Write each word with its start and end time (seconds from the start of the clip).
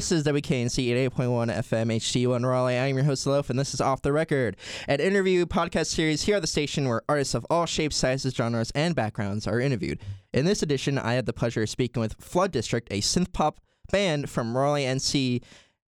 This 0.00 0.12
is 0.12 0.24
WKNC 0.24 1.10
88.1 1.10 1.54
FM 1.58 1.94
HD1 1.94 2.48
Raleigh. 2.48 2.78
I'm 2.78 2.96
your 2.96 3.04
host, 3.04 3.26
Loaf, 3.26 3.50
and 3.50 3.58
this 3.58 3.74
is 3.74 3.82
Off 3.82 4.00
the 4.00 4.14
Record, 4.14 4.56
an 4.88 4.98
interview 4.98 5.44
podcast 5.44 5.88
series 5.88 6.22
here 6.22 6.36
at 6.36 6.40
the 6.40 6.48
station 6.48 6.88
where 6.88 7.02
artists 7.06 7.34
of 7.34 7.44
all 7.50 7.66
shapes, 7.66 7.96
sizes, 7.96 8.32
genres, 8.32 8.70
and 8.70 8.94
backgrounds 8.94 9.46
are 9.46 9.60
interviewed. 9.60 10.00
In 10.32 10.46
this 10.46 10.62
edition, 10.62 10.96
I 10.96 11.12
had 11.12 11.26
the 11.26 11.34
pleasure 11.34 11.64
of 11.64 11.68
speaking 11.68 12.00
with 12.00 12.14
Flood 12.14 12.50
District, 12.50 12.88
a 12.90 13.02
synth 13.02 13.30
pop 13.34 13.60
band 13.92 14.30
from 14.30 14.56
Raleigh, 14.56 14.84
NC, 14.84 15.42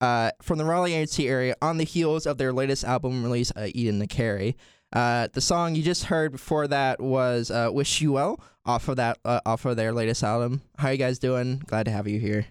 uh, 0.00 0.30
from 0.40 0.58
the 0.58 0.64
Raleigh, 0.64 0.92
NC 0.92 1.28
area, 1.28 1.56
on 1.60 1.78
the 1.78 1.84
heels 1.84 2.26
of 2.26 2.38
their 2.38 2.52
latest 2.52 2.84
album 2.84 3.24
release, 3.24 3.50
uh, 3.56 3.66
Eden 3.74 3.98
to 3.98 4.06
Carry. 4.06 4.56
Uh, 4.92 5.26
the 5.32 5.40
song 5.40 5.74
you 5.74 5.82
just 5.82 6.04
heard 6.04 6.30
before 6.30 6.68
that 6.68 7.00
was 7.00 7.50
uh, 7.50 7.70
"Wish 7.72 8.00
You 8.00 8.12
Well" 8.12 8.40
off 8.64 8.86
of 8.86 8.98
that 8.98 9.18
uh, 9.24 9.40
off 9.44 9.64
of 9.64 9.76
their 9.76 9.92
latest 9.92 10.22
album. 10.22 10.62
How 10.78 10.90
are 10.90 10.92
you 10.92 10.98
guys 10.98 11.18
doing? 11.18 11.60
Glad 11.66 11.86
to 11.86 11.90
have 11.90 12.06
you 12.06 12.20
here. 12.20 12.46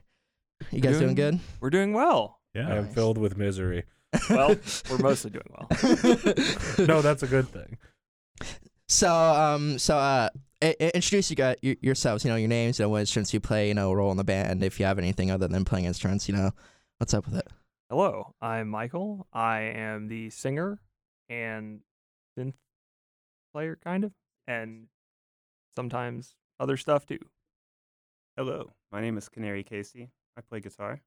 You 0.72 0.82
guys 0.82 1.00
doing, 1.00 1.16
Doing- 1.16 1.32
good? 1.32 1.40
We're 1.60 1.70
doing 1.70 1.94
well. 1.94 2.40
Yeah. 2.54 2.70
I 2.70 2.76
am 2.78 2.88
filled 2.88 3.18
with 3.18 3.38
misery. 3.38 3.84
Well, 4.30 4.56
we're 4.90 4.98
mostly 5.00 5.32
doing 5.32 5.46
well. 5.50 5.68
no, 6.88 7.02
that's 7.02 7.24
a 7.24 7.28
good 7.28 7.48
thing. 7.50 7.78
So, 8.88 9.12
um, 9.14 9.78
so 9.78 9.98
uh, 9.98 10.30
i- 10.62 10.76
i- 10.80 10.92
introduce 10.94 11.30
you 11.30 11.36
guys 11.36 11.58
y- 11.62 11.76
yourselves. 11.82 12.24
You 12.24 12.30
know 12.32 12.38
your 12.38 12.48
names, 12.48 12.80
you 12.80 12.86
know 12.86 12.90
what 12.90 13.00
instruments 13.02 13.34
you 13.34 13.40
play, 13.42 13.68
you 13.68 13.74
know 13.74 13.92
role 13.92 14.12
in 14.12 14.18
the 14.18 14.24
band. 14.24 14.64
If 14.64 14.80
you 14.80 14.86
have 14.86 14.98
anything 15.00 15.32
other 15.32 15.48
than 15.48 15.66
playing 15.66 15.86
instruments, 15.86 16.30
you 16.30 16.36
know 16.36 16.52
what's 17.00 17.14
up 17.14 17.26
with 17.26 17.36
it. 17.36 17.48
Hello, 17.90 18.34
I'm 18.42 18.70
Michael. 18.70 19.28
I 19.34 19.60
am 19.62 20.08
the 20.08 20.30
singer 20.30 20.80
and 21.30 21.82
synth 22.40 22.54
player, 23.54 23.78
kind 23.84 24.04
of, 24.06 24.12
and 24.48 24.88
sometimes 25.76 26.36
other 26.60 26.78
stuff 26.78 27.06
too. 27.06 27.20
Hello, 28.38 28.72
my 28.92 29.02
name 29.02 29.18
is 29.18 29.28
Canary 29.30 29.64
Casey. 29.64 30.10
I 30.38 30.42
play 30.42 30.60
guitar 30.60 31.02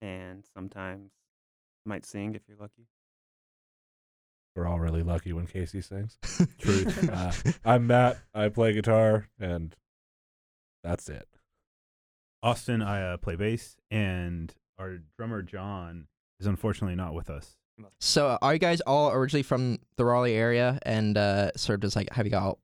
and 0.00 0.44
sometimes 0.54 1.10
might 1.84 2.06
sing 2.06 2.34
if 2.34 2.42
you're 2.48 2.56
lucky. 2.58 2.86
We're 4.56 4.66
all 4.66 4.80
really 4.80 5.02
lucky 5.02 5.32
when 5.32 5.46
Casey 5.46 5.80
sings. 5.80 6.18
Truth. 6.58 7.08
Uh, 7.08 7.32
I'm 7.64 7.86
Matt. 7.86 8.18
I 8.34 8.48
play 8.48 8.72
guitar, 8.72 9.28
and 9.38 9.76
that's 10.82 11.08
it. 11.08 11.28
Austin, 12.42 12.82
I 12.82 13.12
uh, 13.12 13.16
play 13.16 13.36
bass, 13.36 13.76
and 13.90 14.52
our 14.78 14.98
drummer 15.16 15.42
John 15.42 16.08
is 16.40 16.46
unfortunately 16.46 16.96
not 16.96 17.14
with 17.14 17.30
us. 17.30 17.56
So, 17.98 18.28
uh, 18.28 18.38
are 18.42 18.52
you 18.52 18.58
guys 18.58 18.80
all 18.82 19.10
originally 19.12 19.42
from 19.42 19.78
the 19.96 20.04
Raleigh 20.04 20.34
area, 20.34 20.78
and 20.82 21.16
uh, 21.16 21.52
sort 21.56 21.76
of 21.76 21.82
just 21.82 21.96
like 21.96 22.12
have 22.12 22.26
you 22.26 22.36
all 22.36 22.58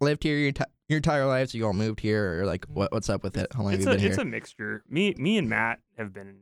lived 0.00 0.22
here 0.22 0.36
your, 0.36 0.52
enti- 0.52 0.64
your 0.90 0.98
entire 0.98 1.24
lives? 1.26 1.54
You 1.54 1.64
all 1.66 1.72
moved 1.72 2.00
here, 2.00 2.40
or 2.40 2.46
like 2.46 2.64
what, 2.66 2.92
what's 2.92 3.08
up 3.08 3.22
with 3.22 3.36
it? 3.36 3.46
How 3.54 3.62
long 3.62 3.72
It's 3.72 3.84
have 3.84 3.92
a 3.94 3.96
you 3.96 3.98
been 3.98 4.06
it's 4.06 4.16
here? 4.16 4.22
a 4.26 4.28
mixture. 4.28 4.82
Me 4.88 5.14
me 5.16 5.38
and 5.38 5.48
Matt 5.48 5.80
have 5.96 6.12
been 6.12 6.40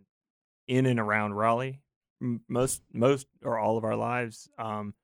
in 0.66 0.86
and 0.86 0.98
around 0.98 1.34
Raleigh 1.34 1.80
most 2.48 2.82
most 2.92 3.26
or 3.44 3.58
all 3.58 3.76
of 3.78 3.84
our 3.84 3.94
lives. 3.96 4.48
Um, 4.58 4.94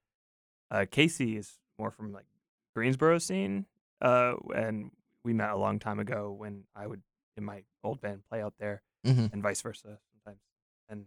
uh, 0.70 0.86
Casey 0.90 1.36
is 1.36 1.60
more 1.78 1.90
from 1.90 2.12
like 2.12 2.26
Greensboro 2.74 3.18
scene, 3.18 3.66
uh, 4.00 4.34
and 4.56 4.90
we 5.24 5.32
met 5.32 5.50
a 5.50 5.56
long 5.56 5.78
time 5.78 6.00
ago 6.00 6.32
when 6.36 6.64
I 6.74 6.86
would 6.86 7.02
in 7.36 7.44
my 7.44 7.62
old 7.84 8.00
band 8.00 8.22
play 8.28 8.40
out 8.42 8.54
there. 8.58 8.82
Mhm. 9.06 9.30
and 9.34 9.42
vice 9.42 9.60
versa 9.60 9.98
sometimes. 10.10 10.40
And 10.88 11.04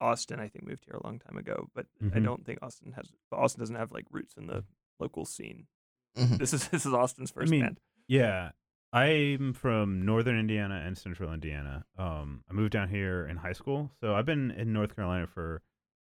Austin, 0.00 0.40
I 0.40 0.48
think, 0.48 0.66
moved 0.66 0.84
here 0.86 0.96
a 1.00 1.06
long 1.06 1.20
time 1.20 1.38
ago, 1.38 1.68
but 1.72 1.86
I 2.00 2.18
Mhm. 2.18 2.24
don't 2.24 2.44
think 2.44 2.58
Austin 2.62 2.90
has. 2.92 3.12
Austin 3.30 3.60
doesn't 3.60 3.76
have 3.76 3.92
like 3.92 4.06
roots 4.10 4.34
in 4.36 4.48
the 4.48 4.64
local 4.98 5.24
scene. 5.24 5.68
Mhm. 6.16 6.38
This 6.38 6.52
is 6.52 6.68
this 6.68 6.86
is 6.86 6.92
Austin's 6.92 7.30
first 7.30 7.48
I 7.48 7.50
mean, 7.50 7.60
band. 7.62 7.80
Yeah, 8.08 8.50
I'm 8.92 9.52
from 9.54 10.04
northern 10.04 10.38
Indiana 10.38 10.82
and 10.84 10.96
central 10.98 11.32
Indiana. 11.32 11.84
Um, 11.96 12.44
I 12.50 12.52
moved 12.52 12.72
down 12.72 12.88
here 12.88 13.26
in 13.26 13.36
high 13.38 13.54
school, 13.54 13.90
so 14.00 14.14
I've 14.14 14.26
been 14.26 14.50
in 14.50 14.72
North 14.72 14.94
Carolina 14.94 15.26
for 15.26 15.62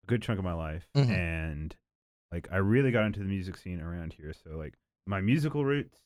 a 0.05 0.07
good 0.07 0.23
chunk 0.23 0.39
of 0.39 0.45
my 0.45 0.55
life, 0.55 0.89
Mhm. 0.97 1.11
and 1.11 1.77
like 2.33 2.49
I 2.51 2.57
really 2.59 2.91
got 2.93 3.05
into 3.07 3.19
the 3.21 3.27
music 3.27 3.57
scene 3.57 3.81
around 3.81 4.13
here. 4.15 4.33
So 4.33 4.57
like 4.57 4.75
my 5.07 5.21
musical 5.21 5.65
roots 5.65 5.99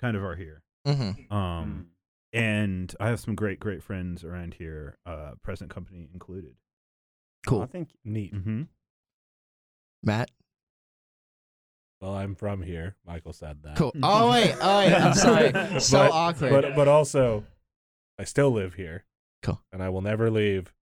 kind 0.00 0.16
of 0.16 0.22
are 0.24 0.36
here. 0.36 0.62
Mhm. 0.86 1.30
Um, 1.32 1.90
and 2.32 2.94
I 3.00 3.08
have 3.08 3.20
some 3.20 3.34
great 3.34 3.60
great 3.60 3.82
friends 3.82 4.24
around 4.24 4.54
here, 4.54 4.96
uh, 5.04 5.32
present 5.42 5.70
company 5.70 6.08
included. 6.12 6.56
Cool, 7.46 7.60
I 7.62 7.66
think 7.66 7.90
Neat. 8.04 8.32
Mm-hmm. 8.32 8.62
Matt. 10.02 10.30
Well, 12.04 12.14
I'm 12.16 12.34
from 12.34 12.60
here. 12.60 12.96
Michael 13.06 13.32
said 13.32 13.62
that. 13.62 13.76
Cool. 13.78 13.90
Oh 14.02 14.30
wait, 14.30 14.54
oh 14.60 14.78
wait. 14.80 14.92
I'm 14.92 15.14
sorry. 15.14 15.52
So 15.80 15.98
But- 16.00 16.10
awkward. 16.12 16.50
But 16.50 16.76
but 16.76 16.86
also, 16.86 17.44
I 18.18 18.24
still 18.24 18.50
live 18.50 18.74
here. 18.74 19.04
Cool. 19.42 19.62
And 19.72 19.82
I 19.82 19.88
will 19.88 20.02
never 20.02 20.30
leave 20.30 20.74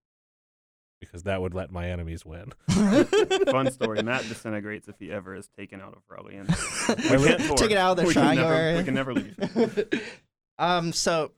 because 1.01 1.23
that 1.23 1.41
would 1.41 1.55
let 1.55 1.71
my 1.71 1.89
enemies 1.91 2.27
win. 2.27 2.53
fun 2.69 3.71
story. 3.71 4.03
Matt 4.03 4.23
disintegrates 4.29 4.89
if 4.89 4.97
he 4.99 5.13
ever 5.13 5.37
is 5.37 5.49
taken 5.57 5.81
out 5.81 5.95
of 5.95 6.03
Raleigh. 6.09 6.37
And 6.37 6.49
We 6.49 7.29
can't 7.29 7.57
Take 7.57 7.71
it 7.71 7.77
out 7.77 7.93
of 7.93 7.97
the 7.99 8.05
we 8.09 8.15
can 8.15 8.23
triangle 8.23 8.49
never- 8.49 8.79
We 8.79 8.85
can 8.85 8.95
never 8.95 9.15
leave. 9.15 10.13
um. 10.59 10.93
So, 10.93 11.31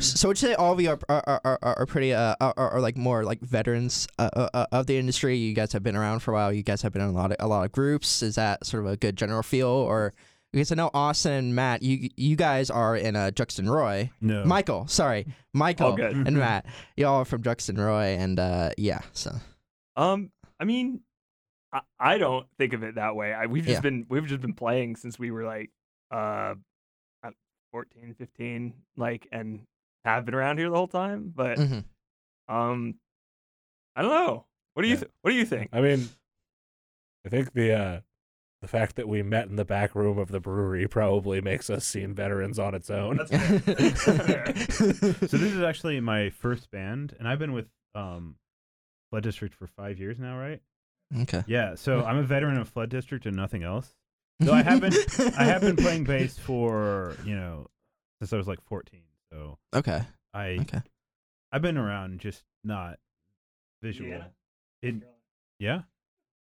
so 0.00 0.28
would 0.28 0.40
you 0.40 0.48
say 0.48 0.54
all 0.54 0.72
of 0.72 0.80
you 0.80 0.90
are 0.90 0.98
are, 1.08 1.40
are, 1.44 1.58
are, 1.62 1.86
pretty 1.86 2.12
uh 2.12 2.34
are, 2.40 2.54
are 2.56 2.80
like 2.80 2.96
more 2.96 3.24
like 3.24 3.40
veterans 3.40 4.06
uh, 4.18 4.30
uh, 4.34 4.48
uh, 4.54 4.66
of 4.72 4.86
the 4.86 4.96
industry? 4.98 5.36
You 5.36 5.54
guys 5.54 5.72
have 5.72 5.82
been 5.82 5.96
around 5.96 6.20
for 6.20 6.32
a 6.32 6.34
while. 6.34 6.52
You 6.52 6.62
guys 6.62 6.82
have 6.82 6.92
been 6.92 7.02
in 7.02 7.08
a 7.08 7.12
lot 7.12 7.30
of 7.32 7.36
a 7.40 7.46
lot 7.46 7.64
of 7.64 7.72
groups. 7.72 8.22
Is 8.22 8.34
that 8.36 8.64
sort 8.66 8.84
of 8.84 8.90
a 8.90 8.96
good 8.96 9.16
general 9.16 9.42
feel, 9.42 9.68
or 9.68 10.14
because 10.52 10.72
I 10.72 10.76
know 10.76 10.90
Austin 10.94 11.32
and 11.32 11.54
Matt, 11.54 11.82
you 11.82 12.08
you 12.16 12.36
guys 12.36 12.70
are 12.70 12.96
in 12.96 13.16
uh, 13.16 13.30
Juxton 13.30 13.68
Roy. 13.70 14.10
No, 14.20 14.44
Michael, 14.44 14.86
sorry, 14.88 15.26
Michael 15.52 15.94
and 16.00 16.36
Matt, 16.36 16.64
y'all 16.96 17.16
are 17.20 17.24
from 17.24 17.42
Juxton 17.42 17.78
Roy, 17.78 18.16
and 18.18 18.38
uh 18.40 18.70
yeah. 18.78 19.00
So 19.12 19.32
Um, 19.96 20.30
I 20.58 20.64
mean, 20.64 21.00
I, 21.72 21.80
I 22.00 22.18
don't 22.18 22.46
think 22.58 22.72
of 22.72 22.82
it 22.82 22.94
that 22.94 23.14
way. 23.14 23.32
I, 23.34 23.46
we've 23.46 23.64
just 23.64 23.74
Yeah. 23.74 23.80
been 23.80 24.06
we've 24.08 24.26
just 24.26 24.40
been 24.40 24.54
playing 24.54 24.96
since 24.96 25.18
we 25.18 25.30
were 25.30 25.44
like 25.44 25.70
uh, 26.10 26.54
at 27.22 27.34
14, 27.72 28.14
15, 28.18 28.72
like, 28.96 29.28
and 29.30 29.60
have 30.14 30.24
been 30.24 30.34
around 30.34 30.58
here 30.58 30.68
the 30.70 30.76
whole 30.76 30.88
time. 30.88 31.32
But 31.34 31.58
mhm. 31.58 31.84
um, 32.48 32.94
I 33.96 34.02
don't 34.02 34.10
know. 34.12 34.46
What 34.74 34.82
do 34.82 34.88
you 34.88 34.94
Yeah. 34.94 35.00
th- 35.00 35.12
What 35.22 35.30
do 35.32 35.36
you 35.36 35.44
think? 35.44 35.70
I 35.72 35.80
mean, 35.80 36.08
I 37.26 37.28
think 37.28 37.52
the 37.52 37.72
uh, 37.72 38.00
the 38.62 38.68
fact 38.68 38.96
that 38.96 39.08
we 39.08 39.22
met 39.22 39.48
in 39.48 39.56
the 39.56 39.64
back 39.64 39.94
room 39.94 40.18
of 40.18 40.28
the 40.30 40.40
brewery 40.40 40.86
probably 40.88 41.40
makes 41.40 41.68
us 41.70 41.84
seem 41.84 42.14
veterans 42.14 42.58
on 42.58 42.74
its 42.74 42.90
own. 42.90 43.18
So 43.26 43.36
this 45.36 45.52
is 45.52 45.62
actually 45.62 46.00
my 46.00 46.30
first 46.30 46.70
band, 46.70 47.14
and 47.18 47.28
I've 47.28 47.38
been 47.38 47.52
with 47.52 47.66
um, 47.94 48.36
Flood 49.10 49.22
District 49.22 49.54
for 49.54 49.66
five 49.66 49.98
years 49.98 50.18
now, 50.18 50.38
right? 50.38 50.60
okay. 51.22 51.42
Yeah. 51.46 51.74
So 51.74 52.04
I'm 52.04 52.18
a 52.18 52.22
veteran 52.22 52.58
of 52.58 52.68
Flood 52.68 52.90
District 52.90 53.26
and 53.26 53.34
nothing 53.36 53.62
else. 53.62 53.94
Though 54.40 54.52
I 54.52 54.62
have 54.62 54.80
been, 54.80 54.92
I 55.36 55.44
have 55.44 55.62
been 55.62 55.76
playing 55.76 56.04
bass 56.12 56.38
for 56.38 57.16
you 57.24 57.34
know 57.34 57.66
since 58.20 58.32
I 58.32 58.36
was 58.36 58.46
like 58.46 58.60
14. 58.66 59.00
So 59.32 59.58
Okay. 59.74 60.02
I 60.34 60.58
Okay. 60.60 60.80
I've 61.52 61.62
been 61.62 61.78
around, 61.78 62.20
just 62.20 62.44
not 62.62 62.98
visual. 63.82 64.10
Yeah. 64.10 64.24
In, 64.82 65.04
yeah. 65.58 65.82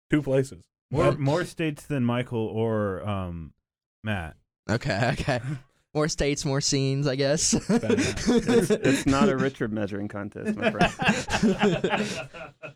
Two 0.09 0.21
places. 0.21 0.65
More 0.91 1.13
more 1.13 1.43
states 1.45 1.85
than 1.85 2.05
Michael 2.05 2.45
or 2.47 3.07
um, 3.07 3.53
Matt. 4.03 4.35
Okay. 4.69 5.15
Okay. 5.19 5.39
More 5.95 6.07
states, 6.07 6.43
more 6.43 6.59
scenes, 6.59 7.05
I 7.05 7.15
guess. 7.15 7.53
it's, 7.69 8.71
it's 8.71 9.05
not 9.05 9.29
a 9.29 9.37
Richard 9.37 9.71
measuring 9.71 10.07
contest, 10.07 10.55
my 10.55 10.71
friend. 10.71 12.19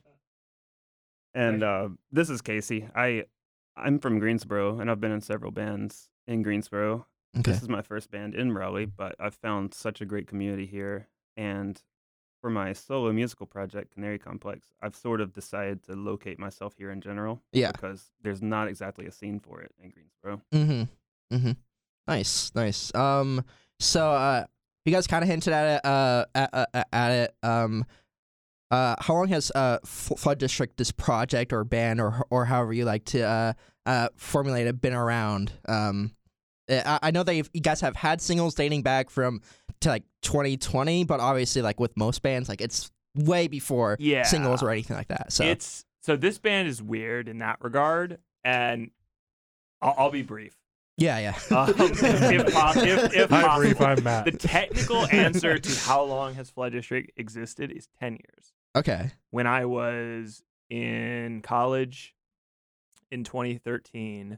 And 1.34 1.62
uh, 1.62 1.90
this 2.12 2.32
is 2.32 2.42
Casey. 2.42 2.88
I 2.96 3.26
I'm 3.76 4.00
from 4.00 4.18
Greensboro, 4.18 4.80
and 4.80 4.90
I've 4.90 5.00
been 5.00 5.12
in 5.12 5.22
several 5.22 5.52
bands 5.52 6.10
in 6.28 6.42
Greensboro. 6.42 7.06
Okay. 7.40 7.52
This 7.52 7.62
is 7.62 7.70
my 7.70 7.82
first 7.82 8.10
band 8.12 8.36
in 8.36 8.52
Raleigh, 8.54 8.86
but 8.86 9.16
I've 9.20 9.36
found 9.36 9.74
such 9.74 10.02
a 10.02 10.06
great 10.06 10.28
community 10.28 10.66
here. 10.66 11.08
And 11.36 11.82
for 12.42 12.50
my 12.50 12.74
solo 12.74 13.12
musical 13.12 13.46
project, 13.46 13.94
Canary 13.94 14.20
Complex, 14.20 14.68
I've 14.82 14.96
sort 14.96 15.22
of 15.22 15.34
decided 15.34 15.84
to 15.84 15.94
locate 15.94 16.40
myself 16.40 16.76
here 16.78 16.92
in 16.92 17.02
general 17.02 17.42
Yeah. 17.52 17.72
because 17.72 18.12
there's 18.22 18.42
not 18.42 18.68
exactly 18.68 19.06
a 19.06 19.12
scene 19.12 19.40
for 19.40 19.62
it 19.62 19.72
in 19.82 19.90
Greensboro. 19.92 20.42
Mm-hmm. 20.54 21.36
Mm-hmm. 21.36 21.52
Nice, 22.08 22.52
nice. 22.56 22.94
Um, 22.96 23.44
so 23.80 24.10
uh, 24.12 24.46
you 24.86 24.94
guys 24.94 25.08
kind 25.08 25.24
of 25.24 25.30
hinted 25.30 25.52
at 25.54 25.76
it. 25.78 25.86
Uh, 25.86 26.26
at, 26.34 26.50
uh, 26.54 26.84
at 26.94 27.12
it. 27.12 27.36
Um, 27.44 27.86
uh, 28.70 28.96
how 29.00 29.14
long 29.14 29.30
has 29.30 29.50
uh 29.56 29.78
Flood 29.86 30.40
District 30.40 30.76
this 30.78 30.92
project 30.92 31.54
or 31.54 31.64
band 31.64 32.02
or 32.02 32.26
or 32.30 32.44
however 32.44 32.74
you 32.74 32.84
like 32.84 33.06
to 33.06 33.22
uh 33.22 33.54
uh 33.86 34.10
formulate 34.18 34.68
it 34.68 34.82
been 34.82 34.94
around? 34.94 35.54
Um, 35.70 36.12
I, 36.70 37.00
I 37.04 37.12
know 37.12 37.24
that 37.24 37.36
you've- 37.36 37.60
guys 37.60 37.82
have 37.82 37.96
had 37.96 38.22
singles 38.22 38.56
dating 38.56 38.82
back 38.84 39.10
from 39.10 39.42
to 39.82 39.90
like 39.90 40.04
2020, 40.24 41.04
but 41.06 41.20
obviously 41.20 41.62
like 41.62 41.80
with 41.80 41.96
most 41.98 42.22
bands, 42.22 42.50
like 42.50 42.62
it's 42.62 42.92
way 43.16 43.48
before 43.48 43.96
Yeah. 44.00 44.24
singles 44.24 44.62
or 44.64 44.70
anything 44.72 44.96
like 44.98 45.08
that. 45.10 45.32
So 45.32 45.44
It's 45.46 45.86
so 46.02 46.16
this 46.16 46.38
band 46.38 46.68
is 46.68 46.82
weird 46.82 47.28
in 47.28 47.40
that 47.40 47.58
regard, 47.62 48.20
and 48.44 48.92
I'll, 49.82 49.96
I'll 49.98 50.12
be 50.12 50.22
brief. 50.22 50.56
yeah, 50.98 51.20
yeah. 51.20 51.58
Um, 51.58 51.70
if, 51.70 51.78
po- 51.78 51.84
if, 52.82 53.14
if 53.14 53.30
Hi, 53.30 53.42
possible, 53.42 53.60
Brief. 53.60 53.82
I'm 53.82 54.04
Matt. 54.04 54.26
the 54.26 54.32
technical 54.32 55.06
answer 55.08 55.60
to 55.60 55.80
how 55.82 56.04
long 56.04 56.34
has 56.36 56.50
Flood 56.50 56.72
District 56.72 57.12
existed 57.18 57.72
is 57.72 57.88
ten 58.00 58.14
years. 58.14 58.54
okay. 58.76 59.12
when 59.32 59.48
I 59.48 59.66
was 59.66 60.44
in 60.70 61.42
college 61.44 62.16
in 63.12 63.24
2013, 63.24 64.38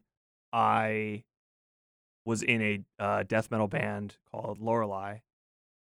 I 0.52 1.24
was 2.30 2.42
in 2.44 2.62
a 2.62 3.04
uh, 3.04 3.24
death 3.24 3.52
metal 3.52 3.68
band 3.68 4.18
called 4.32 4.60
Lorelei, 4.60 5.18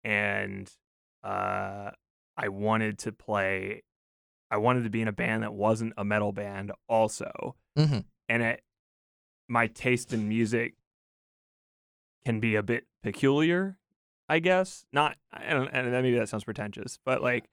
and 0.04 0.70
uh, 1.24 1.90
I 2.36 2.48
wanted 2.48 2.98
to 3.00 3.12
play. 3.12 3.82
I 4.50 4.56
wanted 4.56 4.84
to 4.84 4.90
be 4.90 5.02
in 5.02 5.08
a 5.08 5.12
band 5.12 5.42
that 5.42 5.52
wasn't 5.52 5.92
a 5.98 6.04
metal 6.04 6.32
band, 6.32 6.72
also, 6.88 7.56
Mm-hmm. 7.76 7.98
and 8.28 8.42
it, 8.42 8.62
my 9.48 9.66
taste 9.66 10.12
in 10.12 10.28
music 10.28 10.74
can 12.24 12.40
be 12.40 12.54
a 12.56 12.62
bit 12.62 12.86
peculiar, 13.02 13.76
I 14.28 14.38
guess. 14.38 14.84
Not, 14.92 15.16
I 15.32 15.52
don't, 15.52 15.68
and 15.68 15.90
maybe 15.92 16.18
that 16.18 16.28
sounds 16.28 16.44
pretentious, 16.44 16.98
but 17.04 17.22
like, 17.22 17.48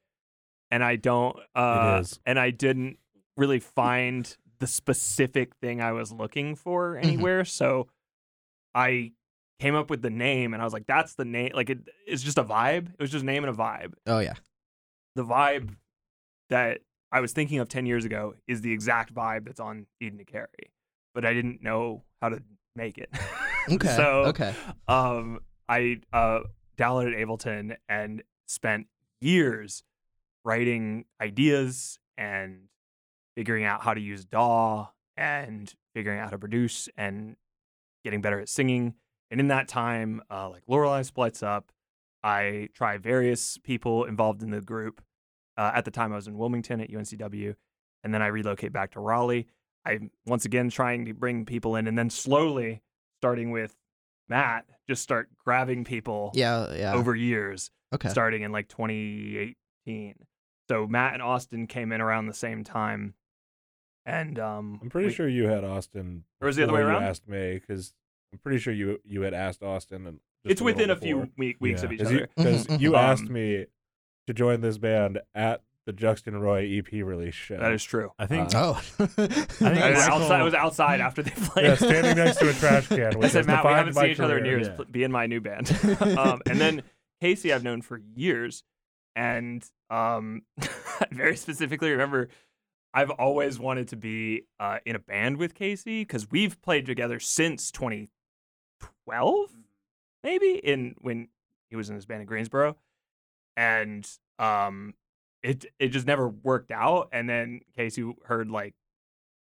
and 0.72 0.84
I 0.84 0.96
don't, 0.96 1.36
uh, 1.56 1.98
and 2.25 2.39
I 2.39 2.50
didn't 2.51 2.98
really 3.38 3.60
find 3.82 4.36
the 4.60 4.68
specific 4.68 5.56
thing 5.58 5.82
I 5.82 5.92
was 5.92 6.12
looking 6.13 6.56
for 6.56 6.98
anywhere. 6.98 7.44
So 7.46 7.88
I 8.75 9.13
came 9.60 9.74
up 9.74 9.89
with 9.89 10.01
the 10.01 10.10
name, 10.10 10.53
and 10.53 10.62
I 10.62 10.65
was 10.65 10.74
like, 10.74 10.86
"That's 10.86 11.15
the 11.15 11.25
name." 11.25 11.51
Like, 11.55 11.70
it, 11.70 11.79
it's 12.05 12.22
just 12.22 12.38
a 12.38 12.44
vibe. 12.44 12.89
It 12.89 13.00
was 13.00 13.10
just 13.10 13.24
a 13.24 13.25
name 13.25 13.44
and 13.44 13.55
a 13.55 13.58
vibe. 13.58 13.94
Oh 14.05 14.20
yeah. 14.20 14.34
The 15.15 15.24
vibe 15.24 15.75
that 16.50 16.82
I 17.12 17.22
was 17.22 17.32
thinking 17.32 17.60
of 17.60 17.70
ten 17.70 17.86
years 17.86 18.05
ago 18.05 18.36
is 18.48 18.62
the 18.62 18.74
exact 18.74 19.13
vibe 19.13 19.46
that's 19.46 19.60
on 19.62 19.88
Eden 20.01 20.20
to 20.20 20.25
Carry, 20.25 20.72
but 21.13 21.25
I 21.25 21.34
didn't 21.34 21.63
know 21.63 22.03
how 22.22 22.29
to 22.29 22.44
make 22.75 22.98
it. 22.98 23.10
Okay. 23.67 23.96
so 23.96 24.25
okay. 24.27 24.53
um, 24.88 25.39
I 25.67 26.00
uh, 26.13 26.41
downloaded 26.77 27.20
Ableton 27.20 27.75
and 27.89 28.22
spent 28.46 28.86
years 29.22 29.82
writing 30.44 31.05
ideas 31.20 31.98
and 32.15 32.67
figuring 33.36 33.65
out 33.65 33.82
how 33.82 33.96
to 33.96 34.00
use 34.00 34.24
DAW 34.24 34.89
and 35.17 35.74
figuring 35.96 36.20
out 36.20 36.25
how 36.25 36.32
to 36.32 36.38
produce 36.38 36.88
and 36.96 37.36
getting 38.06 38.22
better 38.22 38.40
at 38.40 38.48
singing. 38.48 38.94
And 39.30 39.42
in 39.42 39.50
that 39.50 39.68
time, 39.68 40.22
uh, 40.32 40.50
like 40.50 40.64
Lorelei 40.68 41.02
splits 41.02 41.44
up. 41.44 41.72
I 42.24 42.70
try 42.74 42.98
various 42.98 43.58
people 43.58 44.06
involved 44.06 44.42
in 44.42 44.52
the 44.52 44.62
group. 44.62 45.02
Uh, 45.58 45.72
at 45.74 45.84
the 45.86 45.92
time, 45.92 46.14
I 46.14 46.16
was 46.16 46.28
in 46.28 46.38
Wilmington 46.38 46.80
at 46.82 46.90
UNCW, 46.90 47.56
and 48.04 48.14
then 48.14 48.22
I 48.22 48.28
relocate 48.28 48.72
back 48.72 48.92
to 48.92 49.00
Raleigh. 49.00 49.48
I'm 49.86 50.12
once 50.26 50.46
again 50.46 50.70
trying 50.70 51.06
to 51.06 51.14
bring 51.14 51.46
people 51.46 51.76
in, 51.76 51.88
and 51.88 51.98
then 51.98 52.10
slowly, 52.10 52.82
starting 53.20 53.52
with 53.52 53.76
Matt, 54.30 54.66
just 54.88 55.02
start 55.04 55.30
grabbing 55.44 55.84
people 55.84 56.32
Yeah, 56.34 56.74
yeah. 56.74 56.94
over 56.94 57.16
years, 57.16 57.72
okay. 57.94 58.10
starting 58.10 58.42
in 58.42 58.52
like 58.52 58.68
2018. 58.70 60.16
So 60.70 60.88
Matt 60.88 61.14
and 61.14 61.22
Austin 61.22 61.68
came 61.68 61.92
in 61.92 62.02
around 62.02 62.26
the 62.26 62.34
same 62.34 62.64
time, 62.64 63.14
and 64.06 64.38
um, 64.40 64.80
I'm 64.82 64.90
pretty 64.90 65.08
we- 65.08 65.14
sure 65.14 65.28
you 65.28 65.48
had 65.48 65.64
Austin. 65.64 66.24
Or 66.42 66.48
was 66.48 66.56
the 66.56 66.64
other 66.64 66.74
way 66.74 66.80
before 66.82 66.92
you 66.92 66.98
around? 66.98 67.04
asked 67.10 67.28
me 67.28 67.54
because 67.60 67.94
I'm 68.34 68.40
pretty 68.40 68.60
sure 68.60 68.74
you 68.74 69.00
you 69.04 69.22
had 69.22 69.34
asked 69.34 69.64
Austin 69.64 70.06
and 70.08 70.20
just 70.44 70.52
it's 70.54 70.62
within 70.62 70.90
a 70.90 70.94
little 70.94 71.04
few 71.04 71.32
week, 71.38 71.58
weeks 71.60 71.82
Yeah. 71.82 71.86
of 71.86 71.94
each 71.94 72.02
other. 72.02 72.30
Because 72.36 72.68
Mhm, 72.68 72.80
you 72.80 72.92
mhm. 72.92 72.98
asked 73.00 73.24
Um, 73.28 73.34
me 73.34 73.66
to 74.28 74.34
join 74.34 74.62
this 74.62 74.78
band 74.78 75.20
at 75.34 75.62
the 75.86 75.94
Juxton 75.94 76.40
Roy 76.42 76.66
EP 76.80 76.92
release 77.04 77.36
show. 77.36 77.58
that 77.58 77.72
is 77.72 77.84
true. 77.84 78.12
I 78.18 78.26
think 78.26 78.56
Uh, 78.56 78.74
Oh. 78.74 78.82
I 79.00 79.06
think 79.06 79.62
I 79.62 79.92
was 79.92 80.00
outside. 80.08 80.40
I 80.42 80.44
was 80.44 80.54
outside 80.56 81.00
after 81.00 81.22
they 81.22 81.30
played. 81.32 81.66
yeah, 81.66 81.76
standing 81.76 82.18
next 82.18 82.38
to 82.40 82.50
a 82.50 82.54
trash 82.54 82.88
can. 82.88 83.24
I 83.24 83.28
said, 83.28 83.46
Matt, 83.46 83.64
we 83.64 83.70
defined 83.70 83.78
haven't 83.78 83.96
my 83.96 84.02
seen 84.02 84.12
each 84.12 84.20
other 84.20 84.38
in 84.40 84.44
career." 84.46 84.58
years. 84.60 84.68
Yeah. 84.80 84.86
Be 84.90 85.04
in 85.04 85.12
my 85.12 85.28
new 85.28 85.42
band. 85.42 85.70
um, 86.18 86.42
and 86.48 86.60
then 86.60 86.82
Casey, 87.22 87.54
I've 87.54 87.64
known 87.64 87.82
for 87.84 88.02
years, 88.16 88.64
and 89.16 89.64
um, 89.92 90.42
very 91.12 91.36
specifically 91.36 91.92
remember, 91.92 92.30
I've 92.96 93.10
always 93.12 93.60
wanted 93.60 93.90
to 93.90 93.98
be 93.98 94.44
uh, 94.60 94.80
in 94.86 94.96
a 94.96 95.00
band 95.00 95.36
with 95.38 95.54
Casey 95.54 96.02
because 96.02 96.32
we've 96.32 96.62
played 96.62 96.86
together 96.86 97.20
since 97.20 97.70
2012, 97.72 99.50
maybe 100.24 100.54
in 100.54 100.96
when 101.00 101.28
he 101.70 101.75
was 101.75 101.90
in 101.90 101.96
his 101.96 102.06
band 102.06 102.22
in 102.22 102.28
Greensboro, 102.28 102.78
and 103.58 104.10
um, 104.40 104.94
it 105.44 105.66
it 105.78 105.90
just 105.90 106.08
never 106.08 106.30
worked 106.30 106.72
out. 106.72 107.10
And 107.12 107.30
then 107.30 107.60
Casey 107.75 108.16
heard 108.24 108.50
like 108.50 108.75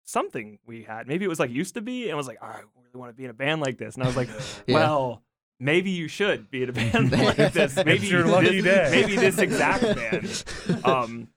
something 0.03 0.57
we 0.65 0.83
had. 0.83 1.07
Maybe 1.07 1.23
it 1.23 1.29
was 1.29 1.39
like 1.39 1.51
used 1.51 1.75
to 1.75 1.81
be, 1.81 2.09
and 2.09 2.17
was 2.17 2.27
like, 2.27 2.39
"Oh, 2.41 2.47
I 2.47 2.61
really 2.91 2.99
want 2.99 3.11
to 3.11 3.15
be 3.15 3.25
in 3.25 3.29
a 3.29 3.35
band 3.35 3.61
like 3.61 3.77
this. 3.77 3.95
And 3.95 4.03
I 4.03 4.07
was 4.07 4.17
like, 4.17 4.29
Yeah. 4.67 4.75
well, 4.75 5.23
maybe 5.59 5.91
you 5.91 6.07
should 6.07 6.49
be 6.49 6.63
in 6.63 6.69
a 6.69 6.73
band 6.73 7.11
like 7.37 7.53
this. 7.53 7.75
Maybe 7.75 8.07
your 8.07 8.25
lucky 8.25 8.61
this, 8.61 8.91
day. 8.91 9.01
Maybe 9.01 9.15
this 9.15 9.37
exact 9.37 9.83
band. 9.83 10.43
Um, 10.83 11.27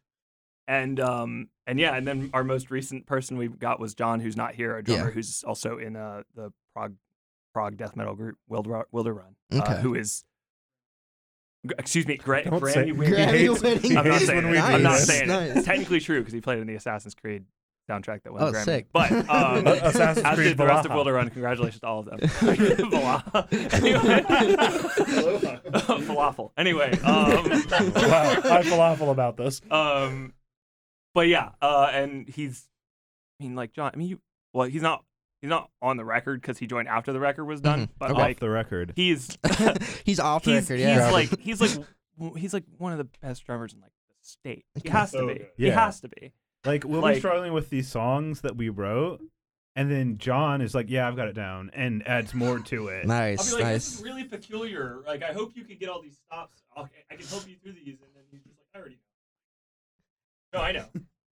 and 0.66 1.00
um, 1.00 1.48
and 1.70 1.78
yeah, 1.80 1.94
and 1.96 2.06
then 2.06 2.30
our 2.34 2.44
most 2.44 2.70
recent 2.70 3.06
person 3.06 3.36
we 3.38 3.48
got 3.48 3.80
was 3.80 3.94
John, 3.94 4.20
who's 4.20 4.36
not 4.36 4.54
here, 4.54 4.72
our 4.74 4.82
drummer, 4.82 5.06
Yeah. 5.06 5.10
who's 5.10 5.42
also 5.44 5.78
in 5.78 5.96
uh 5.96 6.22
the 6.34 6.52
prog 6.74 6.94
prog 7.54 7.76
death 7.76 7.96
metal 7.96 8.14
group 8.14 8.36
Wilder 8.48 8.84
Wilder 8.92 9.14
Run, 9.14 9.36
Okay. 9.52 9.72
uh, 9.72 9.76
who 9.78 9.94
is. 9.94 10.24
Excuse 11.78 12.06
me, 12.06 12.16
Gra- 12.16 12.44
Don't 12.44 12.58
Grammy 12.62 12.72
say- 12.72 12.92
winning. 12.92 13.02
He 13.02 13.12
Grammy 13.12 13.26
hates- 13.50 13.62
winning. 13.62 13.98
I'm 13.98 14.08
not 14.08 14.20
saying 14.22 14.46
it. 14.46 14.50
we 14.50 14.58
I'm 14.58 14.78
do 14.78 14.82
not 14.82 14.90
Nice, 14.92 15.06
saying 15.06 15.22
it. 15.24 15.26
nice. 15.26 15.56
It's 15.56 15.66
technically 15.66 16.00
true 16.00 16.20
because 16.20 16.32
he 16.32 16.40
played 16.40 16.58
in 16.58 16.66
the 16.66 16.74
Assassin's 16.74 17.14
Creed 17.14 17.44
soundtrack 17.88 18.22
that 18.22 18.32
won 18.32 18.42
Oh, 18.42 18.52
Grammy. 18.52 18.64
sick. 18.64 18.86
But 18.94 19.12
um, 19.28 19.66
Assassin's 19.66 20.24
as 20.24 20.34
Creed 20.36 20.48
did 20.48 20.56
the 20.56 20.64
rest 20.66 20.86
of 20.86 20.92
Wilder 20.94 21.12
Run. 21.12 21.28
Congratulations 21.28 21.80
to 21.82 21.86
all 21.86 21.98
of 22.00 22.06
them. 22.06 22.18
Anyway, 23.72 24.22
falafel. 26.06 26.50
Anyway, 26.56 26.92
um, 27.04 27.04
wow, 27.04 27.42
I 27.50 28.62
falafel 28.64 29.10
about 29.10 29.36
this. 29.36 29.60
um, 29.70 30.32
but 31.14 31.28
yeah, 31.28 31.50
uh, 31.62 31.90
and 31.92 32.28
he's, 32.28 32.68
I 33.40 33.44
mean, 33.44 33.54
like 33.54 33.72
John. 33.72 33.90
I 33.94 33.96
mean, 33.96 34.08
you, 34.08 34.20
well, 34.52 34.66
he's 34.68 34.82
not, 34.82 35.04
he's 35.40 35.48
not 35.50 35.70
on 35.82 35.96
the 35.96 36.04
record 36.04 36.40
because 36.40 36.58
he 36.58 36.66
joined 36.66 36.88
after 36.88 37.12
the 37.12 37.20
record 37.20 37.44
was 37.46 37.60
done. 37.60 37.86
Mhm. 37.86 37.88
But 37.98 38.10
Okay. 38.10 38.20
off 38.20 38.26
like, 38.26 38.40
the 38.40 38.50
record. 38.50 38.92
he's, 38.96 39.36
he's 40.04 40.20
off 40.20 40.44
the 40.44 40.52
he's, 40.54 40.70
record. 40.70 40.78
he's 40.80 40.88
Yeah. 40.88 41.10
like, 41.10 41.40
he's 41.40 41.60
like, 41.60 41.86
he's 42.36 42.52
like 42.54 42.64
one 42.78 42.92
of 42.92 42.98
the 42.98 43.08
best 43.22 43.44
drummers 43.46 43.72
in 43.72 43.80
like 43.80 43.92
the 44.08 44.14
state. 44.20 44.64
He 44.74 44.80
Okay. 44.80 44.90
has 44.90 45.12
to 45.12 45.26
be. 45.26 45.34
good. 45.34 45.46
He 45.56 45.66
Yeah. 45.68 45.84
has 45.86 46.00
to 46.00 46.08
be. 46.08 46.32
Like 46.64 46.84
we'll 46.84 47.00
Like- 47.00 47.14
be 47.16 47.20
struggling 47.20 47.52
with 47.54 47.70
these 47.70 47.88
songs 47.88 48.42
that 48.42 48.56
we 48.56 48.68
wrote, 48.68 49.22
and 49.76 49.90
then 49.90 50.18
John 50.18 50.60
is 50.60 50.74
like, 50.74 50.90
"Yeah, 50.90 51.08
I've 51.08 51.16
got 51.16 51.28
it 51.28 51.32
down," 51.32 51.70
and 51.72 52.06
adds 52.06 52.34
more 52.34 52.58
to 52.58 52.88
it. 52.88 53.06
nice, 53.06 53.54
nice. 53.56 54.02
really 54.02 54.24
peculiar. 54.24 54.98
Like, 55.06 55.22
I 55.22 55.32
hope 55.32 55.52
you 55.56 55.64
can 55.64 55.78
get 55.78 55.88
all 55.88 56.02
these 56.02 56.18
stops. 56.26 56.62
Okay, 56.76 57.04
I 57.10 57.14
can 57.14 57.26
help 57.28 57.48
you 57.48 57.56
through 57.62 57.72
these. 57.72 57.98
And 58.02 58.10
then 58.14 58.24
he's 58.30 58.42
just 58.42 58.56
like, 58.58 58.66
I 58.74 58.78
already 58.78 58.96
know. 58.96 59.00
No, 60.52 60.60
I 60.60 60.72
know. 60.72 60.86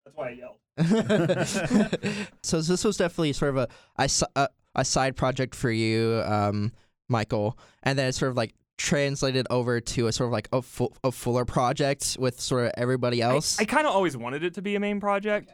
That's 0.05 0.17
why 0.17 0.29
I 0.29 0.33
yelled. 0.33 0.59
so 2.43 2.61
this 2.61 2.85
was 2.85 2.97
definitely 2.97 3.33
sort 3.33 3.57
of 3.57 3.57
a, 3.57 3.69
a, 3.99 4.09
a, 4.37 4.49
a 4.75 4.85
side 4.85 5.17
project 5.17 5.55
for 5.55 5.71
you, 5.71 6.23
um, 6.27 6.73
Michael, 7.09 7.59
and 7.83 7.99
then 7.99 8.09
it's 8.09 8.19
sort 8.19 8.31
of 8.31 8.37
like 8.37 8.55
translated 8.79 9.47
over 9.49 9.81
to 9.81 10.07
a 10.07 10.13
sort 10.13 10.29
of 10.29 10.33
like 10.33 10.49
a, 10.53 10.61
full, 10.61 10.95
a 11.03 11.11
fuller 11.11 11.45
project 11.47 12.17
with 12.21 12.41
sort 12.41 12.67
of 12.67 12.73
everybody 12.77 13.23
else. 13.23 13.59
I, 13.59 13.65
kind 13.65 13.87
of 13.87 13.95
always 13.95 14.17
wanted 14.17 14.45
it 14.45 14.55
to 14.55 14.63
be 14.63 14.75
a 14.75 14.81
main 14.81 15.01
project, 15.01 15.51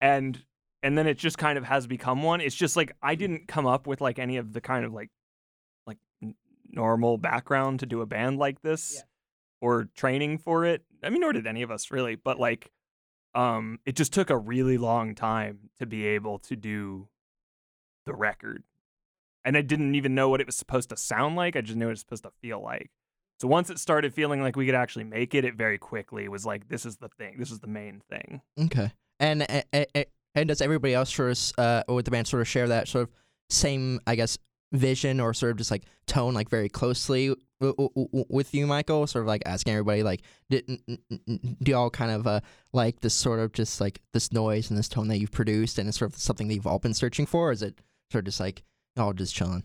and 0.00 0.42
and 0.82 0.96
then 0.96 1.06
it 1.06 1.16
just 1.18 1.38
kind 1.38 1.56
of 1.56 1.64
has 1.64 1.86
become 1.86 2.22
one. 2.22 2.40
It's 2.40 2.54
just 2.54 2.76
like 2.76 2.92
I 3.02 3.14
didn't 3.14 3.48
come 3.48 3.66
up 3.66 3.86
with 3.86 4.00
like 4.00 4.18
any 4.18 4.36
of 4.36 4.52
the 4.52 4.60
kind 4.60 4.84
of 4.84 4.92
like 4.92 5.10
like 5.86 5.98
n- 6.22 6.34
normal 6.70 7.16
background 7.16 7.80
to 7.80 7.86
do 7.86 8.02
a 8.02 8.06
band 8.06 8.38
like 8.38 8.60
this 8.60 9.02
or 9.62 9.88
training 9.96 10.38
for 10.38 10.66
it. 10.66 10.82
I 11.02 11.08
mean, 11.08 11.20
nor 11.20 11.32
did 11.32 11.46
any 11.46 11.62
of 11.62 11.70
us 11.70 11.90
really, 11.90 12.14
but 12.14 12.38
like 12.38 12.70
um, 13.36 13.78
it 13.86 13.94
just 13.96 14.12
took 14.12 14.30
a 14.30 14.36
really 14.38 14.78
long 14.78 15.14
time 15.14 15.70
to 15.78 15.86
be 15.86 16.06
able 16.06 16.38
to 16.40 16.56
do 16.56 17.08
the 18.06 18.14
record. 18.14 18.62
And 19.44 19.56
I 19.56 19.60
didn't 19.62 19.94
even 19.94 20.14
know 20.14 20.28
what 20.28 20.40
it 20.40 20.46
was 20.46 20.56
supposed 20.56 20.88
to 20.88 20.96
sound 20.96 21.36
like. 21.36 21.54
I 21.54 21.60
just 21.60 21.76
knew 21.76 21.86
it 21.86 21.90
was 21.90 22.00
supposed 22.00 22.24
to 22.24 22.32
feel 22.40 22.60
like. 22.62 22.90
So 23.38 23.46
once 23.46 23.68
it 23.70 23.78
started 23.78 24.14
feeling 24.14 24.40
like 24.40 24.56
we 24.56 24.66
could 24.66 24.74
actually 24.74 25.04
make 25.04 25.34
it, 25.34 25.44
it 25.44 25.54
very 25.54 25.76
quickly 25.78 26.26
was 26.28 26.46
like, 26.46 26.68
this 26.68 26.86
is 26.86 26.96
the 26.96 27.08
thing. 27.10 27.36
This 27.38 27.50
is 27.50 27.60
the 27.60 27.66
main 27.66 28.00
thing. 28.10 28.40
Okay. 28.58 28.90
And 29.20 29.42
a- 29.42 29.62
a- 29.74 29.86
a- 29.96 30.06
and 30.34 30.48
does 30.48 30.60
everybody 30.60 30.94
else 30.94 31.14
sort 31.14 31.30
of 31.32 31.38
uh 31.58 31.82
or 31.88 31.94
with 31.96 32.04
the 32.06 32.10
band 32.10 32.26
sort 32.26 32.40
of 32.40 32.48
share 32.48 32.68
that 32.68 32.88
sort 32.88 33.04
of 33.04 33.10
same 33.50 34.00
I 34.06 34.16
guess 34.16 34.38
vision 34.72 35.20
or 35.20 35.32
sort 35.32 35.52
of 35.52 35.58
just 35.58 35.70
like 35.70 35.84
tone 36.06 36.34
like 36.34 36.48
very 36.48 36.68
closely 36.68 37.28
w- 37.60 37.74
w- 37.76 37.90
w- 37.94 38.24
with 38.28 38.54
you, 38.54 38.66
Michael? 38.66 39.06
Sort 39.06 39.22
of 39.22 39.28
like 39.28 39.42
asking 39.46 39.72
everybody 39.74 40.02
like, 40.02 40.22
did, 40.50 40.64
n- 40.68 40.98
n- 41.10 41.56
do 41.62 41.70
y'all 41.72 41.90
kind 41.90 42.10
of 42.10 42.26
uh 42.26 42.40
like 42.72 43.00
this 43.00 43.14
sort 43.14 43.38
of 43.38 43.52
just 43.52 43.80
like 43.80 44.00
this 44.12 44.32
noise 44.32 44.70
and 44.70 44.78
this 44.78 44.88
tone 44.88 45.08
that 45.08 45.18
you've 45.18 45.32
produced 45.32 45.78
and 45.78 45.88
it's 45.88 45.98
sort 45.98 46.12
of 46.12 46.18
something 46.18 46.48
that 46.48 46.54
you've 46.54 46.66
all 46.66 46.78
been 46.78 46.94
searching 46.94 47.26
for? 47.26 47.48
Or 47.48 47.52
is 47.52 47.62
it 47.62 47.80
sort 48.10 48.22
of 48.22 48.26
just 48.26 48.40
like 48.40 48.62
all 48.96 49.12
just 49.12 49.34
chilling? 49.34 49.64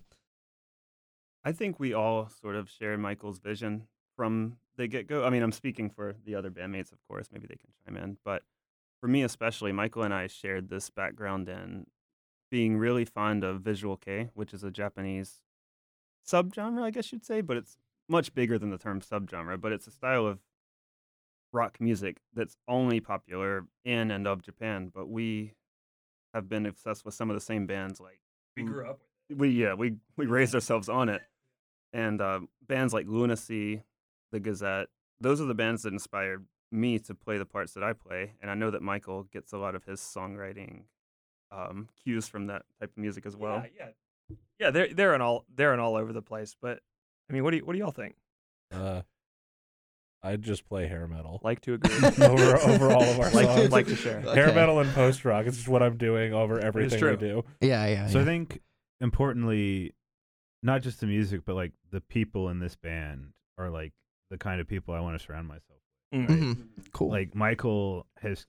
I 1.43 1.51
think 1.51 1.79
we 1.79 1.93
all 1.93 2.29
sort 2.41 2.55
of 2.55 2.69
share 2.69 2.97
Michael's 2.97 3.39
vision 3.39 3.87
from 4.15 4.57
the 4.77 4.87
get 4.87 5.07
go. 5.07 5.25
I 5.25 5.29
mean, 5.29 5.41
I'm 5.41 5.51
speaking 5.51 5.89
for 5.89 6.15
the 6.25 6.35
other 6.35 6.51
bandmates, 6.51 6.91
of 6.91 6.99
course. 7.07 7.29
Maybe 7.31 7.47
they 7.47 7.55
can 7.55 7.69
chime 7.85 7.97
in. 7.97 8.17
But 8.23 8.43
for 8.99 9.07
me, 9.07 9.23
especially, 9.23 9.71
Michael 9.71 10.03
and 10.03 10.13
I 10.13 10.27
shared 10.27 10.69
this 10.69 10.91
background 10.91 11.49
in 11.49 11.87
being 12.51 12.77
really 12.77 13.05
fond 13.05 13.43
of 13.43 13.61
visual 13.61 13.97
kei, 13.97 14.29
which 14.35 14.53
is 14.53 14.63
a 14.63 14.69
Japanese 14.69 15.41
subgenre, 16.27 16.83
I 16.83 16.91
guess 16.91 17.11
you'd 17.11 17.25
say, 17.25 17.41
but 17.41 17.57
it's 17.57 17.77
much 18.07 18.33
bigger 18.35 18.59
than 18.59 18.69
the 18.69 18.77
term 18.77 19.01
subgenre. 19.01 19.59
But 19.59 19.71
it's 19.71 19.87
a 19.87 19.91
style 19.91 20.27
of 20.27 20.39
rock 21.51 21.77
music 21.79 22.17
that's 22.33 22.57
only 22.67 22.99
popular 22.99 23.65
in 23.83 24.11
and 24.11 24.27
of 24.27 24.43
Japan. 24.43 24.91
But 24.93 25.09
we 25.09 25.55
have 26.33 26.47
been 26.47 26.65
obsessed 26.67 27.05
with 27.05 27.13
some 27.15 27.29
of 27.29 27.35
the 27.35 27.41
same 27.41 27.65
bands 27.65 27.99
like 27.99 28.19
We 28.55 28.63
grew 28.63 28.85
up 28.85 28.99
with 28.99 29.11
we 29.37 29.49
yeah 29.49 29.73
we 29.73 29.95
we 30.17 30.25
raised 30.25 30.53
ourselves 30.53 30.89
on 30.89 31.09
it 31.09 31.21
and 31.93 32.21
uh, 32.21 32.39
bands 32.67 32.93
like 32.93 33.07
Luna 33.07 33.37
Sea 33.37 33.81
the 34.31 34.39
gazette 34.39 34.87
those 35.19 35.41
are 35.41 35.45
the 35.45 35.53
bands 35.53 35.83
that 35.83 35.93
inspired 35.93 36.45
me 36.71 36.97
to 36.99 37.13
play 37.13 37.37
the 37.37 37.45
parts 37.45 37.73
that 37.73 37.83
i 37.83 37.91
play 37.91 38.31
and 38.41 38.49
i 38.49 38.53
know 38.53 38.71
that 38.71 38.81
michael 38.81 39.23
gets 39.23 39.51
a 39.51 39.57
lot 39.57 39.75
of 39.75 39.83
his 39.83 39.99
songwriting 39.99 40.83
um, 41.51 41.89
cues 42.03 42.27
from 42.27 42.47
that 42.47 42.63
type 42.79 42.91
of 42.91 42.97
music 42.97 43.25
as 43.25 43.35
well 43.35 43.63
Yeah, 43.77 43.85
yeah. 44.29 44.35
Yeah, 44.59 44.71
they're 44.71 44.93
they're 44.93 45.15
in 45.15 45.21
all 45.21 45.45
they're 45.55 45.73
in 45.73 45.79
all 45.79 45.95
over 45.95 46.13
the 46.13 46.21
place. 46.21 46.55
But 46.61 46.79
I 47.29 47.33
mean, 47.33 47.43
what 47.43 47.51
do 47.51 47.57
you 47.57 47.65
what 47.65 47.73
do 47.73 47.79
y'all 47.79 47.91
think? 47.91 48.15
Uh, 48.71 49.01
I 50.23 50.35
just 50.35 50.65
play 50.65 50.87
hair 50.87 51.07
metal 51.07 51.39
Like 51.43 51.61
to 51.61 51.73
agree? 51.73 51.95
over 52.25 52.57
over 52.57 52.91
all 52.91 53.03
of 53.03 53.19
our 53.19 53.31
like 53.31 53.47
to, 53.47 53.53
songs. 53.57 53.71
like 53.71 53.87
to 53.87 53.95
share. 53.95 54.19
Okay. 54.19 54.35
Hair 54.35 54.53
metal 54.53 54.79
and 54.79 54.89
post 54.93 55.25
rock. 55.25 55.47
It's 55.47 55.57
just 55.57 55.67
what 55.67 55.81
I'm 55.81 55.97
doing 55.97 56.31
over 56.33 56.59
everything 56.59 56.99
true. 56.99 57.11
we 57.11 57.17
do. 57.17 57.43
Yeah, 57.59 57.85
yeah. 57.87 58.07
So 58.07 58.19
yeah. 58.19 58.23
I 58.23 58.25
think 58.27 58.61
importantly, 59.01 59.93
not 60.63 60.81
just 60.83 60.99
the 60.99 61.07
music, 61.07 61.41
but 61.45 61.55
like 61.55 61.71
the 61.91 62.01
people 62.01 62.49
in 62.49 62.59
this 62.59 62.75
band 62.75 63.33
are 63.57 63.69
like 63.71 63.93
the 64.29 64.37
kind 64.37 64.61
of 64.61 64.67
people 64.67 64.93
I 64.93 64.99
want 64.99 65.19
to 65.19 65.25
surround 65.25 65.47
myself 65.47 65.79
with. 66.11 66.21
Mhm. 66.29 66.67
Cool. 66.93 67.09
Like 67.09 67.33
Michael 67.35 68.05
has 68.21 68.45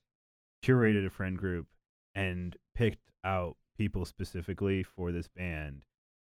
curated 0.65 1.07
a 1.07 1.11
friend 1.11 1.37
group 1.39 1.67
and 2.15 2.55
picked 2.75 3.11
out 3.25 3.57
people 3.77 4.05
specifically 4.05 4.83
for 4.83 5.13
this 5.13 5.29
band 5.29 5.85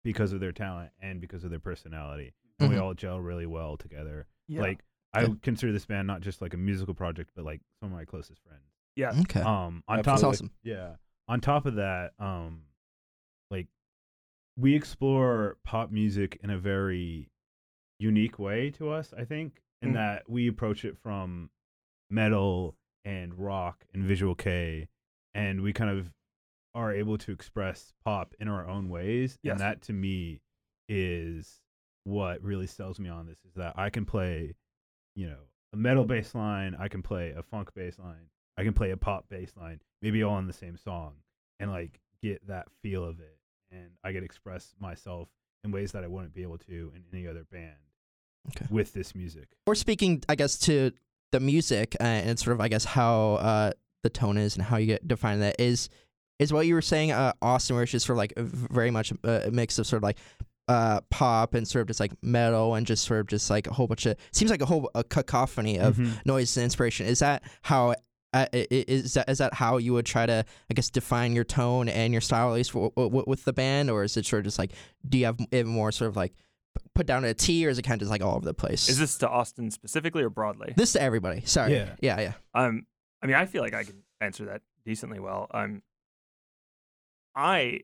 because 0.04 0.32
of 0.32 0.40
their 0.40 0.52
talent 0.52 0.90
and 1.00 1.20
because 1.20 1.44
of 1.44 1.50
their 1.50 1.60
personality. 1.60 2.34
And 2.58 2.70
we 2.70 2.76
Mhm. 2.76 2.82
all 2.82 2.94
gel 2.94 3.20
really 3.20 3.46
well 3.46 3.76
together. 3.76 4.26
Yeah. 4.48 4.60
Like 4.62 4.84
I 5.14 5.22
Yeah. 5.22 5.28
would 5.28 5.42
consider 5.42 5.72
this 5.72 5.84
band 5.86 6.06
not 6.06 6.20
just 6.22 6.40
like 6.40 6.54
a 6.54 6.56
musical 6.56 6.94
project, 6.94 7.30
but 7.34 7.44
like 7.44 7.60
some 7.80 7.92
of 7.92 7.96
my 7.98 8.04
closest 8.04 8.40
friends. 8.42 8.64
yeah. 8.96 9.12
okay. 9.22 9.40
Um, 9.40 9.82
on 9.88 9.96
That's 9.98 10.04
top, 10.06 10.12
Absolutely. 10.14 10.28
awesome. 10.36 10.50
yeah. 10.62 10.96
On 11.28 11.40
top 11.40 11.66
of 11.66 11.74
that, 11.76 12.12
um, 12.18 12.64
like 13.50 13.68
we 14.56 14.74
explore 14.74 15.56
pop 15.64 15.90
music 15.90 16.38
in 16.42 16.50
a 16.50 16.58
very 16.58 17.30
unique 17.98 18.38
way 18.38 18.70
to 18.72 18.90
us. 18.90 19.12
I 19.14 19.24
think 19.24 19.62
in 19.80 19.90
Mm. 19.90 19.94
that 19.94 20.28
we 20.28 20.46
approach 20.48 20.84
it 20.84 20.98
from 20.98 21.50
metal 22.10 22.76
and 23.04 23.34
rock 23.34 23.86
and 23.94 24.04
visual 24.04 24.34
kei, 24.34 24.88
and 25.34 25.60
we 25.62 25.72
kind 25.72 25.90
of 25.90 26.12
are 26.74 26.92
able 26.92 27.18
to 27.18 27.32
express 27.32 27.92
pop 28.04 28.34
in 28.40 28.48
our 28.48 28.66
own 28.68 28.88
ways. 28.88 29.38
Yes. 29.42 29.52
And 29.52 29.60
that 29.60 29.82
to 29.82 29.92
me 29.92 30.40
is 30.88 31.60
what 32.04 32.42
really 32.42 32.66
sells 32.66 32.98
me 32.98 33.08
on 33.08 33.26
this 33.26 33.38
is 33.46 33.54
that 33.56 33.74
I 33.76 33.90
can 33.90 34.04
play, 34.04 34.54
you 35.14 35.26
know, 35.28 35.38
a 35.72 35.76
metal 35.76 36.04
bass 36.04 36.34
line, 36.34 36.76
I 36.78 36.88
can 36.88 37.02
play 37.02 37.30
a 37.36 37.42
funk 37.42 37.70
bass 37.74 37.98
line, 37.98 38.26
I 38.56 38.64
can 38.64 38.72
play 38.72 38.90
a 38.90 38.96
pop 38.96 39.28
bass 39.28 39.52
line, 39.56 39.80
maybe 40.02 40.22
all 40.22 40.38
in 40.38 40.46
the 40.46 40.52
same 40.52 40.76
song, 40.76 41.14
and 41.60 41.70
like 41.70 42.00
get 42.22 42.46
that 42.48 42.66
feel 42.82 43.04
of 43.04 43.20
it. 43.20 43.38
And 43.70 43.90
I 44.04 44.12
get 44.12 44.22
express 44.22 44.74
myself 44.80 45.28
in 45.64 45.70
ways 45.72 45.92
that 45.92 46.04
I 46.04 46.08
wouldn't 46.08 46.34
be 46.34 46.42
able 46.42 46.58
to 46.58 46.92
in 46.94 47.04
any 47.12 47.26
other 47.26 47.44
band 47.50 47.76
Okay. 48.48 48.66
with 48.70 48.92
this 48.92 49.14
music. 49.14 49.48
Or 49.66 49.74
speaking, 49.76 50.22
I 50.28 50.34
guess, 50.34 50.58
to 50.60 50.90
the 51.30 51.38
music 51.40 51.96
uh, 52.00 52.02
and 52.02 52.38
sort 52.38 52.54
of, 52.54 52.60
I 52.60 52.66
guess, 52.68 52.84
how 52.84 53.34
uh, 53.34 53.70
the 54.02 54.10
tone 54.10 54.36
is 54.36 54.56
and 54.56 54.64
how 54.64 54.76
you 54.78 54.86
get 54.86 55.06
define 55.06 55.38
that 55.40 55.56
is 55.60 55.88
is 56.38 56.52
what 56.52 56.66
you 56.66 56.74
were 56.74 56.82
saying, 56.82 57.12
uh, 57.12 57.32
Austin, 57.40 57.76
where 57.76 57.82
it's 57.82 57.92
just 57.92 58.06
sort 58.06 58.14
of 58.16 58.18
like 58.18 58.32
very 58.36 58.90
much 58.90 59.12
a, 59.24 59.48
a 59.48 59.50
mix 59.50 59.78
of 59.78 59.86
sort 59.86 59.98
of 59.98 60.02
like 60.02 60.18
uh, 60.68 61.00
pop 61.10 61.54
and 61.54 61.66
sort 61.66 61.82
of 61.82 61.88
just 61.88 62.00
like 62.00 62.12
metal 62.22 62.74
and 62.74 62.86
just 62.86 63.04
sort 63.04 63.20
of 63.20 63.26
just 63.26 63.50
like 63.50 63.66
a 63.66 63.72
whole 63.72 63.86
bunch 63.86 64.06
of 64.06 64.16
seems 64.30 64.50
like 64.50 64.62
a 64.62 64.66
whole 64.66 64.90
a 64.94 65.02
cacophony 65.04 65.78
of 65.78 65.96
Mhm. 65.96 66.24
noise 66.26 66.56
and 66.56 66.64
inspiration. 66.64 67.06
Is 67.06 67.18
that 67.20 67.42
how? 67.62 67.94
Uh, 68.34 68.46
i- 68.54 68.66
i- 68.72 68.84
is 68.88 69.12
that 69.12 69.28
is 69.28 69.36
that 69.38 69.52
how 69.52 69.76
you 69.76 69.92
would 69.92 70.06
try 70.06 70.24
to 70.24 70.42
I 70.70 70.74
guess 70.74 70.88
define 70.88 71.34
your 71.34 71.44
tone 71.44 71.88
and 71.90 72.12
your 72.14 72.22
style 72.22 72.48
at 72.48 72.54
least 72.54 72.72
w- 72.72 72.90
w- 72.96 73.24
with 73.26 73.44
the 73.44 73.52
band, 73.52 73.90
or 73.90 74.04
is 74.04 74.16
it 74.16 74.24
sort 74.24 74.40
of 74.40 74.44
just 74.44 74.58
like 74.58 74.72
do 75.06 75.18
you 75.18 75.26
have 75.26 75.38
it 75.50 75.66
more 75.66 75.92
sort 75.92 76.08
of 76.08 76.16
like 76.16 76.32
put 76.94 77.06
down 77.06 77.24
a 77.26 77.34
T, 77.34 77.66
or 77.66 77.68
is 77.68 77.78
it 77.78 77.82
kind 77.82 77.96
of 77.96 78.06
just 78.06 78.10
like 78.10 78.22
all 78.22 78.36
over 78.36 78.46
the 78.46 78.54
place? 78.54 78.88
Is 78.88 78.98
this 78.98 79.18
to 79.18 79.28
Austin 79.28 79.70
specifically 79.70 80.22
or 80.22 80.30
broadly? 80.30 80.72
This 80.76 80.92
to 80.94 81.02
everybody. 81.02 81.42
Sorry. 81.44 81.74
Yeah. 81.74 81.90
Yeah. 82.00 82.20
Yeah. 82.20 82.32
Um, 82.54 82.86
I 83.22 83.26
mean, 83.26 83.36
I 83.36 83.44
feel 83.44 83.60
like 83.62 83.74
I 83.74 83.84
can 83.84 84.02
answer 84.22 84.46
that 84.46 84.62
decently 84.86 85.20
well. 85.20 85.48
Um, 85.52 85.82
I 87.34 87.80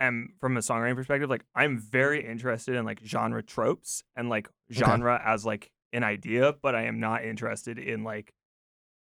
am 0.00 0.34
from 0.40 0.56
a 0.56 0.60
songwriting 0.60 0.94
perspective, 0.96 1.30
like 1.30 1.44
I'm 1.54 1.78
very 1.78 2.24
interested 2.26 2.74
in 2.74 2.84
like 2.84 3.00
genre 3.04 3.42
tropes 3.42 4.02
and 4.16 4.28
like 4.28 4.48
genre 4.72 5.20
as 5.24 5.44
like 5.46 5.70
an 5.92 6.04
idea, 6.04 6.54
but 6.60 6.74
I 6.74 6.84
am 6.84 7.00
not 7.00 7.24
interested 7.24 7.78
in 7.78 8.04
like 8.04 8.32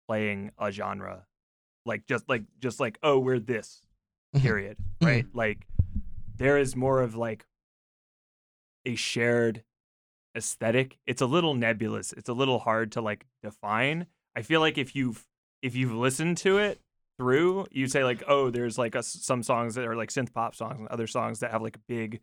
playing 0.07 0.51
a 0.59 0.71
genre, 0.71 1.25
like 1.85 2.05
just 2.05 2.27
like 2.29 2.43
just 2.59 2.79
like 2.79 2.97
oh 3.03 3.19
we're 3.19 3.39
this 3.39 3.81
Mhm. 4.35 4.41
period, 4.41 4.77
right? 5.01 5.25
Like 5.33 5.67
there 6.35 6.57
is 6.57 6.75
more 6.75 7.01
of 7.01 7.15
like 7.15 7.45
a 8.85 8.95
shared 8.95 9.63
aesthetic. 10.35 10.99
It's 11.07 11.21
a 11.21 11.25
little 11.25 11.55
nebulous. 11.55 12.13
It's 12.13 12.29
a 12.29 12.33
little 12.33 12.59
hard 12.59 12.91
to 12.93 13.01
like 13.01 13.25
define. 13.41 14.07
I 14.35 14.41
feel 14.43 14.59
like 14.59 14.77
if 14.77 14.95
you've 14.95 15.25
if 15.61 15.75
you've 15.75 15.93
listened 15.93 16.37
to 16.39 16.57
it 16.59 16.79
through, 17.17 17.65
you 17.71 17.87
say 17.87 18.03
like, 18.03 18.23
oh, 18.27 18.49
there's 18.49 18.77
like 18.77 18.95
a, 18.95 19.03
some 19.03 19.43
songs 19.43 19.75
that 19.75 19.85
are 19.85 19.95
like 19.95 20.09
synth 20.09 20.33
pop 20.33 20.55
songs 20.55 20.79
and 20.79 20.87
other 20.89 21.07
songs 21.07 21.39
that 21.39 21.51
have 21.51 21.61
like 21.61 21.77
big, 21.87 22.21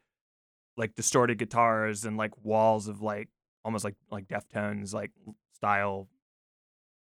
like 0.77 0.95
distorted 0.95 1.39
guitars 1.39 2.05
and 2.05 2.17
like 2.17 2.33
walls 2.43 2.89
of 2.89 3.01
like 3.01 3.29
almost 3.65 3.85
like 3.85 3.97
like 4.11 4.29
Deftones 4.29 4.95
like 4.95 5.11
style. 5.55 6.09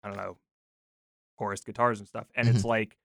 I 0.03 0.09
don't 0.09 0.17
know, 0.17 0.37
chorus 1.37 1.61
guitars 1.61 1.99
and 1.99 2.07
stuff, 2.07 2.27
and 2.35 2.47
it's 2.47 2.63
like 2.63 2.95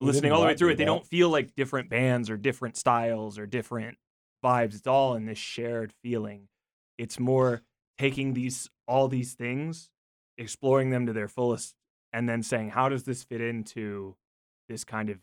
listening 0.00 0.32
all 0.32 0.40
the 0.40 0.46
way 0.46 0.56
through 0.56 0.70
it. 0.70 0.78
They 0.78 0.84
don't 0.84 1.06
feel 1.06 1.28
like 1.28 1.54
different 1.54 1.90
bands 1.90 2.30
or 2.30 2.36
different 2.36 2.76
styles 2.76 3.38
or 3.38 3.46
different 3.46 3.98
vibes. 4.42 4.74
It's 4.74 4.86
all 4.86 5.14
in 5.14 5.26
this 5.26 5.38
shared 5.38 5.92
feeling. 6.02 6.48
It's 6.98 7.18
more 7.18 7.62
taking 7.98 8.34
these 8.34 8.70
all 8.86 9.08
these 9.08 9.34
things, 9.34 9.90
exploring 10.38 10.90
them 10.90 11.06
to 11.06 11.12
their 11.12 11.28
fullest, 11.28 11.74
and 12.12 12.28
then 12.28 12.42
saying, 12.42 12.70
how 12.70 12.88
does 12.88 13.04
this 13.04 13.22
fit 13.24 13.40
into 13.40 14.16
this 14.68 14.84
kind 14.84 15.10
of 15.10 15.18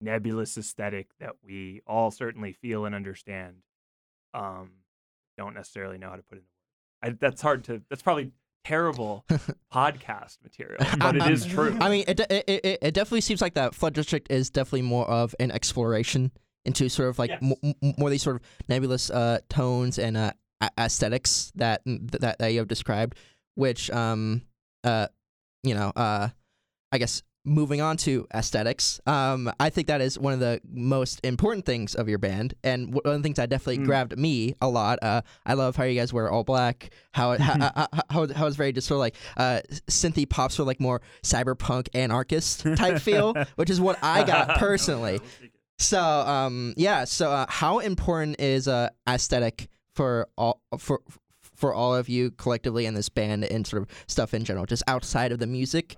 nebulous 0.00 0.56
aesthetic 0.58 1.08
that 1.20 1.36
we 1.44 1.82
all 1.86 2.10
certainly 2.10 2.52
feel 2.52 2.84
and 2.84 2.94
understand? 2.94 3.56
Um, 4.34 4.70
don't 5.36 5.54
necessarily 5.54 5.98
know 5.98 6.10
how 6.10 6.16
to 6.16 6.22
put 6.22 6.38
it 6.38 6.42
in 6.42 7.08
words. 7.08 7.16
I, 7.20 7.26
that's 7.26 7.42
hard 7.42 7.64
to. 7.64 7.82
That's 7.90 8.02
probably 8.02 8.32
terrible 8.64 9.24
podcast 9.74 10.38
material, 10.42 10.78
but 10.98 11.16
it 11.16 11.26
is 11.30 11.44
true. 11.46 11.76
I 11.80 11.88
mean, 11.90 12.04
it, 12.06 12.20
it, 12.20 12.44
it, 12.48 12.78
it 12.80 12.94
definitely 12.94 13.22
seems 13.22 13.40
like 13.40 13.54
that 13.54 13.74
Flood 13.74 13.94
District 13.94 14.30
is 14.30 14.50
definitely 14.50 14.82
more 14.82 15.08
of 15.08 15.34
an 15.40 15.50
exploration 15.50 16.30
into 16.64 16.88
sort 16.88 17.08
of 17.08 17.18
like 17.18 17.30
Yes. 17.30 17.42
m- 17.42 17.74
m- 17.82 17.94
more 17.98 18.08
these 18.08 18.22
sort 18.22 18.36
of 18.36 18.42
nebulous 18.68 19.10
uh, 19.10 19.40
tones 19.48 19.98
and 19.98 20.16
uh, 20.16 20.30
a- 20.60 20.70
aesthetics 20.78 21.50
that, 21.56 21.82
that 21.86 22.38
that 22.38 22.48
you 22.52 22.60
have 22.60 22.68
described, 22.68 23.18
which 23.56 23.90
um 23.90 24.42
uh 24.84 25.08
you 25.62 25.74
know 25.74 25.92
uh 25.96 26.28
I 26.90 26.98
guess 26.98 27.22
moving 27.44 27.80
on 27.80 27.96
to 27.96 28.24
aesthetics, 28.32 29.00
um, 29.04 29.50
I 29.58 29.68
think 29.70 29.88
that 29.88 30.00
is 30.00 30.16
one 30.16 30.32
of 30.32 30.38
the 30.38 30.60
most 30.70 31.18
important 31.24 31.66
things 31.66 31.96
of 31.96 32.08
your 32.08 32.18
band, 32.18 32.54
and 32.62 32.94
one 32.94 33.02
of 33.04 33.12
the 33.14 33.22
things 33.22 33.36
that 33.38 33.48
definitely 33.50 33.78
Mm. 33.78 33.86
grabbed 33.86 34.16
me 34.16 34.54
a 34.60 34.68
lot. 34.68 35.00
Uh, 35.02 35.22
I 35.44 35.54
love 35.54 35.74
how 35.74 35.82
you 35.82 35.98
guys 35.98 36.12
wear 36.12 36.30
all 36.30 36.44
black. 36.44 36.90
How 37.12 37.32
it, 37.32 37.40
how, 37.40 37.58
how, 37.58 37.88
how, 38.10 38.26
how 38.32 38.46
it's 38.46 38.54
very 38.56 38.72
just 38.72 38.86
sort 38.86 38.96
of 38.98 39.00
like 39.00 39.16
uh, 39.36 39.60
synthy 39.88 40.28
pop, 40.28 40.52
sort 40.52 40.64
of 40.64 40.66
like 40.68 40.78
more 40.80 41.00
cyberpunk 41.24 41.88
anarchist 41.94 42.60
type 42.76 43.00
feel, 43.00 43.34
which 43.56 43.70
is 43.70 43.80
what 43.80 43.98
I 44.02 44.22
got 44.22 44.58
personally. 44.58 45.18
So 45.78 46.00
um 46.00 46.74
yeah, 46.76 47.04
so 47.04 47.32
uh, 47.32 47.46
how 47.48 47.80
important 47.80 48.38
is 48.38 48.68
uh 48.68 48.90
aesthetic 49.08 49.68
for 49.96 50.28
all 50.38 50.60
for 50.78 51.00
for 51.54 51.74
all 51.74 51.94
of 51.94 52.08
you 52.08 52.30
collectively 52.32 52.86
in 52.86 52.94
this 52.94 53.08
band 53.08 53.44
and 53.44 53.66
sort 53.66 53.82
of 53.82 53.88
stuff 54.06 54.34
in 54.34 54.44
general, 54.44 54.66
just 54.66 54.82
outside 54.86 55.32
of 55.32 55.38
the 55.38 55.46
music 55.46 55.96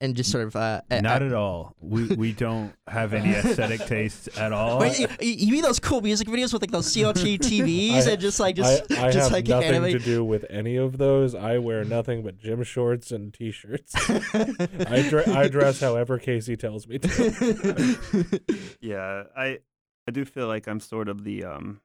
and 0.00 0.14
just 0.14 0.30
sort 0.30 0.44
of 0.44 0.54
uh 0.54 0.80
Not 0.92 1.22
uh, 1.22 1.26
at 1.26 1.32
all. 1.34 1.74
We 1.80 2.06
we 2.14 2.32
don't 2.46 2.72
have 2.86 3.12
any 3.12 3.30
aesthetic 3.32 3.80
tastes 3.86 4.28
at 4.38 4.52
all. 4.52 4.78
Wait, 4.78 4.96
you, 4.98 5.08
you 5.20 5.32
you 5.46 5.52
mean 5.52 5.62
those 5.62 5.80
cool 5.80 6.00
music 6.00 6.28
videos 6.28 6.52
with 6.52 6.62
like 6.62 6.70
those 6.70 6.86
CRT 6.94 7.38
TVs 7.40 8.06
I- 8.06 8.12
and 8.12 8.20
just 8.20 8.38
like 8.38 8.54
just 8.54 8.92
I, 8.92 9.08
I 9.08 9.10
just 9.10 9.24
have 9.24 9.32
like 9.32 9.48
nothing 9.48 9.74
anime? 9.74 9.90
to 9.90 9.98
do 9.98 10.24
with 10.24 10.46
any 10.50 10.76
of 10.76 10.98
those. 10.98 11.34
I 11.34 11.58
wear 11.58 11.82
nothing 11.84 12.22
but 12.22 12.38
gym 12.38 12.62
shorts 12.62 13.10
and 13.10 13.34
t-shirts. 13.34 13.92
I, 14.08 15.04
dre- 15.08 15.24
I 15.26 15.48
dress 15.48 15.80
however 15.80 16.18
Casey 16.20 16.56
tells 16.56 16.86
me 16.86 16.98
to. 17.00 18.40
Yeah, 18.80 19.24
I 19.36 19.58
I 20.06 20.10
do 20.12 20.24
feel 20.24 20.46
like 20.46 20.68
I'm 20.68 20.80
sort 20.80 21.08
of 21.08 21.24
the 21.24 21.44
um 21.44 21.80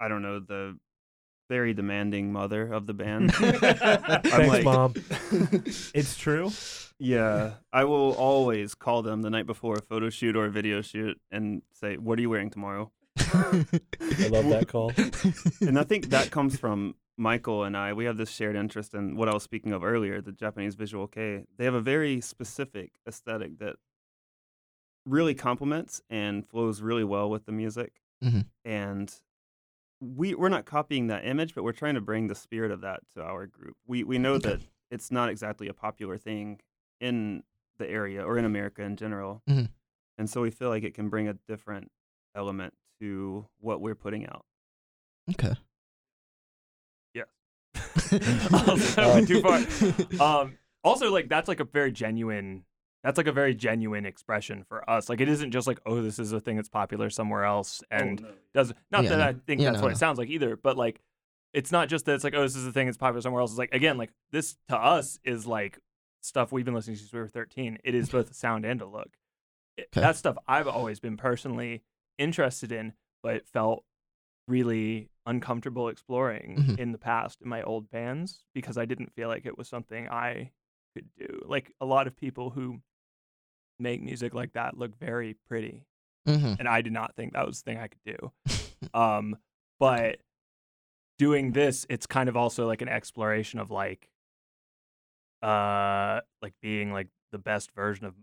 I 0.00 0.08
don't 0.08 0.22
know, 0.22 0.40
the 0.40 0.76
very 1.48 1.72
demanding 1.74 2.32
mother 2.32 2.72
of 2.72 2.86
the 2.86 2.94
band. 2.94 3.34
Thanks, 3.34 4.48
like- 4.48 4.64
mom. 4.64 4.94
It's 5.94 6.16
true. 6.16 6.50
yeah, 6.98 7.54
I 7.72 7.84
will 7.84 8.12
always 8.14 8.74
call 8.74 9.02
them 9.02 9.22
the 9.22 9.30
night 9.30 9.46
before 9.46 9.76
a 9.76 9.82
photo 9.82 10.10
shoot 10.10 10.36
or 10.36 10.46
a 10.46 10.50
video 10.50 10.82
shoot 10.82 11.20
and 11.30 11.62
say, 11.72 11.96
"What 11.96 12.18
are 12.18 12.22
you 12.22 12.30
wearing 12.30 12.50
tomorrow?" 12.50 12.90
I 13.18 14.28
love 14.30 14.48
that 14.50 14.66
call. 14.68 14.92
and 15.60 15.78
I 15.78 15.84
think 15.84 16.10
that 16.10 16.30
comes 16.30 16.56
from 16.58 16.94
Michael 17.16 17.64
and 17.64 17.76
I. 17.76 17.92
We 17.92 18.04
have 18.04 18.16
this 18.16 18.30
shared 18.30 18.54
interest 18.56 18.94
in 18.94 19.16
what 19.16 19.28
I 19.28 19.34
was 19.34 19.42
speaking 19.42 19.72
of 19.72 19.82
earlier, 19.84 20.20
the 20.20 20.32
Japanese 20.32 20.74
visual 20.76 21.06
kei. 21.08 21.44
They 21.56 21.64
have 21.64 21.74
a 21.74 21.80
very 21.80 22.20
specific 22.20 22.92
aesthetic 23.08 23.58
that 23.58 23.76
really 25.06 25.34
complements 25.34 26.02
and 26.10 26.46
flows 26.46 26.80
really 26.82 27.04
well 27.04 27.28
with 27.30 27.46
the 27.46 27.52
music. 27.52 28.00
Mhm. 28.22 28.46
And 28.64 29.12
we 30.00 30.34
we're 30.34 30.48
not 30.48 30.64
copying 30.64 31.08
that 31.08 31.26
image, 31.26 31.54
but 31.54 31.64
we're 31.64 31.72
trying 31.72 31.94
to 31.94 32.00
bring 32.00 32.28
the 32.28 32.34
spirit 32.34 32.70
of 32.70 32.80
that 32.82 33.00
to 33.14 33.22
our 33.22 33.46
group. 33.46 33.76
We 33.86 34.04
we 34.04 34.18
know 34.18 34.38
that 34.38 34.60
it's 34.90 35.10
not 35.10 35.28
exactly 35.28 35.68
a 35.68 35.74
popular 35.74 36.16
thing 36.18 36.60
in 37.00 37.42
the 37.78 37.88
area 37.88 38.24
or 38.24 38.38
in 38.38 38.44
America 38.44 38.82
in 38.82 38.96
general. 38.96 39.42
Mhm. 39.48 39.68
And 40.16 40.28
so 40.28 40.40
we 40.40 40.50
feel 40.50 40.68
like 40.68 40.82
it 40.82 40.94
can 40.94 41.08
bring 41.08 41.28
a 41.28 41.34
different 41.34 41.90
element 42.34 42.74
to 43.00 43.46
what 43.58 43.80
we're 43.80 43.94
putting 43.94 44.26
out. 44.26 44.44
okay. 45.30 45.54
Also, 48.66 49.02
I 49.02 49.06
went 49.14 49.28
too 49.28 49.42
far. 49.42 49.60
Um, 50.20 50.58
also, 50.82 51.10
like 51.12 51.28
that's 51.28 51.48
like 51.48 51.60
a 51.60 51.64
very 51.64 51.92
genuine. 51.92 52.64
That's 53.08 53.16
like 53.16 53.26
a 53.26 53.32
very 53.32 53.54
genuine 53.54 54.04
expression 54.04 54.64
for 54.68 54.88
us. 54.88 55.08
Like 55.08 55.22
it 55.22 55.30
isn't 55.30 55.50
just 55.50 55.66
like, 55.66 55.80
oh, 55.86 56.02
this 56.02 56.18
is 56.18 56.32
a 56.32 56.40
thing 56.40 56.56
that's 56.56 56.68
popular 56.68 57.08
somewhere 57.08 57.44
else, 57.44 57.82
and 57.90 58.22
does 58.52 58.74
not 58.90 59.04
Yeah, 59.04 59.08
that 59.10 59.16
no. 59.18 59.24
I 59.24 59.32
think 59.46 59.62
Yeah, 59.62 59.68
that's 59.70 59.78
no, 59.78 59.84
what 59.84 59.88
no. 59.88 59.92
it 59.94 59.96
sounds 59.98 60.18
like 60.18 60.28
either. 60.28 60.56
But 60.58 60.76
like, 60.76 61.00
it's 61.54 61.72
not 61.72 61.88
just 61.88 62.04
that 62.04 62.16
it's 62.16 62.22
like, 62.24 62.34
oh, 62.34 62.42
this 62.42 62.54
is 62.54 62.66
a 62.66 62.70
thing 62.72 62.84
that's 62.84 62.98
popular 62.98 63.22
somewhere 63.22 63.40
else. 63.40 63.52
It's 63.52 63.58
like 63.58 63.72
again, 63.72 63.96
like 63.96 64.10
this 64.30 64.58
to 64.68 64.76
us 64.76 65.18
is 65.24 65.46
like 65.46 65.78
stuff 66.20 66.52
we've 66.52 66.66
been 66.66 66.74
listening 66.74 66.96
to 66.96 67.00
since 67.00 67.12
we 67.14 67.18
were 67.20 67.28
thirteen. 67.28 67.78
It 67.82 67.94
is 67.94 68.10
both 68.10 68.30
a 68.30 68.34
sound 68.34 68.66
and 68.66 68.82
a 68.82 68.86
look. 68.86 69.16
It- 69.78 69.88
Okay. 69.90 70.02
That's 70.02 70.18
stuff 70.18 70.36
I've 70.46 70.68
always 70.68 71.00
been 71.00 71.16
personally 71.16 71.84
interested 72.18 72.72
in, 72.72 72.92
but 73.22 73.46
felt 73.48 73.84
really 74.48 75.08
uncomfortable 75.24 75.88
exploring 75.88 76.56
Mhm. 76.56 76.78
in 76.78 76.92
the 76.92 76.98
past 76.98 77.40
in 77.40 77.48
my 77.48 77.62
old 77.62 77.90
bands 77.90 78.44
because 78.54 78.76
I 78.76 78.84
didn't 78.86 79.12
feel 79.14 79.28
like 79.28 79.46
it 79.46 79.56
was 79.56 79.66
something 79.68 80.08
I 80.10 80.50
could 80.94 81.08
do. 81.18 81.42
Like 81.46 81.72
a 81.80 81.86
lot 81.86 82.06
of 82.06 82.16
people 82.16 82.50
who 82.50 82.80
make 83.78 84.02
music 84.02 84.34
like 84.34 84.52
that 84.54 84.76
look 84.76 84.98
very 84.98 85.36
pretty, 85.48 85.84
hmm 86.26 86.54
and 86.58 86.68
I 86.68 86.82
did 86.82 86.92
not 86.92 87.14
think 87.16 87.32
that 87.32 87.46
was 87.46 87.62
the 87.62 87.70
thing 87.70 87.78
I 87.78 87.88
could 87.88 88.04
do. 88.04 88.32
Um, 88.94 89.36
but 89.80 90.18
doing 91.18 91.50
this, 91.50 91.84
it's 91.90 92.06
kind 92.06 92.28
of 92.28 92.36
also 92.36 92.66
like 92.66 92.80
an 92.80 92.88
exploration 92.88 93.58
of 93.58 93.70
like, 93.72 94.08
uh, 95.42 96.20
like 96.42 96.54
being 96.62 96.92
like 96.92 97.08
the 97.32 97.38
best 97.38 97.72
version 97.72 98.06
of. 98.06 98.14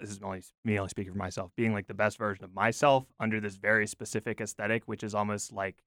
This 0.00 0.10
is 0.10 0.20
only 0.22 0.42
me 0.64 0.78
only 0.78 0.90
speaking 0.90 1.12
for 1.12 1.18
myself. 1.18 1.50
Being 1.56 1.72
like 1.72 1.86
the 1.86 1.94
best 1.94 2.18
version 2.18 2.44
of 2.44 2.54
myself 2.54 3.04
under 3.18 3.40
this 3.40 3.56
very 3.56 3.86
specific 3.86 4.40
aesthetic, 4.40 4.84
which 4.84 5.02
is 5.02 5.14
almost 5.14 5.52
like 5.52 5.82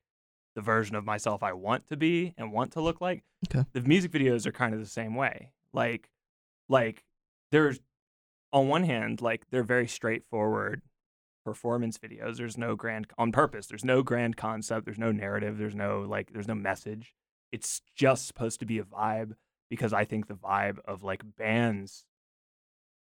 the 0.56 0.62
version 0.62 0.96
of 0.96 1.06
myself 1.06 1.44
I 1.44 1.54
want 1.54 1.88
to 1.90 1.98
be 1.98 2.34
and 2.38 2.52
want 2.52 2.74
to 2.74 2.82
look 2.82 3.00
like. 3.00 3.24
Okay. 3.48 3.66
The 3.74 3.82
music 3.82 4.12
videos 4.12 4.46
are 4.46 4.52
kind 4.52 4.74
of 4.74 4.80
the 4.80 4.86
same 4.86 5.16
way. 5.16 5.52
Like, 5.74 6.10
like 6.68 7.06
there's 7.52 7.80
on 8.54 8.68
one 8.68 8.84
hand, 8.84 9.22
like 9.22 9.50
they're 9.50 9.64
very 9.64 9.88
straightforward 9.88 10.82
performance 11.46 11.98
videos. 11.98 12.38
There's 12.38 12.58
no 12.58 12.76
grand 12.76 13.08
on 13.18 13.32
purpose. 13.32 13.68
There's 13.68 13.86
no 13.86 14.04
grand 14.04 14.38
concept. 14.38 14.86
There's 14.86 15.00
no 15.00 15.12
narrative. 15.12 15.58
There's 15.58 15.76
no 15.76 16.02
like. 16.02 16.32
There's 16.34 16.48
no 16.48 16.56
message. 16.56 17.14
It's 17.52 17.82
just 17.96 18.28
supposed 18.28 18.60
to 18.62 18.66
be 18.66 18.78
a 18.80 18.84
vibe 18.84 19.34
because 19.70 19.94
I 19.94 20.06
think 20.06 20.28
the 20.28 20.36
vibe 20.36 20.80
of 20.86 21.04
like 21.04 21.22
bands 21.38 22.06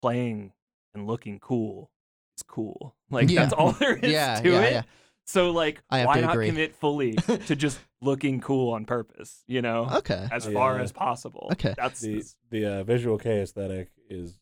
playing 0.02 0.52
and 0.94 1.08
looking 1.08 1.40
cool 1.40 1.92
is 2.38 2.44
cool. 2.44 2.96
Like 3.10 3.30
Yeah. 3.30 3.42
that's 3.42 3.54
all 3.54 3.74
there 3.74 3.96
is 3.96 4.12
Yeah, 4.12 4.42
to 4.42 4.50
yeah, 4.52 4.62
it. 4.62 4.72
yeah. 4.74 4.82
So 5.26 5.52
like, 5.52 5.82
I 5.90 6.06
why 6.06 6.20
not 6.20 6.34
agree. 6.34 6.48
commit 6.48 6.76
fully 6.76 7.14
to 7.48 7.56
just 7.56 7.80
looking 8.02 8.42
cool 8.42 8.74
on 8.74 8.86
purpose? 8.86 9.44
You 9.48 9.62
know, 9.62 9.88
Okay. 10.00 10.28
as 10.32 10.46
Yeah. 10.48 10.54
far 10.54 10.80
as 10.80 10.92
possible. 10.92 11.50
Okay. 11.54 11.74
That's 11.78 12.02
The 12.02 12.24
the 12.50 12.66
uh, 12.66 12.84
visual 12.84 13.18
kei 13.18 13.42
aesthetic 13.42 13.90
is 14.10 14.40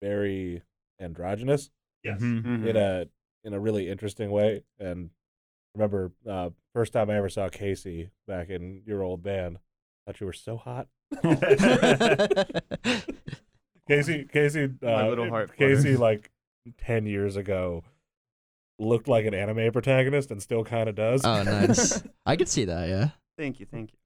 very 0.00 0.62
androgynous 1.00 1.70
yes. 2.02 2.20
Mhm. 2.20 2.42
Mm-hmm. 2.42 2.66
in 2.68 2.76
a 2.76 3.06
in 3.44 3.54
a 3.54 3.60
really 3.60 3.88
interesting 3.88 4.30
way. 4.30 4.62
And 4.78 5.10
remember, 5.74 6.12
uh, 6.28 6.50
first 6.74 6.92
time 6.92 7.08
I 7.10 7.16
ever 7.16 7.28
saw 7.28 7.48
Casey 7.48 8.10
back 8.26 8.50
in 8.50 8.82
your 8.86 9.02
old 9.02 9.22
band, 9.22 9.58
thought 10.06 10.20
you 10.20 10.26
were 10.26 10.32
so 10.32 10.56
hot. 10.56 10.88
Casey, 13.88 14.24
Casey, 14.24 14.68
My 14.82 15.06
uh, 15.06 15.08
little 15.08 15.28
heart 15.28 15.56
Casey, 15.56 15.94
flutters. 15.94 15.98
like 16.00 16.30
ten 16.78 17.06
years 17.06 17.36
ago, 17.36 17.82
looked 18.78 19.08
like 19.08 19.24
an 19.26 19.34
anime 19.34 19.72
protagonist 19.72 20.30
and 20.30 20.40
still 20.42 20.64
kind 20.64 20.88
of 20.88 20.94
does. 20.94 21.24
oh, 21.24 21.42
nice. 21.42 22.02
I 22.26 22.36
could 22.36 22.48
see 22.48 22.66
that. 22.66 22.88
Yeah. 22.88 23.08
Thank 23.38 23.58
you, 23.60 23.66
thank 23.66 23.92
you. 23.92 23.98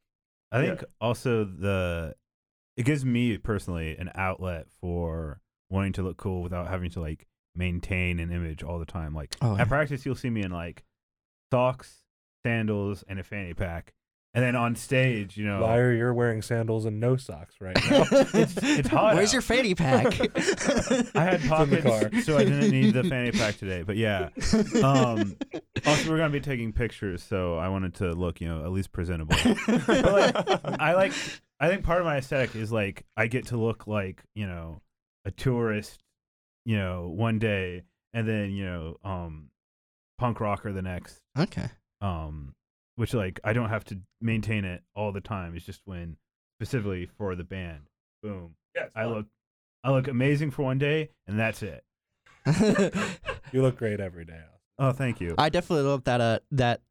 I 0.52 0.60
Yeah. 0.62 0.68
think 0.68 0.84
also 1.00 1.44
the 1.44 2.14
it 2.76 2.84
gives 2.84 3.04
me 3.04 3.36
personally 3.38 3.96
an 3.96 4.10
outlet 4.14 4.66
for 4.80 5.40
wanting 5.74 5.92
to 5.94 6.02
look 6.02 6.16
cool 6.16 6.42
without 6.42 6.68
having 6.68 6.90
to 6.90 7.00
like 7.00 7.26
maintain 7.56 8.18
an 8.20 8.30
image 8.32 8.62
all 8.62 8.78
the 8.78 8.86
time. 8.86 9.14
Like 9.14 9.34
Oh, 9.42 9.54
yeah. 9.56 9.62
at 9.62 9.68
practice, 9.68 10.06
you'll 10.06 10.14
see 10.14 10.30
me 10.30 10.42
in 10.42 10.50
like 10.50 10.84
socks, 11.52 12.04
sandals, 12.44 13.04
and 13.08 13.18
a 13.18 13.22
fanny 13.24 13.54
pack, 13.54 13.92
and 14.34 14.42
then 14.44 14.56
on 14.56 14.74
stage, 14.74 15.36
you 15.36 15.44
know, 15.46 15.60
Liar, 15.60 15.92
you're 15.92 16.12
wearing 16.12 16.42
sandals 16.42 16.84
and 16.84 16.98
no 16.98 17.16
socks 17.16 17.54
right 17.60 17.76
now. 17.88 18.02
it's- 18.10 18.56
it's 18.62 18.88
hot 18.88 19.14
Where's 19.14 19.28
out. 19.30 19.32
your 19.34 19.42
fanny 19.42 19.74
pack? 19.76 20.06
I 21.14 21.22
had 21.22 21.34
in 21.42 21.42
the 21.42 21.48
pockets, 21.48 21.82
car. 21.84 22.22
so 22.22 22.36
I 22.36 22.44
didn't 22.44 22.70
need 22.72 22.92
the 22.94 23.04
fanny 23.04 23.30
pack 23.30 23.56
today. 23.58 23.82
But 23.82 23.96
yeah, 23.96 24.30
um, 24.82 25.36
also 25.86 26.10
we're 26.10 26.16
gonna 26.18 26.30
be 26.30 26.40
taking 26.40 26.72
pictures, 26.72 27.22
so 27.22 27.56
I 27.56 27.68
wanted 27.68 27.94
to 27.96 28.12
look, 28.12 28.40
you 28.40 28.48
know, 28.48 28.64
at 28.64 28.72
least 28.72 28.90
presentable. 28.92 29.36
But 29.66 29.88
like, 30.12 30.80
I 30.80 30.94
like. 30.94 31.12
I 31.60 31.68
think 31.68 31.84
part 31.84 32.00
of 32.00 32.04
my 32.04 32.16
aesthetic 32.16 32.56
is 32.56 32.72
like 32.72 33.06
I 33.16 33.28
get 33.28 33.46
to 33.46 33.56
look 33.56 33.86
like 33.86 34.22
you 34.34 34.46
know 34.46 34.80
a 35.24 35.30
tourist, 35.30 36.02
you 36.64 36.76
know, 36.76 37.08
one 37.08 37.38
day, 37.38 37.84
and 38.12 38.28
then 38.28 38.50
you 38.50 38.64
know, 38.64 38.96
um, 39.04 39.50
punk 40.18 40.40
rocker 40.40 40.72
the 40.72 40.82
next. 40.82 41.20
okay. 41.38 41.68
Um, 42.00 42.54
which 42.96 43.14
like 43.14 43.40
I 43.44 43.52
don't 43.52 43.70
have 43.70 43.84
to 43.86 43.98
maintain 44.20 44.64
it 44.64 44.82
all 44.94 45.10
the 45.12 45.20
time. 45.20 45.56
It's 45.56 45.64
just 45.66 45.80
when 45.84 46.16
specifically 46.60 47.06
for 47.18 47.34
the 47.34 47.44
band. 47.44 47.88
Boom. 48.22 48.54
Yes, 48.74 48.90
I 48.94 49.06
look, 49.06 49.26
I 49.82 49.90
look 49.90 50.06
amazing 50.08 50.50
for 50.50 50.62
one 50.62 50.78
day, 50.78 51.10
and 51.26 51.38
that's 51.38 51.62
it. 51.62 51.84
you 53.52 53.62
look 53.62 53.76
great 53.76 54.00
every 54.00 54.24
day. 54.24 54.40
Oh, 54.78 54.92
thank 54.92 55.20
you. 55.20 55.34
I 55.38 55.48
definitely 55.48 55.84
love 55.88 56.04
that 56.04 56.20
uh 56.20 56.38
that 56.52 56.82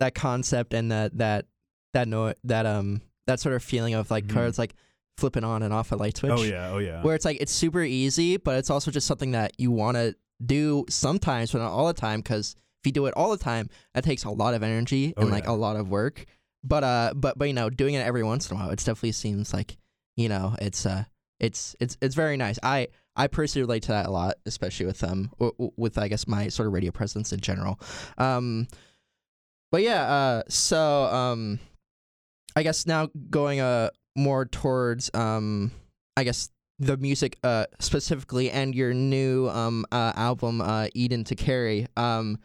that 0.00 0.14
concept 0.14 0.74
and 0.74 0.90
that 0.90 1.16
that 1.18 1.46
that 1.94 2.08
no 2.08 2.32
that 2.44 2.66
um 2.66 3.00
that 3.26 3.40
sort 3.40 3.54
of 3.54 3.62
feeling 3.62 3.94
of 3.94 4.10
like 4.10 4.24
Mhm. 4.26 4.30
cards 4.34 4.58
like 4.58 4.74
flipping 5.18 5.44
on 5.44 5.62
and 5.62 5.74
off 5.74 5.92
a 5.92 5.96
light 5.96 6.16
switch. 6.16 6.32
oh 6.32 6.42
yeah, 6.42 6.70
oh 6.70 6.78
yeah. 6.78 7.02
Where 7.02 7.14
it's 7.14 7.24
like 7.24 7.38
it's 7.40 7.52
super 7.52 7.82
easy, 7.82 8.36
but 8.36 8.56
it's 8.58 8.70
also 8.70 8.90
just 8.90 9.06
something 9.06 9.32
that 9.32 9.52
you 9.58 9.70
want 9.70 9.96
to 9.96 10.14
do 10.44 10.84
sometimes, 10.88 11.52
but 11.52 11.58
not 11.58 11.72
all 11.72 11.86
the 11.88 11.92
time. 12.00 12.20
Because 12.20 12.54
if 12.82 12.86
you 12.86 12.92
do 12.92 13.06
it 13.06 13.14
all 13.14 13.30
the 13.30 13.42
time, 13.42 13.68
that 13.94 14.04
takes 14.04 14.24
a 14.24 14.30
lot 14.30 14.54
of 14.54 14.62
energy 14.62 15.12
Oh, 15.16 15.22
and 15.22 15.30
like 15.30 15.46
a 15.46 15.52
lot 15.52 15.76
of 15.76 15.90
work. 15.90 16.24
But 16.64 16.84
uh, 16.84 17.12
but 17.14 17.38
but 17.38 17.46
you 17.46 17.54
know, 17.54 17.70
doing 17.70 17.94
it 17.94 18.06
every 18.06 18.22
once 18.22 18.50
in 18.50 18.56
a 18.56 18.60
while, 18.60 18.70
it 18.70 18.78
definitely 18.78 19.12
seems 19.12 19.52
like 19.52 19.76
you 20.16 20.28
know, 20.28 20.54
it's 20.60 20.86
uh, 20.86 21.04
it's 21.40 21.76
it's 21.80 21.96
it's 22.00 22.14
very 22.14 22.36
nice. 22.36 22.58
I 22.62 22.88
I 23.16 23.26
personally 23.26 23.64
relate 23.64 23.82
to 23.84 23.88
that 23.88 24.06
a 24.06 24.10
lot, 24.10 24.36
especially 24.46 24.86
with 24.86 25.02
um 25.04 25.30
with 25.76 25.98
I 25.98 26.08
guess 26.08 26.26
my 26.26 26.48
sort 26.48 26.66
of 26.68 26.72
radio 26.72 26.90
presence 26.92 27.32
in 27.32 27.40
general. 27.40 27.80
Um, 28.16 28.68
but 29.70 29.82
yeah, 29.82 30.02
uh, 30.02 30.42
so 30.48 31.04
um, 31.04 31.58
I 32.56 32.62
guess 32.62 32.86
now 32.86 33.08
going 33.30 33.60
uh 33.60 33.90
more 34.18 34.44
towards 34.44 35.10
um, 35.14 35.70
I 36.16 36.24
guess 36.24 36.50
the 36.80 36.96
music 36.96 37.38
uh 37.42 37.66
specifically 37.80 38.50
and 38.52 38.72
your 38.74 38.94
new 38.94 39.48
um 39.48 39.84
uh, 39.90 40.12
album 40.14 40.60
uh 40.60 40.88
Eden 40.94 41.24
to 41.24 41.34
Carry 41.34 41.86
um. 41.96 42.38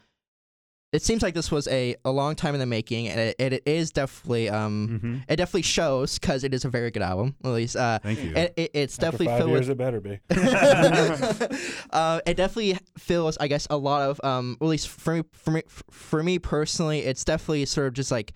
It 0.91 1.01
seems 1.01 1.23
like 1.23 1.33
this 1.33 1.49
was 1.51 1.67
a, 1.69 1.95
a 2.05 2.11
long 2.11 2.35
time 2.35 2.53
in 2.53 2.59
the 2.59 2.67
making, 2.67 3.07
and 3.07 3.19
it, 3.19 3.35
it 3.39 3.63
is 3.65 3.91
definitely 3.91 4.47
um 4.47 4.99
hmm 5.01 5.15
it 5.27 5.37
definitely 5.37 5.63
shows 5.63 6.19
because 6.19 6.43
it 6.43 6.53
is 6.53 6.65
a 6.65 6.69
very 6.69 6.91
good 6.91 7.01
album. 7.01 7.35
At 7.43 7.49
least 7.49 7.75
uh, 7.75 7.97
Thank 7.97 8.23
you. 8.23 8.31
it, 8.35 8.53
it, 8.55 8.71
it's 8.75 8.99
After 8.99 9.05
definitely 9.05 9.25
five 9.25 9.37
filled 9.39 9.49
years, 9.49 9.67
with 9.67 9.71
it 9.71 9.77
better 9.79 9.99
be. 9.99 10.19
uh, 11.89 12.21
it 12.27 12.37
definitely 12.37 12.77
feels, 12.99 13.39
I 13.39 13.47
guess, 13.47 13.65
a 13.71 13.77
lot 13.77 14.07
of, 14.07 14.21
um, 14.23 14.55
at 14.61 14.67
least 14.67 14.87
for 14.87 15.15
me, 15.15 15.23
for 15.31 15.49
me, 15.49 15.63
for 15.89 16.21
me 16.21 16.37
personally, 16.37 16.99
it's 16.99 17.23
definitely 17.23 17.65
sort 17.65 17.87
of 17.87 17.93
just 17.93 18.11
like 18.11 18.33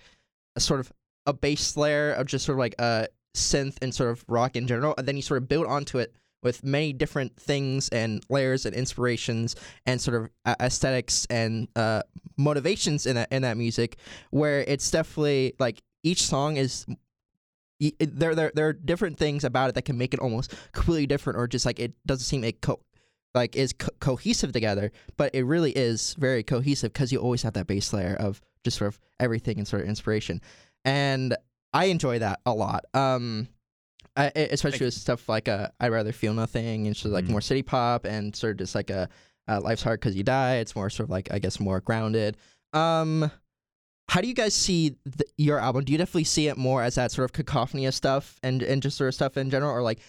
a 0.56 0.60
sort 0.60 0.80
of 0.80 0.92
a 1.26 1.32
base 1.32 1.76
layer 1.76 2.10
of 2.12 2.26
just 2.26 2.44
sort 2.44 2.56
of 2.56 2.58
like 2.58 2.74
a 2.80 3.06
synth 3.34 3.76
and 3.82 3.94
sort 3.94 4.10
of 4.10 4.24
rock 4.28 4.56
in 4.56 4.66
general, 4.66 4.94
and 4.98 5.06
then 5.06 5.16
you 5.16 5.22
sort 5.22 5.42
of 5.42 5.48
build 5.48 5.66
onto 5.66 5.98
it 5.98 6.14
with 6.42 6.62
many 6.62 6.92
different 6.92 7.36
things 7.36 7.88
and 7.88 8.24
layers 8.28 8.64
and 8.64 8.74
inspirations 8.74 9.56
and 9.86 10.00
sort 10.00 10.16
of 10.22 10.30
uh, 10.44 10.54
aesthetics 10.60 11.26
and 11.30 11.66
uh, 11.74 12.02
motivations 12.36 13.06
in 13.06 13.16
that 13.16 13.32
in 13.32 13.42
that 13.42 13.56
music, 13.56 13.98
where 14.30 14.60
it's 14.60 14.90
definitely 14.90 15.54
like 15.58 15.82
each 16.02 16.22
song 16.22 16.56
is 16.56 16.86
there 18.00 18.34
there 18.34 18.50
there 18.54 18.68
are 18.68 18.72
different 18.72 19.18
things 19.18 19.44
about 19.44 19.68
it 19.68 19.74
that 19.74 19.84
can 19.84 19.96
make 19.98 20.12
it 20.12 20.20
almost 20.20 20.54
completely 20.72 21.06
different 21.06 21.38
or 21.38 21.46
just 21.46 21.64
like 21.64 21.78
it 21.78 21.92
doesn't 22.06 22.24
seem 22.24 22.42
like 22.42 22.60
co- 22.60 22.80
like 23.36 23.54
is 23.54 23.72
co- 23.72 23.92
cohesive 24.00 24.50
together 24.50 24.90
but 25.16 25.32
it 25.32 25.44
really 25.44 25.70
is 25.70 26.14
very 26.14 26.42
cohesive 26.42 26.92
because 26.92 27.12
you 27.12 27.20
always 27.20 27.42
have 27.42 27.52
that 27.52 27.68
base 27.68 27.92
layer 27.92 28.16
of 28.16 28.40
just 28.64 28.78
sort 28.78 28.88
of 28.88 29.00
everything 29.20 29.58
and 29.58 29.66
sort 29.66 29.82
of 29.82 29.88
inspiration. 29.88 30.40
And 30.84 31.36
i 31.72 31.86
enjoy 31.86 32.18
that 32.18 32.40
a 32.46 32.52
lot 32.52 32.84
um 32.94 33.48
I, 34.16 34.32
especially 34.34 34.86
with 34.86 34.94
stuff 34.94 35.28
like 35.28 35.46
uh, 35.46 35.68
I'd 35.78 35.92
rather 35.92 36.10
feel 36.10 36.34
nothing 36.34 36.88
and 36.88 36.96
sort 36.96 37.10
of 37.10 37.12
like 37.12 37.26
Mhm. 37.26 37.30
more 37.30 37.40
city 37.40 37.62
pop 37.62 38.04
and 38.04 38.34
sort 38.34 38.50
of 38.52 38.56
just 38.58 38.74
like 38.74 38.90
a 38.90 39.08
uh, 39.46 39.60
life's 39.60 39.80
hard 39.84 40.00
because 40.00 40.16
you 40.16 40.24
die. 40.24 40.56
It's 40.56 40.74
more 40.74 40.90
sort 40.90 41.04
of 41.06 41.10
like 41.10 41.28
I 41.32 41.38
guess 41.38 41.60
more 41.60 41.80
grounded. 41.80 42.36
Um, 42.72 43.30
how 44.08 44.20
do 44.20 44.26
you 44.26 44.34
guys 44.34 44.56
see 44.56 44.96
th- 45.04 45.30
your 45.36 45.60
album? 45.60 45.84
Do 45.84 45.92
you 45.92 45.98
definitely 45.98 46.24
see 46.24 46.48
it 46.48 46.56
more 46.56 46.82
as 46.82 46.96
that 46.96 47.12
sort 47.12 47.26
of 47.26 47.32
cacophony 47.32 47.86
of 47.86 47.94
stuff 47.94 48.40
and 48.42 48.60
and 48.60 48.82
just 48.82 48.96
sort 48.96 49.06
of 49.06 49.14
stuff 49.14 49.36
in 49.36 49.50
general, 49.50 49.70
or 49.70 49.82
like 49.82 50.00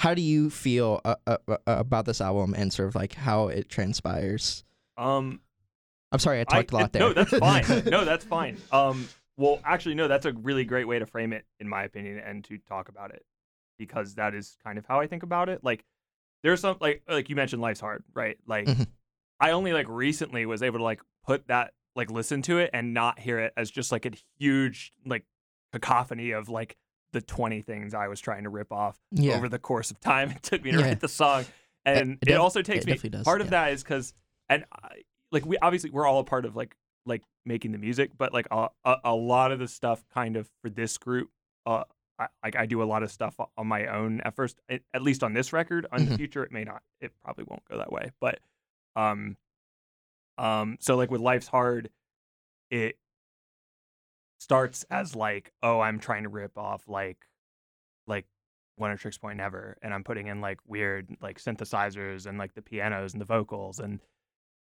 how 0.00 0.12
do 0.12 0.20
you 0.20 0.50
feel 0.50 1.00
uh, 1.04 1.14
uh, 1.28 1.36
uh, 1.48 1.56
about 1.66 2.06
this 2.06 2.20
album 2.20 2.52
and 2.58 2.72
sort 2.72 2.88
of 2.88 2.96
like 2.96 3.12
how 3.14 3.46
it 3.46 3.68
transpires? 3.68 4.64
Um, 4.98 5.40
I'm 6.10 6.18
sorry, 6.18 6.38
I 6.38 6.40
I- 6.40 6.44
talked 6.44 6.72
a 6.72 6.76
lot 6.78 6.92
there. 6.92 7.00
No, 7.02 7.12
that's 7.12 7.30
fine. 7.38 7.64
no, 7.86 8.04
that's 8.04 8.24
fine. 8.24 8.56
Um, 8.72 9.08
well, 9.36 9.60
actually, 9.64 9.94
no, 9.94 10.08
that's 10.08 10.26
a 10.26 10.32
really 10.32 10.64
great 10.64 10.86
way 10.86 10.98
to 10.98 11.06
frame 11.06 11.32
it, 11.32 11.44
in 11.60 11.68
my 11.68 11.82
opinion, 11.84 12.18
and 12.18 12.44
to 12.44 12.58
talk 12.58 12.88
about 12.88 13.10
it, 13.10 13.24
because 13.78 14.14
that 14.14 14.34
is 14.34 14.56
kind 14.64 14.78
of 14.78 14.86
how 14.86 15.00
I 15.00 15.06
think 15.06 15.22
about 15.22 15.48
it. 15.48 15.62
Like, 15.64 15.84
there's 16.42 16.60
some 16.60 16.76
like 16.80 17.02
like 17.08 17.28
you 17.30 17.36
mentioned, 17.36 17.62
life's 17.62 17.80
hard, 17.80 18.04
right? 18.12 18.36
Like, 18.46 18.66
Mhm. 18.66 18.86
I 19.40 19.50
only 19.50 19.72
like 19.72 19.88
recently 19.88 20.46
was 20.46 20.62
able 20.62 20.78
to 20.78 20.84
like 20.84 21.00
put 21.26 21.48
that 21.48 21.72
like 21.96 22.10
listen 22.10 22.42
to 22.42 22.58
it 22.58 22.70
and 22.72 22.92
not 22.94 23.18
hear 23.18 23.38
it 23.38 23.52
as 23.56 23.70
just 23.70 23.90
like 23.92 24.04
a 24.06 24.12
huge 24.38 24.92
like 25.06 25.24
cacophony 25.72 26.32
of 26.32 26.48
like 26.48 26.76
the 27.12 27.20
20 27.20 27.62
things 27.62 27.94
I 27.94 28.08
was 28.08 28.20
trying 28.20 28.42
to 28.44 28.50
rip 28.50 28.72
off 28.72 28.98
yeah, 29.12 29.36
over 29.36 29.48
the 29.48 29.58
course 29.58 29.90
of 29.90 30.00
time 30.00 30.30
it 30.36 30.42
took 30.42 30.62
me 30.64 30.72
to 30.72 30.78
Yeah. 30.78 30.84
write 30.86 31.00
the 31.00 31.08
song. 31.08 31.44
And 31.84 32.12
it 32.22 32.28
it, 32.28 32.32
def- 32.32 32.40
also 32.40 32.62
takes 32.62 32.84
it 32.86 33.02
me 33.02 33.08
does, 33.08 33.24
part 33.24 33.40
of 33.40 33.50
that 33.50 33.72
is 33.72 33.82
because 33.82 34.12
and 34.48 34.64
I, 34.72 35.02
like 35.30 35.46
we 35.46 35.56
obviously 35.58 35.90
we're 35.90 36.06
all 36.06 36.18
a 36.20 36.24
part 36.24 36.44
of 36.44 36.56
like 36.56 36.76
like 37.06 37.22
making 37.44 37.72
the 37.72 37.78
music, 37.78 38.10
but 38.16 38.32
like 38.32 38.46
a, 38.50 38.68
a, 38.84 38.96
a 39.04 39.14
lot 39.14 39.52
of 39.52 39.58
the 39.58 39.68
stuff 39.68 40.04
kind 40.12 40.36
of 40.36 40.48
for 40.62 40.70
this 40.70 40.96
group, 40.98 41.30
uh, 41.66 41.84
I, 42.18 42.28
like 42.42 42.56
I 42.56 42.66
do 42.66 42.82
a 42.82 42.84
lot 42.84 43.02
of 43.02 43.10
stuff 43.10 43.34
on 43.56 43.66
my 43.66 43.86
own 43.86 44.20
at 44.20 44.34
first, 44.34 44.60
at 44.68 45.02
least 45.02 45.22
on 45.22 45.32
this 45.34 45.52
record. 45.52 45.86
On 45.92 46.04
the 46.04 46.12
Mhm. 46.12 46.16
future, 46.16 46.44
it 46.44 46.52
may 46.52 46.64
not, 46.64 46.82
it 47.00 47.12
probably 47.22 47.44
won't 47.44 47.64
go 47.68 47.76
that 47.78 47.92
way, 47.92 48.12
but 48.20 48.38
um, 48.96 49.36
um, 50.38 50.76
so 50.80 50.96
like 50.96 51.10
with 51.10 51.20
life's 51.20 51.48
hard, 51.48 51.90
it 52.70 52.96
starts 54.38 54.84
as 54.90 55.14
like, 55.16 55.52
oh, 55.62 55.80
I'm 55.80 55.98
trying 55.98 56.24
to 56.24 56.28
rip 56.28 56.56
off 56.58 56.88
like, 56.88 57.18
like 58.06 58.26
Oneohtrix 58.80 59.20
Point 59.20 59.38
Never, 59.38 59.76
and 59.82 59.94
I'm 59.94 60.04
putting 60.04 60.26
in 60.26 60.40
like 60.40 60.58
weird 60.66 61.08
like 61.20 61.40
synthesizers 61.40 62.26
and 62.26 62.38
like 62.38 62.54
the 62.54 62.62
pianos 62.62 63.12
and 63.12 63.20
the 63.20 63.26
vocals, 63.26 63.78
and 63.78 64.00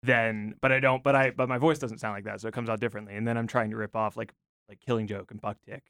then, 0.07 0.55
but 0.61 0.71
I 0.71 0.79
don't, 0.79 1.03
but 1.03 1.15
I, 1.15 1.29
but 1.29 1.47
my 1.47 1.57
voice 1.59 1.77
doesn't 1.79 1.99
sound 1.99 2.15
like 2.15 2.23
that, 2.23 2.41
so 2.41 2.47
it 2.47 2.53
comes 2.53 2.69
out 2.69 2.79
differently. 2.79 3.15
And 3.15 3.27
then 3.27 3.37
I'm 3.37 3.47
trying 3.47 3.69
to 3.71 3.77
rip 3.77 3.95
off 3.95 4.17
like 4.17 4.33
like 4.69 4.79
Killing 4.79 5.07
Joke 5.07 5.31
and 5.31 5.39
Buck 5.39 5.57
Tick, 5.65 5.83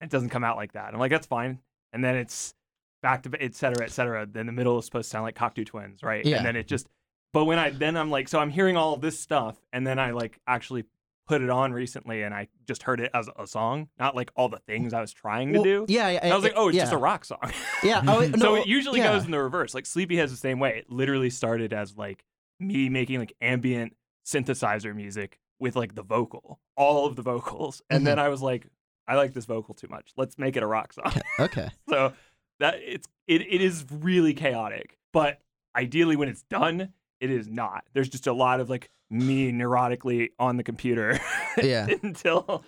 and 0.00 0.08
it 0.08 0.12
doesn't 0.12 0.30
come 0.30 0.42
out 0.44 0.56
like 0.56 0.72
that. 0.72 0.92
I'm 0.94 0.98
like, 1.00 1.10
that's 1.10 1.26
fine. 1.26 1.58
And 1.92 2.02
then 2.02 2.16
it's 2.16 2.54
back 3.02 3.22
to 3.24 3.30
et 3.40 3.54
cetera, 3.54 3.84
et 3.84 3.90
cetera. 3.90 4.26
Then 4.26 4.46
the 4.46 4.52
middle 4.52 4.78
is 4.78 4.86
supposed 4.86 5.06
to 5.06 5.10
sound 5.10 5.24
like 5.24 5.36
Cocteau 5.36 5.66
Twins, 5.66 6.02
right? 6.02 6.24
Yeah. 6.24 6.38
And 6.38 6.46
then 6.46 6.56
it 6.56 6.66
just, 6.66 6.88
but 7.32 7.44
when 7.44 7.58
I 7.58 7.70
then 7.70 7.96
I'm 7.96 8.10
like, 8.10 8.28
so 8.28 8.38
I'm 8.38 8.50
hearing 8.50 8.76
all 8.76 8.94
of 8.94 9.00
this 9.02 9.20
stuff, 9.20 9.56
and 9.72 9.86
then 9.86 9.98
I 9.98 10.12
like 10.12 10.40
actually 10.46 10.84
put 11.26 11.40
it 11.40 11.48
on 11.50 11.72
recently, 11.72 12.22
and 12.22 12.34
I 12.34 12.48
just 12.66 12.82
heard 12.82 13.00
it 13.00 13.10
as 13.14 13.28
a 13.38 13.46
song, 13.46 13.88
not 13.98 14.14
like 14.14 14.30
all 14.36 14.48
the 14.48 14.58
things 14.58 14.92
I 14.92 15.00
was 15.00 15.12
trying 15.12 15.52
to 15.52 15.58
Well, 15.60 15.64
do. 15.64 15.86
Yeah, 15.88 16.08
yeah. 16.10 16.20
And 16.22 16.32
I 16.32 16.36
was 16.36 16.44
like, 16.44 16.52
oh, 16.56 16.68
it's 16.68 16.76
yeah. 16.76 16.82
just 16.82 16.92
a 16.92 16.98
rock 16.98 17.24
song. 17.24 17.50
yeah. 17.82 18.02
Oh, 18.06 18.20
it- 18.20 18.36
so 18.38 18.56
it 18.56 18.66
usually 18.66 19.00
yeah. 19.00 19.12
goes 19.12 19.24
in 19.24 19.30
the 19.30 19.42
reverse. 19.42 19.74
Like 19.74 19.86
Sleepy 19.86 20.16
has 20.16 20.30
the 20.30 20.36
same 20.36 20.58
way. 20.58 20.78
It 20.78 20.90
literally 20.90 21.30
started 21.30 21.72
as 21.72 21.96
like 21.96 22.24
me 22.66 22.88
making 22.88 23.18
like 23.18 23.32
ambient 23.40 23.96
synthesizer 24.26 24.94
music 24.94 25.38
with 25.60 25.76
like 25.76 25.94
the 25.94 26.02
vocal, 26.02 26.60
all 26.76 27.06
of 27.06 27.16
the 27.16 27.22
vocals, 27.22 27.82
and 27.90 27.98
Mm-hmm. 27.98 28.04
then 28.06 28.18
I 28.18 28.28
was 28.28 28.42
like, 28.42 28.66
I 29.06 29.16
like 29.16 29.34
this 29.34 29.44
vocal 29.44 29.74
too 29.74 29.88
much. 29.88 30.12
Let's 30.16 30.38
make 30.38 30.56
it 30.56 30.62
a 30.62 30.66
rock 30.66 30.92
song. 30.92 31.12
Okay. 31.38 31.68
so 31.88 32.12
that 32.60 32.76
it's 32.82 33.06
it 33.26 33.42
it 33.42 33.60
is 33.60 33.84
really 33.90 34.34
chaotic, 34.34 34.98
but 35.12 35.40
ideally 35.76 36.16
when 36.16 36.28
it's 36.28 36.42
done, 36.42 36.92
it 37.20 37.30
is 37.30 37.48
not. 37.48 37.84
There's 37.92 38.08
just 38.08 38.26
a 38.26 38.32
lot 38.32 38.60
of 38.60 38.70
like 38.70 38.90
me 39.10 39.52
neurotically 39.52 40.30
on 40.38 40.56
the 40.56 40.62
computer 40.64 41.18
Yeah. 41.62 41.86
until 42.02 42.64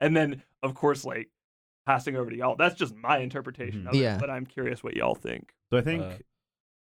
and 0.00 0.16
then 0.16 0.42
of 0.62 0.74
course 0.74 1.04
like 1.04 1.30
passing 1.86 2.16
over 2.16 2.30
to 2.30 2.36
y'all. 2.36 2.54
That's 2.56 2.74
just 2.74 2.94
my 2.94 3.18
interpretation 3.18 3.84
Mhm. 3.84 3.88
of 3.88 3.94
it, 3.94 3.98
Yeah. 3.98 4.18
but 4.18 4.28
I'm 4.28 4.44
curious 4.44 4.84
what 4.84 4.94
y'all 4.94 5.14
think. 5.14 5.54
So 5.70 5.78
I 5.78 5.80
think 5.82 6.02
Uh, 6.02 6.16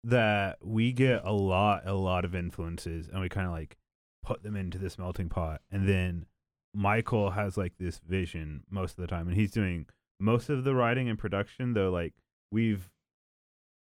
that 0.04 0.58
we 0.62 0.92
get 0.92 1.24
a 1.24 1.32
lot, 1.32 1.84
a 1.86 1.94
lot 1.94 2.26
of 2.26 2.36
influences, 2.36 3.08
and 3.08 3.22
we 3.22 3.30
kind 3.30 3.48
of 3.48 3.54
like 3.54 3.78
put 4.24 4.44
them 4.44 4.56
into 4.56 4.78
this 4.78 4.98
melting 4.98 5.30
pot, 5.30 5.62
and 5.72 5.88
then 5.88 6.26
Michael 6.74 7.32
has 7.32 7.58
like 7.58 7.74
this 7.80 8.00
vision 8.00 8.64
most 8.70 8.92
of 8.92 9.02
the 9.02 9.08
time, 9.08 9.28
and 9.28 9.38
he's 9.38 9.52
doing 9.52 9.86
most 10.20 10.50
of 10.50 10.64
the 10.64 10.76
writing 10.76 11.10
and 11.10 11.20
production. 11.20 11.74
Though, 11.74 11.92
like 11.92 12.14
we've 12.52 12.90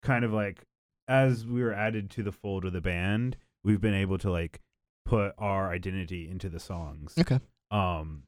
kind 0.02 0.24
of 0.24 0.32
like 0.32 0.64
as 1.08 1.44
we 1.44 1.62
were 1.62 1.72
added 1.72 2.10
to 2.10 2.22
the 2.22 2.32
fold 2.32 2.64
of 2.64 2.72
the 2.72 2.80
band, 2.80 3.36
we've 3.64 3.80
been 3.80 3.94
able 3.94 4.18
to 4.18 4.30
like 4.30 4.60
put 5.04 5.34
our 5.38 5.72
identity 5.72 6.28
into 6.28 6.48
the 6.48 6.60
songs. 6.60 7.14
Okay. 7.18 7.40
Um, 7.70 8.24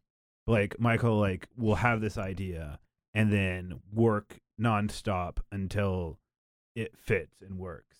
like 0.46 0.78
Michael 0.80 1.18
like 1.18 1.48
will 1.56 1.76
have 1.76 2.00
this 2.00 2.18
idea 2.18 2.80
and 3.14 3.32
then 3.32 3.80
work 3.92 4.38
nonstop 4.60 5.38
until 5.50 6.18
it 6.74 6.96
fits 6.96 7.40
and 7.42 7.58
works. 7.58 7.96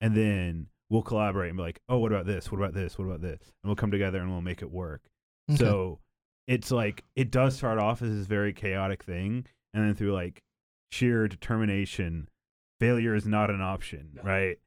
And 0.00 0.14
then 0.14 0.66
we'll 0.90 1.02
collaborate 1.02 1.48
and 1.50 1.56
be 1.56 1.62
like, 1.62 1.80
oh, 1.88 1.98
what 1.98 2.12
about 2.12 2.26
this? 2.26 2.50
What 2.52 2.58
about 2.58 2.74
this? 2.74 2.98
What 2.98 3.06
about 3.06 3.20
this? 3.22 3.40
And 3.40 3.68
we'll 3.68 3.76
come 3.76 3.90
together 3.90 4.20
and 4.20 4.30
we'll 4.30 4.40
make 4.42 4.62
it 4.62 4.70
work. 4.70 5.02
Okay. 5.50 5.58
So 5.58 5.98
it's 6.46 6.70
like 6.70 7.04
it 7.14 7.30
does 7.30 7.56
start 7.56 7.78
off 7.78 8.02
as 8.02 8.10
this 8.10 8.26
very 8.26 8.52
chaotic 8.52 9.02
thing, 9.02 9.46
and 9.74 9.84
then 9.86 9.94
through 9.94 10.12
like 10.12 10.42
sheer 10.90 11.26
determination, 11.28 12.28
failure 12.80 13.14
is 13.14 13.26
not 13.26 13.50
an 13.50 13.60
option, 13.60 14.10
No. 14.14 14.22
right? 14.22 14.58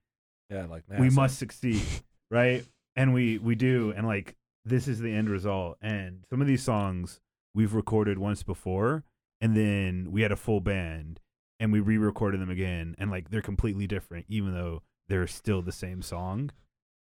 yeah, 0.49 0.65
like 0.65 0.83
we 0.89 1.07
NASA. 1.09 1.13
must 1.15 1.37
succeed, 1.39 1.81
right? 2.31 2.65
And 2.95 3.13
we 3.13 3.37
we 3.37 3.55
do, 3.55 3.93
and 3.95 4.05
like 4.07 4.35
this 4.65 4.87
is 4.87 4.99
the 4.99 5.13
end 5.13 5.29
result. 5.29 5.77
And 5.81 6.25
some 6.29 6.41
of 6.41 6.47
these 6.47 6.63
songs 6.63 7.21
we've 7.55 7.73
recorded 7.73 8.17
once 8.17 8.43
before, 8.43 9.03
and 9.41 9.55
then 9.55 10.11
we 10.11 10.21
had 10.21 10.31
a 10.31 10.35
full 10.35 10.59
band, 10.59 11.19
and 11.59 11.71
we 11.71 11.79
re-recorded 11.79 12.39
them 12.41 12.49
again, 12.49 12.95
and 12.97 13.11
like 13.11 13.29
they're 13.29 13.41
completely 13.41 13.87
different, 13.87 14.25
even 14.29 14.53
though 14.53 14.81
they're 15.07 15.27
still 15.27 15.61
the 15.61 15.71
same 15.71 16.01
song. 16.01 16.51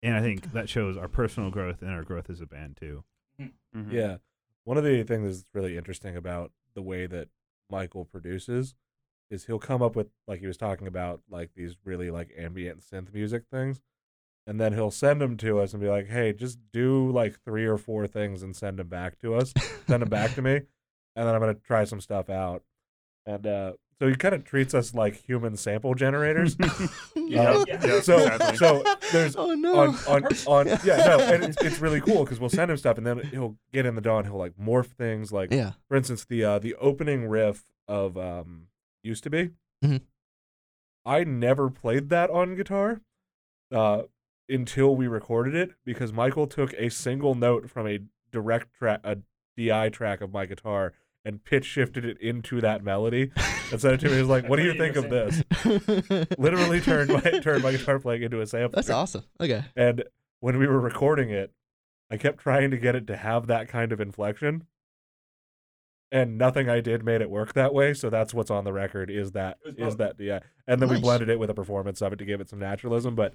And 0.03 0.15
I 0.15 0.21
think 0.21 0.51
that 0.53 0.69
shows 0.69 0.97
our 0.97 1.07
personal 1.07 1.49
growth 1.49 1.81
and 1.81 1.91
our 1.91 2.03
growth 2.03 2.29
as 2.29 2.41
a 2.41 2.45
band 2.45 2.77
too. 2.77 3.03
Mhm. 3.39 3.91
Yeah. 3.91 4.17
One 4.63 4.77
of 4.77 4.83
the 4.83 5.03
things 5.03 5.39
that's 5.39 5.49
really 5.53 5.77
interesting 5.77 6.15
about 6.15 6.51
the 6.75 6.81
way 6.81 7.07
that 7.07 7.29
Michael 7.69 8.05
produces 8.05 8.75
is 9.29 9.45
he'll 9.45 9.59
come 9.59 9.81
up 9.81 9.95
with 9.95 10.09
like 10.27 10.39
he 10.39 10.47
was 10.47 10.57
talking 10.57 10.87
about 10.87 11.21
like 11.29 11.51
these 11.55 11.75
really 11.83 12.11
like 12.11 12.31
ambient 12.37 12.81
synth 12.81 13.13
music 13.13 13.45
things 13.51 13.81
and 14.47 14.59
then 14.59 14.73
he'll 14.73 14.91
send 14.91 15.19
them 15.21 15.37
to 15.37 15.59
us 15.59 15.73
and 15.73 15.81
be 15.81 15.89
like, 15.89 16.07
"Hey, 16.07 16.31
just 16.33 16.59
do 16.71 17.09
like 17.11 17.39
three 17.43 17.65
or 17.65 17.77
four 17.77 18.05
things 18.07 18.43
and 18.43 18.55
send 18.55 18.77
them 18.77 18.87
back 18.87 19.17
to 19.19 19.33
us. 19.35 19.53
send 19.87 20.01
them 20.03 20.09
back 20.09 20.35
to 20.35 20.41
me, 20.41 20.55
and 21.15 21.27
then 21.27 21.33
I'm 21.33 21.39
gonna 21.41 21.55
try 21.55 21.83
some 21.83 21.99
stuff 22.01 22.29
out." 22.29 22.63
And 23.25 23.47
uh, 23.47 23.73
so 23.99 24.07
he 24.07 24.15
kind 24.15 24.35
of 24.35 24.43
treats 24.43 24.73
us 24.73 24.93
like 24.93 25.15
human 25.25 25.55
sample 25.57 25.93
generators. 25.95 26.57
Yeah, 27.27 27.41
Uh, 27.51 27.65
yeah, 27.67 27.99
so 28.01 28.17
exactly. 28.19 28.57
so 28.57 28.83
there's 29.11 29.35
Oh 29.35 29.53
no. 29.55 29.75
on 29.79 29.95
on, 30.07 30.25
on 30.45 30.67
yeah 30.85 30.97
no 31.07 31.19
and 31.19 31.43
it's, 31.43 31.57
it's 31.61 31.79
really 31.79 31.99
cool 31.99 32.23
because 32.23 32.39
we'll 32.39 32.51
send 32.51 32.69
him 32.69 32.77
stuff 32.77 32.97
and 32.99 33.05
then 33.07 33.17
he'll 33.31 33.57
get 33.73 33.85
in 33.87 33.95
the 33.95 34.01
DAW 34.01 34.21
he'll 34.21 34.37
like 34.37 34.53
morph 34.61 34.87
things 34.91 35.31
like 35.31 35.51
yeah. 35.51 35.71
for 35.87 35.97
instance 35.97 36.23
the 36.25 36.43
uh 36.43 36.59
the 36.59 36.75
opening 36.75 37.27
riff 37.27 37.65
of 37.87 38.15
um 38.15 38.67
used 39.03 39.23
to 39.23 39.29
be 39.31 39.49
Mhm. 39.83 40.01
i 41.03 41.23
never 41.23 41.69
played 41.71 42.09
that 42.09 42.29
on 42.29 42.55
guitar 42.55 43.01
uh 43.71 44.03
until 44.47 44.95
we 44.95 45.07
recorded 45.07 45.55
it 45.55 45.71
because 45.83 46.13
michael 46.13 46.45
took 46.47 46.73
a 46.77 46.89
single 46.89 47.33
note 47.35 47.69
from 47.69 47.87
a 47.87 47.99
direct 48.31 48.71
track 48.77 48.99
a 49.03 49.17
di 49.57 49.89
track 49.89 50.21
of 50.21 50.31
my 50.31 50.45
guitar 50.45 50.93
and 51.25 51.43
pitch 51.43 51.65
shifted 51.65 52.05
it 52.05 52.21
into 52.21 52.61
that 52.61 52.83
melody 52.83 53.31
and 53.71 53.81
sent 53.81 53.95
it 53.95 53.99
to 53.99 54.05
me 54.05 54.13
he 54.13 54.19
was 54.19 54.29
like 54.29 54.47
what 54.47 54.57
do 54.57 54.63
you 54.63 54.75
think 54.75 54.95
of 54.95 55.09
this 55.09 55.43
literally 56.37 56.79
turned 56.79 57.11
my 57.11 57.19
turned 57.41 57.63
my 57.63 57.71
guitar 57.71 57.99
playing 57.99 58.21
into 58.21 58.39
a 58.39 58.45
sample 58.47 58.75
That's 58.75 58.89
awesome. 58.89 59.23
Okay. 59.41 59.63
and 59.75 60.03
when 60.45 60.59
we 60.59 60.67
were 60.67 60.79
recording 60.79 61.31
it, 61.31 61.51
I 62.11 62.17
kept 62.17 62.37
trying 62.39 62.69
to 62.69 62.77
get 62.77 62.95
it 62.95 63.07
to 63.07 63.17
have 63.17 63.47
that 63.47 63.67
kind 63.67 63.91
of 63.91 63.99
inflection. 63.99 64.67
And 66.11 66.37
nothing 66.37 66.69
I 66.69 66.81
did 66.81 67.03
made 67.03 67.21
it 67.21 67.31
work 67.31 67.53
that 67.53 67.73
way, 67.73 67.95
so 67.95 68.11
that's 68.11 68.31
what's 68.31 68.51
on 68.51 68.63
the 68.63 68.71
record 68.71 69.09
is 69.09 69.31
that 69.31 69.57
is 69.65 69.95
that 69.97 70.15
yeah. 70.19 70.41
And 70.67 70.79
then 70.79 70.87
we 70.87 70.99
blended 70.99 71.29
it 71.29 71.39
with 71.39 71.49
a 71.49 71.55
performance 71.55 71.99
of 72.01 72.13
it 72.13 72.17
to 72.17 72.25
give 72.25 72.39
it 72.41 72.49
some 72.49 72.59
naturalism, 72.59 73.15
but 73.15 73.33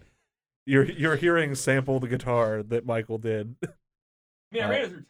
you're 0.67 0.85
you're 0.85 1.17
hearing 1.17 1.57
sample 1.57 1.99
the 1.99 2.07
guitar 2.07 2.63
that 2.63 2.87
Michael 2.87 3.19
did. 3.19 3.57
I 3.65 3.67
mean, 4.53 4.63
I 4.63 4.69
ran 4.71 4.83
it 4.83 4.89
through. 4.91 5.05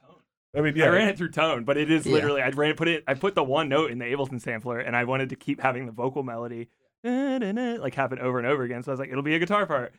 I 0.56 0.60
mean, 0.62 0.74
yeah. 0.76 0.86
I 0.86 0.88
ran 0.88 1.08
it 1.08 1.16
through 1.18 1.30
tone, 1.30 1.64
but 1.64 1.76
it 1.76 1.90
is 1.90 2.06
Yeah. 2.06 2.12
literally 2.14 2.42
I 2.42 2.48
ran 2.50 2.74
put 2.74 2.88
it 2.88 3.04
I 3.06 3.14
put 3.14 3.34
the 3.34 3.44
one 3.44 3.68
note 3.68 3.90
in 3.90 3.98
the 3.98 4.04
Ableton 4.06 4.40
sampler 4.40 4.78
and 4.80 4.96
I 4.96 5.04
wanted 5.04 5.28
to 5.30 5.36
keep 5.36 5.60
having 5.60 5.86
the 5.86 5.92
vocal 5.92 6.22
melody 6.22 6.68
like 7.04 7.94
happen 7.94 8.18
over 8.18 8.38
and 8.38 8.46
over 8.46 8.62
again. 8.62 8.82
So 8.82 8.90
I 8.90 8.94
was 8.94 9.00
like, 9.00 9.10
it'll 9.10 9.22
be 9.22 9.34
a 9.34 9.38
guitar 9.38 9.66
part. 9.66 9.94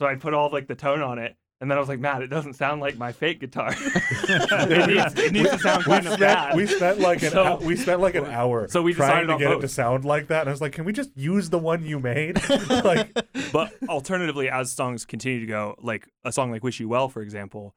So 0.00 0.06
I 0.06 0.14
put 0.16 0.34
all 0.34 0.50
like 0.50 0.66
the 0.68 0.74
tone 0.74 1.00
on 1.00 1.18
it, 1.18 1.34
and 1.60 1.70
then 1.70 1.78
I 1.78 1.80
was 1.80 1.88
like, 1.88 1.98
Matt, 2.00 2.20
it 2.20 2.26
doesn't 2.26 2.52
sound 2.52 2.82
like 2.82 2.98
my 2.98 3.12
fake 3.12 3.40
guitar. 3.40 3.70
it, 3.78 4.86
needs, 4.88 5.18
it 5.18 5.32
needs 5.32 5.50
to 5.50 5.58
sound 5.58 5.84
we 5.86 5.92
kind 5.92 6.06
of 6.06 6.12
spent, 6.14 6.20
bad. 6.20 6.56
we 6.56 6.66
spent 6.66 7.00
like 7.00 7.22
an 7.22 7.30
So- 7.30 7.56
hou- 7.56 7.64
we 7.66 7.76
spent 7.76 8.00
like 8.00 8.14
an 8.14 8.26
hour 8.26 8.68
So 8.68 8.82
we 8.82 8.92
trying 8.92 9.26
to 9.28 9.32
on 9.34 9.38
get 9.38 9.50
it 9.52 9.60
to 9.60 9.68
sound 9.68 10.04
like 10.04 10.26
that, 10.28 10.40
and 10.40 10.50
I 10.50 10.52
was 10.52 10.60
like, 10.60 10.72
"Can 10.72 10.84
we 10.84 10.92
just 10.92 11.16
use 11.16 11.48
the 11.48 11.58
one 11.58 11.84
you 11.84 11.98
made?" 11.98 12.38
like, 12.68 13.14
but 13.52 13.72
alternatively, 13.88 14.50
as 14.50 14.70
songs 14.72 15.06
continue 15.06 15.40
to 15.40 15.46
go, 15.46 15.76
like 15.80 16.06
a 16.24 16.32
song 16.32 16.50
like 16.50 16.62
"Wish 16.62 16.78
You 16.80 16.88
Well," 16.90 17.08
for 17.08 17.22
example, 17.22 17.74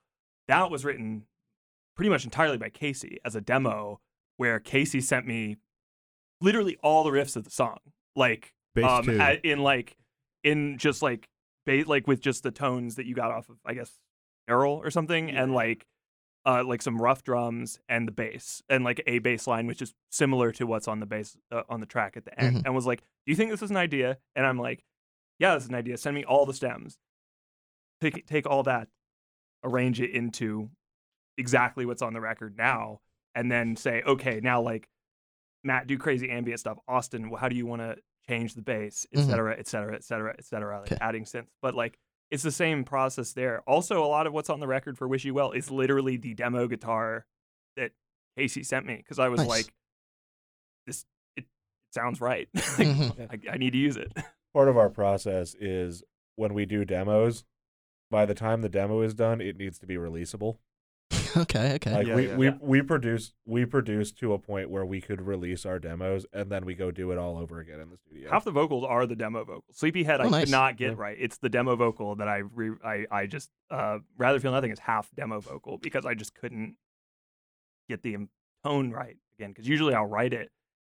that 0.49 0.69
was 0.69 0.83
written 0.83 1.23
pretty 1.99 2.09
much 2.09 2.23
entirely 2.23 2.57
by 2.57 2.69
Casey 2.69 3.19
as 3.25 3.35
a 3.35 3.41
demo, 3.41 3.99
where 4.37 4.57
Casey 4.57 5.01
sent 5.01 5.27
me 5.27 5.57
literally 6.39 6.77
all 6.81 7.03
the 7.03 7.09
riffs 7.09 7.35
of 7.35 7.43
the 7.43 7.49
song, 7.49 7.77
like 8.15 8.53
um, 8.81 9.03
at- 9.19 9.43
in 9.43 9.59
like 9.59 9.97
in 10.45 10.77
just 10.77 11.01
like 11.01 11.27
ba- 11.65 11.83
like 11.85 12.07
with 12.07 12.21
just 12.21 12.41
the 12.43 12.51
tones 12.51 12.95
that 12.95 13.05
you 13.05 13.13
got 13.13 13.31
off 13.31 13.49
of, 13.49 13.57
I 13.65 13.73
guess, 13.73 13.99
Earl 14.47 14.75
or 14.81 14.89
something, 14.91 15.29
and 15.29 15.53
like 15.53 15.85
uh, 16.45 16.63
like 16.63 16.81
some 16.81 17.01
rough 17.01 17.21
drums 17.21 17.81
and 17.89 18.07
the 18.07 18.13
bass 18.13 18.63
and 18.69 18.85
like 18.85 19.03
a 19.05 19.19
bass 19.19 19.45
line, 19.45 19.67
which 19.67 19.81
is 19.81 19.93
similar 20.09 20.53
to 20.53 20.65
what's 20.65 20.87
on 20.87 21.01
the 21.01 21.05
bass 21.05 21.35
uh, 21.51 21.63
on 21.67 21.81
the 21.81 21.85
track 21.85 22.15
at 22.15 22.23
the 22.23 22.39
end, 22.41 22.55
Mhm. 22.59 22.61
and 22.65 22.73
was 22.73 22.87
like, 22.87 23.01
"Do 23.01 23.31
you 23.33 23.35
think 23.35 23.51
this 23.51 23.61
is 23.61 23.71
an 23.71 23.75
idea?" 23.77 24.19
And 24.37 24.45
I'm 24.45 24.57
like, 24.57 24.85
"Yeah, 25.37 25.53
this 25.55 25.63
is 25.63 25.69
an 25.69 25.75
idea. 25.75 25.97
Send 25.97 26.15
me 26.15 26.23
all 26.23 26.45
the 26.45 26.53
stems. 26.53 26.97
Take 27.99 28.25
take 28.25 28.45
all 28.47 28.63
that, 28.63 28.87
arrange 29.65 29.99
it 29.99 30.11
into 30.11 30.69
exactly 31.39 31.85
what's 31.85 32.01
on 32.03 32.13
the 32.13 32.21
record 32.21 32.55
now, 32.57 32.99
and 33.33 33.51
then 33.51 33.75
say, 33.75 34.03
okay, 34.05 34.39
now 34.43 34.61
like 34.61 34.87
Matt, 35.63 35.87
do 35.87 35.97
crazy 35.97 36.29
ambient 36.29 36.59
stuff. 36.59 36.77
Austin, 36.87 37.31
how 37.37 37.49
do 37.49 37.55
you 37.55 37.65
want 37.65 37.81
to 37.81 37.97
change 38.27 38.53
the 38.53 38.61
bass, 38.61 39.07
et 39.11 39.19
Mhm. 39.19 39.25
cetera, 39.25 39.55
et 39.57 39.67
cetera, 39.67 39.95
et 39.95 40.03
cetera, 40.03 40.35
et 40.37 40.45
cetera, 40.45 40.79
like 40.81 40.91
Okay. 40.91 40.97
adding 41.01 41.23
synths. 41.23 41.47
But 41.61 41.73
like 41.73 41.97
it's 42.31 42.43
the 42.43 42.51
same 42.51 42.83
process 42.83 43.33
there. 43.33 43.61
Also, 43.67 44.03
a 44.03 44.05
lot 44.05 44.27
of 44.27 44.33
what's 44.33 44.51
on 44.51 44.59
the 44.59 44.67
record 44.67 44.97
for 44.99 45.07
Wish 45.07 45.25
You 45.25 45.33
Well 45.33 45.51
is 45.51 45.71
literally 45.71 46.15
the 46.17 46.35
demo 46.35 46.67
guitar 46.67 47.25
that 47.75 47.91
Casey 48.37 48.61
sent 48.63 48.85
me 48.85 48.97
because 48.97 49.17
I 49.17 49.29
was 49.29 49.39
Nice. 49.39 49.47
like, 49.49 49.73
this 50.85 51.05
it, 51.35 51.45
it 51.45 51.47
sounds 51.93 52.21
right. 52.21 52.47
Like, 52.77 52.87
Mhm. 52.87 53.47
I, 53.49 53.53
I 53.53 53.57
need 53.57 53.71
to 53.71 53.79
use 53.79 53.97
it. 53.97 54.11
part 54.53 54.67
of 54.69 54.77
our 54.77 54.89
process 54.89 55.55
is 55.59 56.03
when 56.35 56.53
we 56.53 56.65
do 56.65 56.85
demos. 56.85 57.45
By 58.11 58.25
the 58.25 58.33
time 58.33 58.61
the 58.61 58.69
demo 58.69 59.01
is 59.01 59.13
done, 59.13 59.39
it 59.41 59.57
needs 59.57 59.77
to 59.79 59.85
be 59.87 59.95
releasable. 59.95 60.57
okay. 61.37 61.73
Okay. 61.75 61.93
Like 61.93 62.07
Yeah, 62.07 62.15
we, 62.15 62.27
yeah. 62.27 62.35
we 62.35 62.49
we 62.61 62.81
produce 62.81 63.33
we 63.45 63.65
produce 63.65 64.11
to 64.13 64.33
a 64.33 64.39
point 64.39 64.69
where 64.69 64.85
we 64.85 65.01
could 65.01 65.21
release 65.21 65.65
our 65.65 65.79
demos 65.79 66.25
and 66.33 66.49
then 66.51 66.65
we 66.65 66.75
go 66.75 66.91
do 66.91 67.11
it 67.11 67.17
all 67.17 67.37
over 67.37 67.59
again 67.59 67.79
in 67.79 67.89
the 67.89 67.97
studio. 67.97 68.29
Half 68.29 68.45
the 68.45 68.51
vocals 68.51 68.83
are 68.83 69.05
the 69.05 69.15
demo 69.15 69.43
vocals. 69.43 69.63
Sleepyhead, 69.77 70.21
I 70.21 70.25
Oh, 70.25 70.29
could 70.31 70.49
not 70.49 70.77
get 70.77 70.91
Yeah. 70.91 70.95
right. 70.97 71.17
It's 71.19 71.37
the 71.37 71.49
demo 71.49 71.75
vocal 71.75 72.15
that 72.15 72.27
I 72.27 72.37
re- 72.37 72.77
I 72.83 73.05
I 73.11 73.25
just 73.27 73.49
uh 73.69 73.99
rather 74.17 74.39
feel 74.39 74.51
nothing 74.51 74.71
is 74.71 74.79
half 74.79 75.09
demo 75.15 75.39
vocal 75.39 75.77
because 75.77 76.05
I 76.05 76.13
just 76.13 76.33
couldn't 76.35 76.75
get 77.87 78.01
the 78.03 78.13
im- 78.15 78.29
tone 78.63 78.91
right 78.91 79.17
again. 79.37 79.51
Because 79.51 79.67
usually 79.67 79.93
I'll 79.93 80.05
write 80.05 80.33
it 80.33 80.49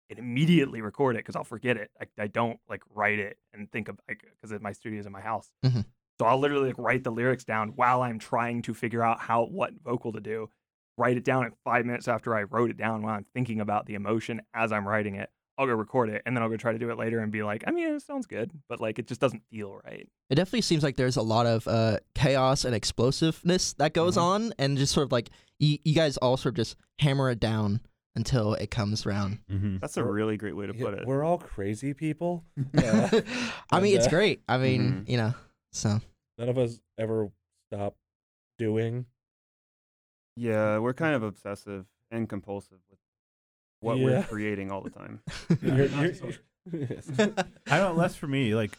and 0.09 0.19
immediately 0.19 0.81
record 0.81 1.17
it 1.17 1.21
because 1.21 1.37
I'll 1.37 1.45
forget 1.45 1.77
it. 1.77 1.91
I, 2.01 2.07
I 2.23 2.27
don't 2.27 2.59
like 2.69 2.83
write 2.95 3.19
it 3.19 3.39
and 3.55 3.71
think 3.71 3.89
of 3.89 3.99
because 4.09 4.61
my 4.61 4.73
studio's 4.73 5.07
in 5.07 5.13
my 5.13 5.21
house. 5.21 5.51
Mhm. 5.65 5.85
So 6.21 6.27
I'll 6.27 6.39
literally 6.39 6.67
like 6.69 6.79
write 6.79 7.03
the 7.03 7.11
lyrics 7.11 7.45
down 7.45 7.71
while 7.77 8.03
I'm 8.03 8.19
trying 8.19 8.61
to 8.63 8.75
figure 8.75 9.03
out 9.03 9.21
how 9.21 9.45
what 9.47 9.73
vocal 9.83 10.13
to 10.13 10.21
do. 10.21 10.51
Write 10.99 11.17
it 11.17 11.25
down 11.25 11.47
at 11.47 11.53
five 11.65 11.87
minutes 11.87 12.09
after 12.09 12.37
I 12.37 12.43
wrote 12.43 12.69
it 12.69 12.77
down 12.77 13.01
while 13.01 13.15
I'm 13.15 13.25
thinking 13.33 13.59
about 13.63 13.87
the 13.87 13.95
emotion 13.95 14.43
as 14.53 14.71
I'm 14.71 14.87
writing 14.87 15.15
it. 15.15 15.31
I'll 15.57 15.65
go 15.67 15.73
record 15.73 16.11
it 16.11 16.21
and 16.27 16.37
then 16.37 16.43
I'll 16.43 16.51
go 16.51 16.59
try 16.59 16.73
to 16.73 16.79
do 16.79 16.91
it 16.91 16.99
later 16.99 17.21
and 17.21 17.33
be 17.33 17.43
like, 17.43 17.65
I 17.67 17.71
mean, 17.71 17.89
it 17.89 18.03
sounds 18.03 18.27
good, 18.27 18.51
but 18.69 18.83
like 18.83 18.99
it 18.99 19.07
just 19.07 19.19
doesn't 19.19 19.43
feel 19.51 19.81
right. 19.83 20.07
It 20.29 20.35
definitely 20.35 20.61
seems 20.61 20.83
like 20.83 20.97
there's 20.97 21.17
a 21.17 21.23
lot 21.23 21.47
of 21.47 21.67
uh, 21.67 22.01
chaos 22.15 22.67
and 22.67 22.75
explosiveness 22.75 23.73
that 23.79 23.95
goes 23.95 24.17
Mhm. 24.19 24.23
on, 24.23 24.53
and 24.59 24.77
just 24.77 24.93
sort 24.93 25.07
of 25.07 25.13
like 25.13 25.31
you, 25.59 25.79
you 25.85 25.95
guys 25.95 26.19
all 26.19 26.37
sort 26.37 26.53
of 26.53 26.57
just 26.57 26.77
hammer 26.99 27.31
it 27.31 27.41
down 27.41 27.81
until 28.15 28.53
it 28.55 28.71
comes 28.71 29.07
around. 29.07 29.39
Mm-hmm. 29.51 29.79
That's 29.81 29.97
a 29.97 30.05
really 30.05 30.37
great 30.37 30.55
way 30.55 30.67
to 30.67 30.75
put 30.75 30.93
it. 30.93 31.07
We're 31.07 31.25
all 31.25 31.39
crazy 31.39 31.95
people. 31.95 32.45
Uh, 32.77 33.21
I 33.73 33.81
mean, 33.81 33.97
it's 33.97 34.07
uh, 34.07 34.11
great. 34.11 34.43
I 34.49 34.59
mean, 34.59 34.83
Mhm. 35.07 35.09
you 35.09 35.17
know, 35.17 35.33
so 35.73 36.01
none 36.41 36.49
of 36.49 36.59
us 36.59 36.81
ever 36.99 37.31
stop 37.73 37.95
doing. 38.59 39.07
Yeah, 40.37 40.79
we're 40.79 40.95
kind 40.95 41.15
of 41.15 41.23
obsessive 41.23 41.87
and 42.11 42.29
compulsive 42.29 42.79
with 42.89 42.99
what 43.81 43.99
we're 43.99 44.23
creating 44.25 44.71
all 44.73 44.81
the 44.83 44.91
time. 44.91 45.21
You're- 45.63 45.89
you're- 46.23 46.39
Yes. 46.73 47.11
I 47.71 47.79
don't. 47.79 47.97
Less 47.97 48.15
for 48.17 48.27
me. 48.27 48.55
Like 48.55 48.77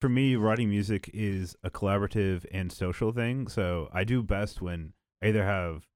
for 0.00 0.08
me, 0.08 0.34
writing 0.34 0.68
music 0.68 1.08
is 1.14 1.54
a 1.62 1.70
collaborative 1.70 2.44
and 2.52 2.70
social 2.72 3.12
thing. 3.12 3.46
So 3.46 3.88
I 3.92 4.02
do 4.02 4.24
best 4.24 4.60
when 4.60 4.92
I 5.22 5.28
either 5.28 5.44
have 5.44 5.86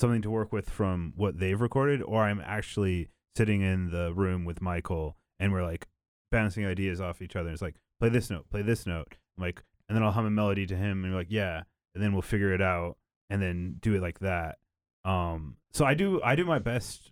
something 0.00 0.22
to 0.22 0.30
work 0.30 0.52
with 0.52 0.70
from 0.70 1.14
what 1.16 1.38
they've 1.40 1.60
recorded, 1.60 2.00
or 2.02 2.22
I'm 2.22 2.40
actually 2.44 3.08
sitting 3.36 3.60
in 3.60 3.90
the 3.90 4.14
room 4.14 4.44
with 4.44 4.62
Michael 4.62 5.16
and 5.40 5.52
we're 5.52 5.64
like 5.64 5.88
bouncing 6.30 6.64
ideas 6.64 7.00
off 7.00 7.20
each 7.20 7.34
other. 7.34 7.50
It's 7.50 7.60
like 7.60 7.74
play 7.98 8.08
this 8.08 8.30
note, 8.30 8.48
play 8.48 8.62
this 8.62 8.86
note, 8.86 9.16
I'm 9.36 9.42
like, 9.42 9.64
and 9.92 9.96
then 9.98 10.02
I'll 10.02 10.12
hum 10.12 10.24
a 10.24 10.30
melody 10.30 10.64
to 10.66 10.74
him, 10.74 11.04
and 11.04 11.12
we're 11.12 11.18
like, 11.18 11.26
yeah, 11.30 11.64
and 11.94 12.02
then 12.02 12.14
we'll 12.14 12.22
figure 12.22 12.54
it 12.54 12.62
out, 12.62 12.96
and 13.28 13.42
then 13.42 13.76
do 13.82 13.94
it 13.94 14.00
like 14.00 14.20
that. 14.20 14.56
Um, 15.04 15.56
so 15.70 15.84
I 15.84 15.92
do. 15.92 16.18
I 16.22 16.34
do 16.34 16.46
my 16.46 16.58
best 16.58 17.10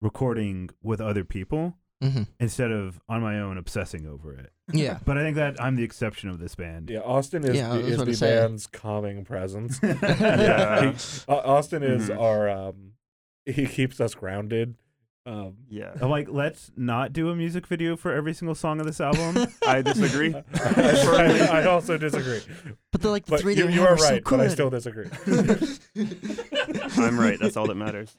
recording 0.00 0.70
with 0.82 1.00
other 1.00 1.24
people 1.24 1.74
mhm. 2.02 2.26
instead 2.40 2.70
of 2.72 3.00
on 3.08 3.22
my 3.22 3.38
own 3.40 3.56
obsessing 3.56 4.06
over 4.06 4.34
it. 4.34 4.52
yeah. 4.72 4.98
But 5.04 5.16
I 5.16 5.22
think 5.22 5.36
that 5.36 5.60
I'm 5.62 5.76
the 5.76 5.84
exception 5.84 6.28
of 6.28 6.38
this 6.38 6.54
band. 6.56 6.90
Yeah, 6.90 7.00
Austin 7.00 7.44
is 7.44 7.56
Yeah, 7.56 7.68
the, 7.74 7.78
is 7.80 8.04
the 8.04 8.14
say. 8.14 8.36
band's 8.36 8.66
calming 8.66 9.24
presence. 9.24 9.78
Yeah. 9.82 10.90
He- 10.92 11.22
Au- 11.28 11.34
Austin 11.56 11.82
is 11.82 12.08
Mhm. 12.10 12.20
our 12.20 12.48
um, 12.48 12.92
he 13.44 13.66
keeps 13.66 14.00
us 14.00 14.14
grounded. 14.14 14.74
Um, 15.26 15.54
Yeah. 15.68 15.92
I'm 16.00 16.08
like, 16.08 16.28
let's 16.30 16.70
not 16.76 17.12
do 17.12 17.30
a 17.30 17.34
music 17.36 17.66
video 17.66 17.96
for 17.96 18.12
every 18.12 18.32
single 18.32 18.54
song 18.54 18.78
of 18.80 18.86
this 18.86 19.00
album. 19.00 19.48
I 19.66 19.82
disagree. 19.82 20.32
I, 20.54 21.48
I, 21.50 21.60
I 21.62 21.66
also 21.66 21.98
disagree, 21.98 22.40
But 22.92 23.00
the 23.02 23.10
like 23.10 23.26
the 23.26 23.32
but 23.32 23.40
three 23.40 23.56
you, 23.56 23.68
you 23.68 23.82
are 23.82 23.94
are 23.94 23.98
so 23.98 24.10
right. 24.10 24.22
But 24.24 24.40
I 24.40 24.48
still 24.48 24.70
disagree. 24.70 25.08
I'm 26.96 27.18
right. 27.18 27.38
That's 27.40 27.56
all 27.56 27.66
that 27.66 27.74
matters. 27.74 28.16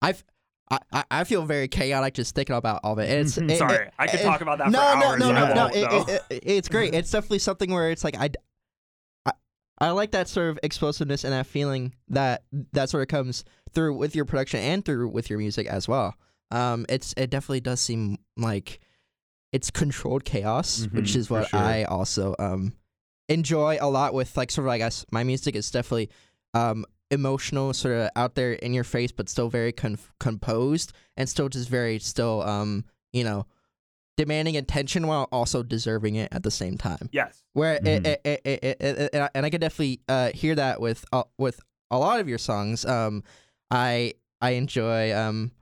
I've 0.00 0.24
I, 0.70 0.78
I- 0.92 1.04
I 1.10 1.24
feel 1.24 1.44
very 1.44 1.68
chaotic 1.68 2.14
just 2.14 2.34
thinking 2.34 2.56
about 2.56 2.80
all 2.84 2.94
of 2.94 2.98
it. 3.00 3.10
And 3.10 3.20
it's 3.26 3.36
it- 3.36 3.58
Sorry, 3.58 3.86
it- 3.86 3.94
I 3.98 4.06
could 4.06 4.20
it- 4.20 4.24
talk 4.24 4.40
about 4.40 4.58
that 4.58 4.70
no, 4.70 4.78
for 4.78 4.98
no, 4.98 5.06
hours. 5.06 5.20
No, 5.20 5.28
and 5.28 5.34
no, 5.36 5.44
I 5.44 5.54
no, 5.54 5.66
it- 5.66 6.08
it- 6.08 6.22
it- 6.30 6.42
it's 6.46 6.68
great. 6.68 6.94
It's 6.94 7.10
definitely 7.10 7.40
something 7.40 7.70
where 7.70 7.90
it's 7.90 8.04
like 8.04 8.16
I, 8.16 8.30
I, 9.86 9.90
like 9.90 10.12
that 10.12 10.28
sort 10.28 10.50
of 10.50 10.58
explosiveness 10.62 11.24
and 11.24 11.32
that 11.32 11.46
feeling 11.46 11.94
that 12.08 12.44
that 12.72 12.88
sort 12.88 13.02
of 13.02 13.08
comes 13.08 13.44
through 13.72 13.94
with 13.96 14.14
your 14.14 14.24
production 14.24 14.60
and 14.60 14.84
through 14.84 15.08
with 15.08 15.28
your 15.30 15.38
music 15.38 15.66
as 15.66 15.88
well. 15.88 16.14
Um, 16.50 16.86
it's 16.88 17.14
it 17.16 17.30
definitely 17.30 17.60
does 17.60 17.80
seem 17.80 18.18
like 18.36 18.80
it's 19.52 19.70
controlled 19.70 20.24
chaos, 20.24 20.88
which 20.92 21.12
Mhm, 21.12 21.16
is 21.16 21.30
what 21.30 21.48
sure. 21.48 21.60
I 21.60 21.84
also 21.84 22.34
um 22.38 22.72
enjoy 23.28 23.78
a 23.80 23.88
lot 23.88 24.14
with 24.14 24.36
like 24.36 24.50
sort 24.50 24.66
of 24.66 24.70
I 24.72 24.78
guess 24.78 25.04
my 25.10 25.24
music 25.24 25.54
is 25.56 25.70
definitely 25.70 26.10
um 26.54 26.84
emotional, 27.10 27.72
sort 27.74 27.94
of 27.94 28.10
out 28.16 28.34
there 28.34 28.52
in 28.52 28.72
your 28.72 28.84
face, 28.84 29.12
but 29.12 29.28
still 29.28 29.48
very 29.50 29.72
con- 29.72 29.98
composed 30.18 30.92
and 31.16 31.28
still 31.28 31.48
just 31.48 31.68
very 31.68 31.98
still 31.98 32.42
um 32.42 32.84
you 33.12 33.24
know 33.24 33.46
demanding 34.16 34.56
attention 34.56 35.06
while 35.06 35.28
also 35.32 35.62
deserving 35.62 36.16
it 36.16 36.28
at 36.32 36.42
the 36.42 36.50
same 36.50 36.76
time. 36.76 37.08
Yes. 37.12 37.42
Where 37.54 37.78
Mhm. 37.80 37.86
it, 37.86 38.06
it, 38.06 38.20
it, 38.24 38.40
it, 38.44 38.64
it, 38.64 38.80
it- 38.98 39.10
and 39.14 39.22
I- 39.24 39.30
and 39.34 39.46
I 39.46 39.50
could 39.50 39.60
definitely 39.60 40.00
uh, 40.08 40.30
hear 40.32 40.54
that 40.54 40.80
with 40.80 41.04
uh, 41.12 41.24
with 41.38 41.60
a 41.90 41.98
lot 41.98 42.20
of 42.20 42.28
your 42.28 42.38
songs. 42.38 42.84
Um, 42.84 43.22
I 43.70 44.14
I 44.40 44.50
enjoy. 44.52 45.14
Um, 45.16 45.52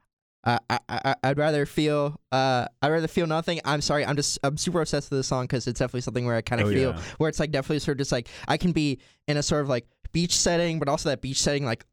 I, 0.43 0.59
I 0.69 0.79
I- 0.89 1.15
I'd 1.23 1.37
rather 1.37 1.65
feel. 1.65 2.19
Uh, 2.31 2.65
I'd 2.81 2.89
rather 2.89 3.07
feel 3.07 3.27
nothing. 3.27 3.59
I'm 3.63 3.81
sorry. 3.81 4.05
I'm 4.05 4.15
just. 4.15 4.39
I'm 4.43 4.57
super 4.57 4.81
obsessed 4.81 5.09
with 5.11 5.19
this 5.19 5.27
song 5.27 5.43
because 5.45 5.67
it's 5.67 5.79
definitely 5.79 6.01
something 6.01 6.25
where 6.25 6.35
I 6.35 6.41
kind 6.41 6.61
of 6.61 6.67
Oh, 6.67 6.71
feel 6.73 6.91
yeah. 6.95 7.01
where 7.19 7.29
it's 7.29 7.39
like 7.39 7.51
definitely 7.51 7.79
sort 7.79 7.95
of 7.95 7.99
just 7.99 8.11
like 8.11 8.27
I 8.47 8.57
can 8.57 8.71
be 8.71 8.99
in 9.27 9.37
a 9.37 9.43
sort 9.43 9.61
of 9.61 9.69
like 9.69 9.85
beach 10.13 10.35
setting, 10.35 10.79
but 10.79 10.89
also 10.89 11.09
that 11.09 11.21
beach 11.21 11.41
setting 11.41 11.63
like 11.63 11.83
l- 11.83 11.90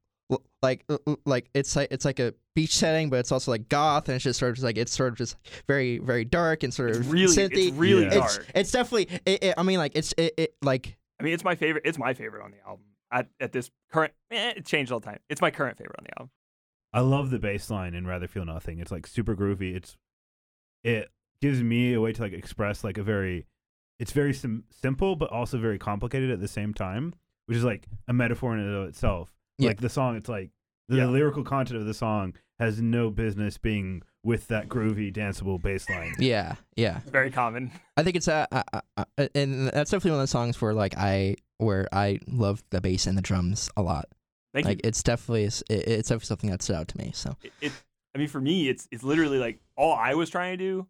like 0.62 0.84
l- 0.90 0.98
l- 1.06 1.18
like 1.24 1.48
it's 1.54 1.74
like 1.76 1.88
it's 1.90 2.04
like 2.04 2.18
a 2.18 2.34
beach 2.54 2.74
setting, 2.74 3.08
but 3.10 3.18
it's 3.18 3.32
also 3.32 3.50
like 3.50 3.68
goth, 3.68 4.08
and 4.08 4.16
it's 4.16 4.24
just 4.24 4.38
sort 4.38 4.50
of 4.50 4.56
just 4.56 4.64
like 4.64 4.76
it's 4.76 4.92
sort 4.94 5.12
of 5.12 5.18
just 5.18 5.36
very 5.66 5.98
very 5.98 6.24
dark 6.24 6.62
and 6.62 6.72
sort 6.74 6.90
It's 6.90 6.98
of 7.00 7.10
really, 7.12 7.34
synthy. 7.34 7.68
it's 7.68 7.76
really 7.76 8.04
Yeah. 8.04 8.14
dark. 8.14 8.36
It's 8.38 8.50
it's 8.54 8.70
definitely. 8.72 9.20
It, 9.24 9.44
it, 9.44 9.54
I 9.56 9.62
mean, 9.62 9.78
like 9.78 9.92
it's 9.94 10.12
it, 10.18 10.34
it 10.36 10.54
like 10.62 10.96
I 11.20 11.24
mean, 11.24 11.32
it's 11.34 11.44
my 11.44 11.54
favorite. 11.54 11.82
It's 11.86 11.98
my 11.98 12.14
favorite 12.14 12.42
on 12.44 12.50
the 12.50 12.58
album. 12.66 12.84
At, 13.10 13.28
at 13.40 13.52
this 13.52 13.70
current, 13.90 14.12
eh, 14.30 14.52
it 14.58 14.66
changed 14.66 14.92
all 14.92 15.00
the 15.00 15.06
time. 15.06 15.18
It's 15.30 15.40
my 15.40 15.50
current 15.50 15.78
favorite 15.78 15.96
on 15.98 16.04
the 16.04 16.18
album. 16.20 16.30
I 16.92 17.00
love 17.00 17.30
the 17.30 17.38
bass 17.38 17.70
line 17.70 17.94
in 17.94 18.06
Rather 18.06 18.28
Feel 18.28 18.44
Nothing. 18.44 18.80
It's 18.80 18.90
like 18.92 19.06
super 19.06 19.34
groovy. 19.34 19.74
It's 19.74 19.96
it 20.84 21.08
gives 21.40 21.62
me 21.62 21.94
a 21.94 22.00
way 22.00 22.12
to 22.12 22.22
like 22.22 22.32
express 22.32 22.84
like 22.84 22.98
a 22.98 23.02
very 23.02 23.46
it's 23.98 24.12
very 24.12 24.32
sim- 24.34 24.64
simple 24.70 25.16
but 25.16 25.30
also 25.30 25.58
very 25.58 25.78
complicated 25.78 26.30
at 26.30 26.40
the 26.40 26.48
same 26.48 26.74
time, 26.74 27.14
which 27.46 27.56
is 27.56 27.64
like 27.64 27.86
a 28.08 28.12
metaphor 28.12 28.52
in 28.54 28.60
and 28.60 28.74
of 28.74 28.88
itself. 28.88 29.32
Yeah. 29.58 29.68
Like 29.68 29.80
the 29.80 29.88
song, 29.88 30.16
it's 30.16 30.28
like 30.28 30.50
the 30.88 30.98
Yeah. 30.98 31.06
lyrical 31.06 31.42
content 31.44 31.80
of 31.80 31.86
the 31.86 31.94
song 31.94 32.34
has 32.58 32.80
no 32.80 33.10
business 33.10 33.58
being 33.58 34.02
with 34.24 34.48
that 34.48 34.68
groovy, 34.68 35.12
danceable 35.12 35.60
bass 35.62 35.88
line. 35.88 36.14
yeah 36.18 36.56
yeah. 36.76 36.98
It's 36.98 37.10
very 37.10 37.30
common. 37.30 37.70
I 37.96 38.02
think 38.02 38.16
it's 38.16 38.28
uh, 38.28 38.46
uh, 38.52 38.62
uh, 38.72 39.04
uh, 39.16 39.28
and 39.34 39.68
that's 39.68 39.90
definitely 39.90 40.12
one 40.12 40.20
of 40.20 40.24
the 40.24 40.28
songs 40.28 40.60
where 40.60 40.74
like 40.74 40.96
I 40.96 41.36
where 41.58 41.88
I 41.92 42.20
love 42.26 42.62
the 42.70 42.80
bass 42.80 43.06
and 43.06 43.16
the 43.18 43.22
drums 43.22 43.70
a 43.76 43.82
lot. 43.82 44.06
Thank 44.54 44.66
like 44.66 44.78
you. 44.78 44.88
it's 44.88 45.02
definitely 45.02 45.44
it, 45.44 45.62
it's 45.68 46.08
definitely 46.08 46.26
something 46.26 46.50
that 46.50 46.62
stood 46.62 46.76
out 46.76 46.88
to 46.88 46.98
me. 46.98 47.12
So 47.14 47.36
It, 47.42 47.52
it, 47.60 47.72
I 48.14 48.18
mean, 48.18 48.28
for 48.28 48.40
me, 48.40 48.68
it's 48.68 48.88
it's 48.90 49.02
literally 49.04 49.38
like 49.38 49.60
all 49.76 49.94
I 49.94 50.14
was 50.14 50.30
trying 50.30 50.56
to 50.58 50.64
do 50.64 50.86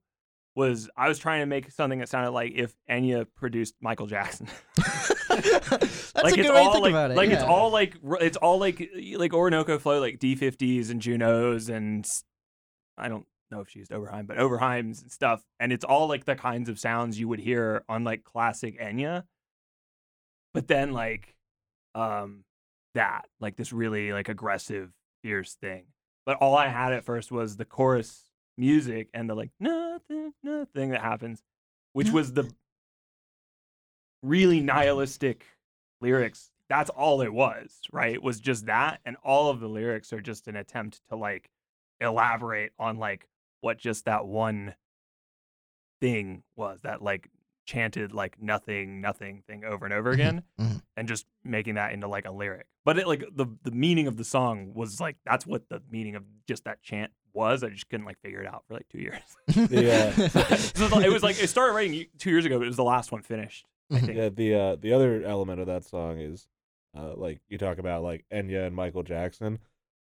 was 0.55 0.89
I 0.97 1.09
was 1.09 1.19
trying 1.19 1.41
to 1.41 1.47
make 1.47 1.71
something 1.71 1.99
that 2.01 2.09
sounded 2.09 2.31
like 2.31 2.53
if 2.55 2.75
Enya 2.91 3.27
produced 3.37 3.75
Michael 3.81 4.07
Jackson. 4.07 4.49
that's 5.71 6.15
like 6.15 6.33
a 6.33 6.37
good 6.37 6.55
way 6.55 6.65
to 6.65 6.73
think 6.73 6.83
like, 6.83 6.91
about 6.91 7.11
it. 7.11 7.17
like 7.17 7.31
it's 7.31 7.43
all 7.43 7.71
like 7.71 7.97
it's 8.21 8.37
all 8.37 8.59
like 8.59 8.91
like 9.17 9.33
Orinoco 9.33 9.79
flow 9.79 10.01
like 10.01 10.19
D50s 10.19 10.91
and 10.91 11.01
Junos 11.01 11.69
and 11.69 12.07
I 12.97 13.09
don't 13.09 13.27
know 13.51 13.61
if 13.61 13.71
she 13.71 13.79
used 13.79 13.91
Oberheim, 13.91 14.27
but 14.27 14.37
Oberheims 14.37 15.03
and 15.03 15.11
stuff, 15.11 15.43
and 15.59 15.73
it's 15.73 15.85
all 15.85 16.09
like 16.09 16.25
the 16.25 16.35
kinds 16.35 16.69
of 16.69 16.79
sounds 16.79 17.19
you 17.19 17.29
would 17.29 17.41
hear 17.41 17.85
on 17.89 18.05
like 18.05 18.25
classic 18.25 18.81
Enya. 18.81 19.25
But 20.55 20.69
then 20.69 20.93
like 20.93 21.37
um 21.95 22.45
that 22.95 23.27
like 23.41 23.57
this 23.57 23.73
really 23.73 24.13
like 24.13 24.29
aggressive 24.29 24.91
fierce 25.23 25.55
thing. 25.55 25.85
But 26.27 26.39
all 26.39 26.57
I 26.57 26.69
had 26.69 26.93
at 26.93 27.05
first 27.05 27.31
was 27.31 27.57
the 27.57 27.65
chorus 27.65 28.25
music 28.57 29.09
and 29.15 29.31
the 29.31 29.35
like 29.35 29.51
nothing 29.61 30.33
nothing 30.43 30.91
that 30.91 31.01
happens, 31.01 31.43
which 31.93 32.11
was 32.11 32.33
the 32.33 32.51
really 34.23 34.61
nihilistic 34.61 35.45
lyrics. 36.01 36.51
That's 36.69 36.91
all 36.91 37.23
it 37.23 37.33
was, 37.33 37.79
right? 37.93 38.13
It 38.15 38.23
was 38.23 38.41
just 38.41 38.67
that, 38.67 39.01
and 39.07 39.17
all 39.25 39.49
of 39.51 39.61
the 39.61 39.69
lyrics 39.69 40.13
are 40.13 40.21
just 40.21 40.49
an 40.49 40.57
attempt 40.57 41.01
to 41.09 41.17
like 41.17 41.51
elaborate 42.01 42.73
on 42.79 42.99
like 42.99 43.27
what 43.61 43.79
just 43.79 44.05
that 44.05 44.27
one 44.27 44.75
thing 46.01 46.43
was 46.57 46.81
that 46.83 47.03
like 47.03 47.29
chanted 47.67 48.13
like 48.13 48.41
nothing 48.41 49.01
nothing 49.01 49.43
thing 49.47 49.65
over 49.65 49.85
and 49.85 49.93
over 49.93 50.11
Mhm, 50.11 50.15
again 50.15 50.43
mhm. 50.59 50.83
and 50.97 51.09
just 51.09 51.27
making 51.45 51.75
that 51.75 51.93
into 51.93 52.07
like 52.09 52.25
a 52.25 52.31
lyric 52.31 52.67
but 52.85 52.99
it 52.99 53.07
like 53.07 53.25
the 53.35 53.47
the 53.65 53.71
meaning 53.73 54.07
of 54.07 54.17
the 54.17 54.25
song 54.25 54.73
was 54.75 55.01
like 55.01 55.17
that's 55.27 55.47
what 55.47 55.69
the 55.69 55.83
meaning 55.91 56.15
of 56.15 56.23
just 56.47 56.65
that 56.65 56.81
chant 56.83 57.11
was 57.35 57.63
i 57.65 57.69
just 57.69 57.89
couldn't 57.91 58.07
like 58.07 58.19
figure 58.21 58.41
it 58.41 58.47
out 58.47 58.63
for 58.67 58.75
like 58.75 58.89
two 58.89 59.01
years 59.01 59.21
Yeah. 59.71 60.11
so 60.57 60.99
it 61.01 61.13
was 61.13 61.23
like 61.23 61.43
it 61.43 61.49
started 61.49 61.75
writing 61.75 62.07
two 62.19 62.31
years 62.31 62.45
ago 62.47 62.57
but 62.59 62.65
it 62.65 62.69
was 62.69 62.77
the 62.77 62.85
last 62.85 63.13
one 63.13 63.21
finished 63.23 63.67
i 63.67 63.69
think 63.69 63.78
Yeah, 63.91 64.29
the 64.29 64.55
uh, 64.55 64.77
the 64.77 64.93
other 64.93 65.23
element 65.23 65.61
of 65.61 65.67
that 65.67 65.85
song 65.85 66.19
is 66.19 66.47
uh, 66.97 67.15
like 67.17 67.41
you 67.49 67.57
talk 67.59 67.79
about 67.79 68.03
like 68.03 68.25
Enya 68.33 68.67
and 68.67 68.77
Michael 68.77 69.03
Jackson, 69.03 69.59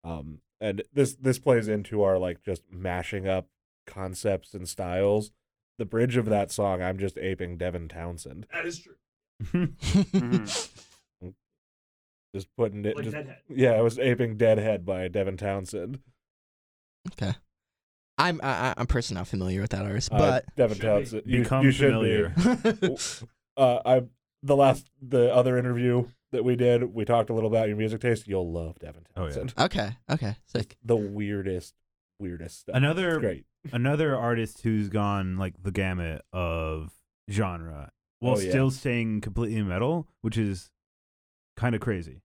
um, 0.03 0.39
and 0.59 0.81
this 0.93 1.13
this 1.15 1.37
plays 1.39 1.67
into 1.67 2.01
our 2.03 2.17
like 2.17 2.41
just 2.43 2.63
mashing 2.71 3.27
up 3.27 3.47
concepts 3.85 4.53
and 4.53 4.67
styles. 4.67 5.31
The 5.77 5.85
bridge 5.85 6.17
of 6.17 6.25
that 6.25 6.51
song, 6.51 6.81
I'm 6.81 6.97
just 6.97 7.19
aping 7.19 7.57
Devin 7.57 7.87
Townsend, 7.87 8.47
that 8.51 8.65
is 8.65 8.79
true 8.79 8.95
Mm-hmm. 11.21 11.29
just 12.33 12.47
putting 12.57 12.83
it. 12.85 12.95
like 12.95 13.03
just, 13.05 13.15
Deadhead. 13.15 13.37
yeah, 13.49 13.71
I 13.73 13.81
was 13.81 13.99
aping 13.99 14.37
Deadhead 14.37 14.85
by 14.85 15.07
Devin 15.07 15.37
Townsend. 15.37 15.99
okay. 17.13 17.33
I'm 18.17 18.39
I, 18.41 18.47
I- 18.69 18.73
I'm 18.77 18.87
personally 18.87 19.19
not 19.19 19.27
familiar 19.27 19.61
with 19.61 19.69
that 19.69 19.85
artist, 19.85 20.11
Uh, 20.11 20.17
but 20.17 20.45
Devin 20.55 20.77
Should 20.77 20.81
be. 20.81 20.87
Townsend, 20.87 21.21
you, 21.27 21.43
Become 21.43 21.65
you 21.65 21.71
familiar. 21.71 22.29
be. 22.81 22.97
Uh, 23.57 23.79
I 23.85 24.03
the 24.43 24.55
last 24.55 24.89
the 25.01 25.33
other 25.33 25.57
interview 25.57 26.07
that 26.31 26.43
we 26.43 26.55
did, 26.55 26.93
we 26.93 27.03
talked 27.05 27.29
a 27.29 27.33
little 27.33 27.49
about 27.49 27.67
your 27.67 27.77
music 27.77 28.01
taste. 28.01 28.27
You'll 28.27 28.51
love 28.51 28.77
Devin 28.79 29.03
Oh, 29.15 29.23
yeah. 29.25 29.33
Townsend. 29.33 29.53
okay 29.57 29.89
okay 30.09 30.35
sick. 30.45 30.77
the 30.83 30.95
weirdest, 30.95 31.73
weirdest 32.19 32.59
stuff. 32.59 32.75
It's 32.75 32.77
Another 32.77 33.19
great. 33.19 33.45
another 33.73 34.15
artist 34.15 34.61
who's 34.61 34.89
gone 34.89 35.37
like 35.37 35.55
the 35.63 35.71
gamut 35.71 36.21
of 36.31 36.91
genre 37.31 37.91
while 38.19 38.35
Oh, 38.35 38.39
yeah. 38.39 38.49
still 38.49 38.71
staying 38.71 39.21
completely 39.21 39.61
metal, 39.63 40.07
which 40.21 40.37
is 40.37 40.69
kind 41.55 41.73
of 41.75 41.81
crazy. 41.81 42.21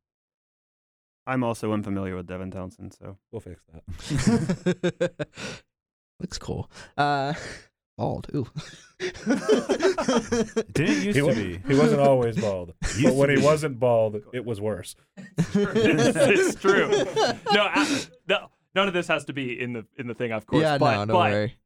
I'm 1.26 1.44
also 1.44 1.72
unfamiliar 1.72 2.16
with 2.16 2.26
Devin 2.26 2.50
Townsend, 2.50 2.92
so 2.94 3.16
We'll 3.30 3.40
fix 3.40 3.62
that. 3.72 5.12
Looks 6.20 6.38
cool. 6.38 6.70
Uh, 6.96 7.34
bald. 8.02 8.26
Ooh. 8.34 8.46
Didn't 10.72 11.02
used 11.02 11.04
He, 11.06 11.12
to 11.14 11.22
wa- 11.22 11.34
be. 11.34 11.58
he 11.66 11.74
wasn't 11.74 12.00
always 12.00 12.36
bald, 12.36 12.74
but 13.02 13.14
when 13.14 13.30
he 13.30 13.36
be. 13.36 13.42
wasn't 13.42 13.78
bald, 13.78 14.20
it 14.32 14.44
was 14.44 14.60
worse. 14.60 14.94
it's 15.54 16.54
true 16.60 16.88
no, 17.52 17.62
I, 17.74 18.00
no 18.28 18.48
none 18.74 18.88
of 18.88 18.94
this 18.94 19.06
has 19.08 19.24
to 19.26 19.32
be 19.32 19.60
in 19.60 19.72
the 19.72 19.84
in 19.98 20.06
the 20.06 20.14
thing 20.14 20.32
of 20.32 20.46
course 20.46 20.62
yeah, 20.62 20.78
but, 20.78 20.92
no, 20.92 20.98
don't 20.98 21.08
but 21.08 21.30
worry. 21.32 21.56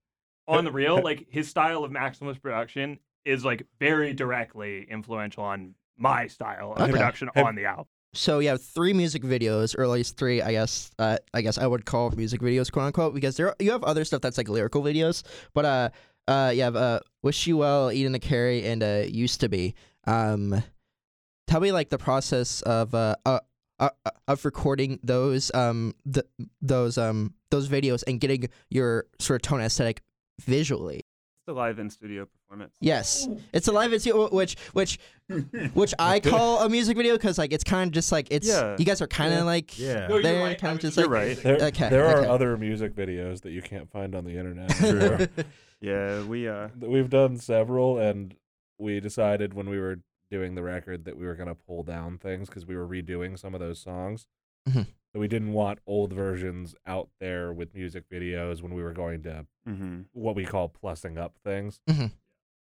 on 0.48 0.64
the 0.64 0.72
real 0.72 1.02
like 1.02 1.26
his 1.30 1.48
style 1.48 1.84
of 1.84 1.90
maximus 1.92 2.36
production 2.38 2.98
is 3.24 3.44
like 3.44 3.66
very 3.80 4.12
directly 4.12 4.86
influential 4.90 5.44
on 5.44 5.74
my 5.96 6.26
style 6.26 6.72
of 6.72 6.82
Okay. 6.82 6.92
production 6.92 7.28
Have- 7.34 7.46
on 7.46 7.54
the 7.54 7.64
album 7.66 7.86
So 8.14 8.38
you 8.40 8.48
have 8.48 8.62
three 8.62 8.92
music 8.94 9.22
videos, 9.22 9.76
or 9.76 9.82
at 9.84 9.90
least 9.90 10.16
three, 10.16 10.40
I 10.40 10.52
guess. 10.52 10.90
Uh, 10.98 11.18
I 11.34 11.42
guess 11.42 11.58
I 11.58 11.66
would 11.66 11.84
call 11.84 12.10
music 12.12 12.40
videos, 12.40 12.70
quote 12.72 12.86
unquote, 12.86 13.12
because 13.14 13.36
there 13.36 13.54
you 13.58 13.70
have 13.72 13.84
other 13.84 14.04
stuff 14.06 14.20
that's 14.22 14.38
like 14.38 14.48
lyrical 14.48 14.82
videos. 14.82 15.22
But 15.52 15.64
uh, 15.66 15.88
uh, 16.28 16.52
you 16.54 16.62
have 16.62 16.76
uh, 16.76 17.00
"Wish 17.22 17.46
You 17.46 17.56
Well," 17.58 17.92
"Eden 17.92 18.12
to 18.12 18.18
Carry," 18.18 18.64
and 18.66 18.82
uh, 18.82 19.02
"Used 19.06 19.40
to 19.40 19.48
Be." 19.48 19.74
Um, 20.06 20.62
tell 21.46 21.60
me 21.60 21.72
like 21.72 21.88
the 21.90 21.98
process 21.98 22.62
of 22.62 22.94
uh, 22.94 23.16
uh, 23.24 23.40
uh 23.78 23.88
uh, 24.04 24.10
of 24.28 24.44
recording 24.44 24.98
those 25.02 25.52
um 25.54 25.94
th- 26.12 26.26
those 26.62 26.96
um 26.98 27.34
those 27.50 27.68
videos 27.68 28.02
and 28.06 28.20
getting 28.20 28.48
your 28.70 29.04
sort 29.18 29.36
of 29.36 29.42
tone 29.42 29.60
aesthetic 29.60 30.02
visually. 30.40 30.98
it's 31.38 31.48
a 31.48 31.52
live 31.52 31.78
in 31.78 31.90
studio 31.90 32.26
performance. 32.26 32.74
Yes, 32.80 33.28
it's 33.52 33.68
a 33.68 33.72
live 33.72 33.90
video, 33.90 34.28
which 34.28 34.56
which 34.72 34.98
which 35.74 35.94
I 35.98 36.20
call 36.20 36.60
a 36.60 36.68
music 36.68 36.96
video 36.96 37.14
because 37.14 37.38
like 37.38 37.52
it's 37.52 37.64
kind 37.64 37.88
of 37.88 37.92
just 37.92 38.10
like 38.12 38.28
it's 38.30 38.48
Yeah. 38.48 38.76
you 38.78 38.84
guys 38.84 39.00
are 39.02 39.06
kind 39.06 39.32
of 39.32 39.40
Yeah. 39.40 39.44
like 39.44 39.78
Yeah. 39.78 40.06
No, 40.06 40.14
you're 40.14 40.22
they're 40.22 40.42
right. 40.44 40.58
kind 40.60 40.72
I 40.72 40.74
of 40.74 40.80
just 40.80 40.96
you're 40.96 41.06
like 41.06 41.14
right. 41.14 41.42
There, 41.42 41.56
Okay, 41.68 41.88
there 41.88 42.06
are 42.06 42.26
other 42.26 42.56
music 42.56 42.94
videos 42.94 43.42
that 43.42 43.50
you 43.52 43.62
can't 43.62 43.90
find 43.90 44.14
on 44.14 44.24
the 44.24 44.36
internet. 44.36 45.30
Yeah, 45.80 46.22
we 46.24 46.48
uh 46.48 46.68
We've 46.78 47.10
done 47.10 47.36
several, 47.38 47.98
and 47.98 48.34
we 48.78 49.00
decided 49.00 49.54
when 49.54 49.68
we 49.68 49.78
were 49.78 50.00
doing 50.30 50.54
the 50.54 50.62
record 50.62 51.04
that 51.04 51.16
we 51.16 51.26
were 51.26 51.34
going 51.36 51.48
to 51.48 51.54
pull 51.54 51.82
down 51.82 52.18
things 52.18 52.48
because 52.48 52.66
we 52.66 52.76
were 52.76 52.86
redoing 52.86 53.38
some 53.38 53.54
of 53.54 53.60
those 53.60 53.78
songs. 53.78 54.26
Mhm. 54.68 54.86
So 55.12 55.20
we 55.20 55.28
didn't 55.28 55.52
want 55.52 55.78
old 55.86 56.12
versions 56.12 56.74
out 56.84 57.08
there 57.20 57.52
with 57.52 57.74
music 57.74 58.04
videos 58.10 58.60
when 58.60 58.74
we 58.74 58.82
were 58.82 58.92
going 58.92 59.22
to 59.22 59.46
hmm 59.64 60.02
what 60.12 60.34
we 60.34 60.44
call 60.44 60.68
plussing 60.68 61.16
up 61.18 61.38
things. 61.44 61.80
Mhm. 61.88 62.10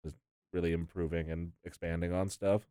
Just 0.05 0.17
really 0.53 0.73
improving 0.73 1.31
and 1.31 1.53
expanding 1.65 2.13
on 2.13 2.29
stuff. 2.29 2.67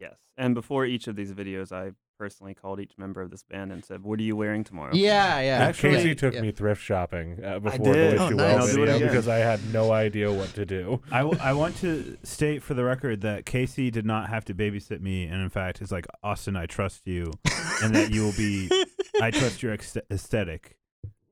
Yes. 0.00 0.18
And 0.36 0.54
before 0.54 0.84
each 0.86 1.06
of 1.06 1.16
these 1.16 1.32
videos, 1.32 1.70
I 1.72 1.92
personally 2.18 2.54
called 2.54 2.80
each 2.80 2.92
member 2.98 3.20
of 3.22 3.30
this 3.30 3.42
band 3.42 3.72
and 3.72 3.84
said, 3.84 4.02
"What 4.02 4.18
are 4.18 4.22
you 4.22 4.36
wearing 4.36 4.64
tomorrow?" 4.64 4.94
Yeah, 4.94 5.40
yeah. 5.40 5.58
Actually, 5.58 5.96
Casey 5.96 6.14
took 6.14 6.34
yeah. 6.34 6.40
me 6.42 6.50
thrift 6.50 6.82
shopping 6.82 7.42
uh, 7.44 7.58
before 7.58 7.92
did. 7.92 8.18
the 8.18 8.22
Oh, 8.22 8.28
Wish 8.28 8.36
nice. 8.36 8.54
Well 8.54 8.58
I'll 8.60 8.74
do 8.74 8.82
it 8.82 8.86
video 8.86 9.08
because 9.08 9.28
I 9.28 9.38
had 9.38 9.60
no 9.72 9.92
idea 9.92 10.32
what 10.32 10.54
to 10.54 10.64
do. 10.64 11.00
I, 11.10 11.18
w- 11.20 11.38
I 11.40 11.52
want 11.52 11.76
to 11.78 12.16
state 12.22 12.62
for 12.62 12.74
the 12.74 12.84
record 12.84 13.20
that 13.22 13.46
Casey 13.46 13.90
did 13.90 14.06
not 14.06 14.28
have 14.28 14.44
to 14.46 14.54
babysit 14.54 15.00
me, 15.00 15.24
and 15.24 15.42
in 15.42 15.50
fact, 15.50 15.80
is 15.82 15.90
like 15.92 16.06
Austin, 16.22 16.56
I 16.56 16.66
trust 16.66 17.06
you, 17.06 17.32
and 17.82 17.94
that 17.94 18.10
you 18.12 18.24
will 18.24 18.36
be. 18.36 18.70
I 19.20 19.30
trust 19.30 19.62
your 19.62 19.72
ex- 19.72 19.96
aesthetic. 20.10 20.76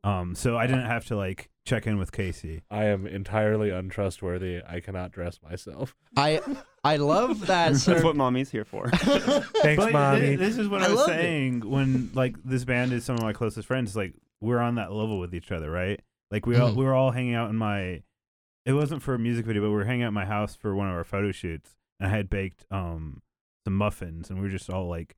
Um, 0.04 0.34
so 0.34 0.56
I 0.56 0.66
didn't 0.66 0.86
have 0.86 1.04
to 1.06 1.16
like 1.16 1.48
check 1.64 1.86
in 1.86 1.96
with 1.98 2.10
Casey. 2.10 2.62
I 2.70 2.86
am 2.86 3.06
entirely 3.06 3.70
untrustworthy. 3.70 4.60
I 4.68 4.80
cannot 4.80 5.12
dress 5.12 5.38
myself. 5.42 5.94
I 6.16 6.40
I 6.82 6.96
love 6.96 7.46
that 7.46 7.76
sort 7.76 7.96
That's 7.96 8.00
of 8.00 8.04
what 8.04 8.16
mommy's 8.16 8.50
here 8.50 8.64
for. 8.64 8.88
Thanks, 8.90 9.82
But 9.84 9.92
mommy. 9.92 10.20
thi- 10.20 10.36
this 10.36 10.58
is 10.58 10.68
what 10.68 10.82
I 10.82 10.86
I, 10.86 10.88
was 10.88 10.98
love 10.98 11.08
it. 11.10 11.12
saying 11.12 11.60
when 11.70 12.10
like 12.14 12.36
this 12.44 12.64
band 12.64 12.92
is 12.92 13.04
some 13.04 13.14
of 13.16 13.22
my 13.22 13.32
closest 13.32 13.68
friends. 13.68 13.94
Like 13.94 14.14
we're 14.40 14.58
on 14.58 14.74
that 14.74 14.92
level 14.92 15.20
with 15.20 15.34
each 15.34 15.52
other, 15.52 15.70
right? 15.70 16.00
Like 16.32 16.46
we 16.46 16.56
all 16.56 16.72
Mhm. 16.72 16.76
we 16.76 16.84
were 16.84 16.94
all 16.94 17.12
hanging 17.12 17.34
out 17.34 17.50
in 17.50 17.56
my. 17.56 18.02
It 18.64 18.72
wasn't 18.72 19.02
for 19.02 19.14
a 19.14 19.18
music 19.18 19.44
video, 19.46 19.62
but 19.62 19.68
we 19.70 19.74
were 19.76 19.84
hanging 19.84 20.02
out 20.04 20.08
in 20.08 20.14
my 20.14 20.24
house 20.24 20.54
for 20.56 20.74
one 20.74 20.88
of 20.88 20.94
our 20.94 21.04
photo 21.04 21.30
shoots, 21.32 21.76
and 22.00 22.08
I 22.10 22.16
had 22.16 22.28
baked 22.30 22.64
um 22.72 23.22
some 23.64 23.76
muffins, 23.76 24.30
and 24.30 24.38
we 24.40 24.46
were 24.46 24.50
just 24.52 24.68
all 24.70 24.88
like, 24.88 25.14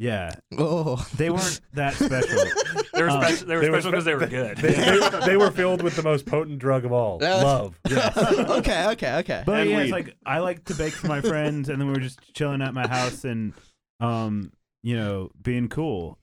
yeah, 0.00 0.32
oh 0.58 1.06
they 1.16 1.30
weren't 1.30 1.60
that 1.74 1.94
special. 1.94 2.42
They 2.92 3.02
were 3.04 3.10
Um, 3.10 3.22
special. 3.22 3.46
They 3.46 3.54
were 3.56 3.60
they 3.62 3.70
were 3.70 3.80
special 3.80 3.90
because 3.92 4.04
they 4.04 4.14
were 4.14 4.26
good. 4.26 4.56
They, 4.58 4.72
they, 4.72 5.20
they 5.26 5.36
were 5.36 5.50
filled 5.52 5.80
with 5.82 5.94
the 5.96 6.02
most 6.02 6.26
potent 6.26 6.58
drug 6.58 6.84
of 6.84 6.92
all, 6.92 7.18
That 7.18 7.42
was- 7.42 7.44
love. 7.44 7.78
okay, 8.58 8.88
okay, 8.88 9.14
okay. 9.20 9.42
But 9.46 9.60
And 9.60 9.70
yeah, 9.70 9.76
weed. 9.76 9.82
it's 9.84 9.92
like 9.92 10.16
I 10.26 10.40
like 10.40 10.64
to 10.64 10.74
bake 10.74 10.92
for 10.92 11.06
my 11.06 11.20
friends, 11.20 11.68
and 11.68 11.80
then 11.80 11.86
we 11.88 11.94
were 11.94 12.00
just 12.00 12.18
chilling 12.34 12.60
at 12.62 12.74
my 12.74 12.86
house 12.88 13.24
and, 13.24 13.54
um, 14.00 14.52
you 14.82 14.96
know, 14.96 15.30
being 15.40 15.68
cool. 15.68 16.18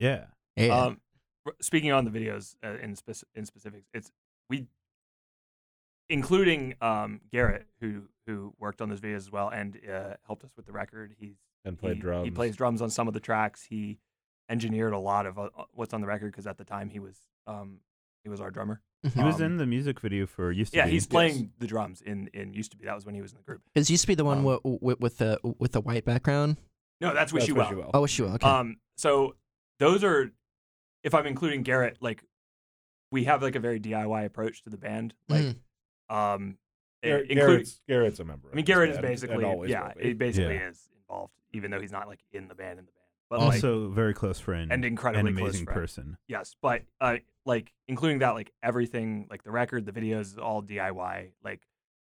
Yeah. 0.00 0.24
Yeah. 0.56 0.76
Um, 0.76 1.00
r- 1.46 1.54
speaking 1.62 1.92
on 1.92 2.04
the 2.04 2.10
videos 2.10 2.56
uh, 2.64 2.76
in 2.82 2.94
spec- 2.96 3.24
in 3.34 3.46
specifics, 3.46 3.86
it's 3.94 4.10
we, 4.50 4.66
including 6.08 6.74
um, 6.80 7.20
Garrett, 7.32 7.66
who 7.80 8.02
who 8.26 8.54
worked 8.58 8.80
on 8.82 8.88
those 8.88 9.00
videos 9.00 9.16
as 9.16 9.30
well 9.32 9.48
and 9.48 9.78
uh, 9.90 10.14
helped 10.26 10.44
us 10.44 10.50
with 10.56 10.66
the 10.66 10.72
record. 10.72 11.14
He's 11.18 11.36
And 11.66 11.78
played 11.78 11.96
he, 11.96 12.00
drums. 12.00 12.24
He 12.24 12.30
plays 12.30 12.56
drums 12.56 12.80
on 12.80 12.90
some 12.90 13.08
of 13.08 13.14
the 13.14 13.20
tracks. 13.20 13.64
He 13.68 13.98
engineered 14.48 14.92
a 14.92 14.98
lot 14.98 15.26
of 15.26 15.38
uh, 15.38 15.48
what's 15.72 15.92
on 15.92 16.00
the 16.00 16.06
record 16.06 16.30
because 16.32 16.46
at 16.46 16.56
the 16.56 16.64
time 16.64 16.88
he 16.88 17.00
was 17.00 17.18
um, 17.46 17.78
he 18.22 18.28
was 18.30 18.40
our 18.40 18.50
drummer. 18.50 18.80
He 19.14 19.22
was 19.22 19.36
Um, 19.36 19.42
in 19.42 19.56
the 19.58 19.66
music 19.66 20.00
video 20.00 20.26
for 20.26 20.50
Used 20.50 20.72
to 20.72 20.78
Yeah, 20.78 20.84
Be. 20.84 20.90
Yeah, 20.90 20.92
he's 20.94 21.06
playing 21.06 21.52
the 21.58 21.66
drums 21.66 22.00
in 22.02 22.28
in 22.32 22.54
used 22.54 22.70
to 22.72 22.76
be. 22.76 22.84
That 22.86 22.94
was 22.94 23.04
when 23.04 23.14
he 23.14 23.20
was 23.22 23.32
in 23.32 23.38
the 23.38 23.44
group. 23.44 23.62
It 23.74 23.88
used 23.90 24.02
to 24.02 24.06
be 24.08 24.14
the 24.14 24.24
one 24.24 24.38
um, 24.38 24.44
wi- 24.44 24.60
with, 24.80 25.00
with 25.00 25.18
the 25.18 25.38
with 25.58 25.72
the 25.72 25.80
white 25.80 26.04
background. 26.04 26.56
No, 27.00 27.12
that's 27.12 27.32
Wish 27.32 27.42
That's 27.42 27.48
You 27.48 27.54
Wish 27.56 27.64
Well. 27.64 27.70
You 27.72 27.78
Well. 27.80 27.90
Oh, 27.94 28.06
sure. 28.06 28.28
Okay. 28.30 28.48
Um, 28.48 28.76
so 28.96 29.36
those 29.80 30.02
are, 30.02 30.30
if 31.04 31.14
I'm 31.14 31.26
including 31.26 31.62
Garrett, 31.62 31.98
like 32.00 32.24
we 33.12 33.24
have 33.24 33.42
like 33.42 33.54
a 33.54 33.60
very 33.60 33.78
DIY 33.78 34.24
approach 34.24 34.62
to 34.62 34.70
the 34.70 34.78
band. 34.78 35.12
Like, 35.28 35.42
Mhm. 35.42 35.56
um, 36.14 36.58
Garrett- 37.02 37.30
including, 37.30 37.36
Garrett's, 37.48 37.80
Garrett's 37.86 38.20
a 38.20 38.24
member. 38.24 38.48
I 38.50 38.56
mean, 38.56 38.64
Garrett 38.64 38.90
is 38.90 38.96
band 38.96 39.06
basically, 39.06 39.44
always 39.44 39.70
yeah, 39.70 39.92
will 39.94 40.02
he 40.02 40.14
basically 40.14 40.54
Yeah. 40.54 40.68
is 40.70 40.88
involved, 41.08 41.32
even 41.52 41.70
though 41.70 41.80
he's 41.80 41.92
not 41.92 42.08
like 42.08 42.20
in 42.32 42.48
the 42.48 42.54
band 42.54 42.78
in 42.78 42.86
the 42.86 42.92
band. 42.92 43.06
But 43.28 43.40
like, 43.40 43.54
also 43.54 43.88
very 43.88 44.14
close 44.14 44.38
friend 44.38 44.72
and 44.72 44.84
incredibly 44.84 45.30
an 45.30 45.36
close 45.36 45.48
amazing 45.50 45.64
friend. 45.66 45.80
person. 45.80 46.18
yes, 46.28 46.54
but 46.62 46.82
uh, 47.00 47.16
like 47.44 47.72
including 47.88 48.20
that, 48.20 48.30
like 48.30 48.52
everything, 48.62 49.26
like 49.30 49.42
the 49.42 49.50
record, 49.50 49.84
the 49.84 49.92
videos, 49.92 50.20
is 50.22 50.38
all 50.38 50.62
DIY. 50.62 51.30
Like 51.42 51.62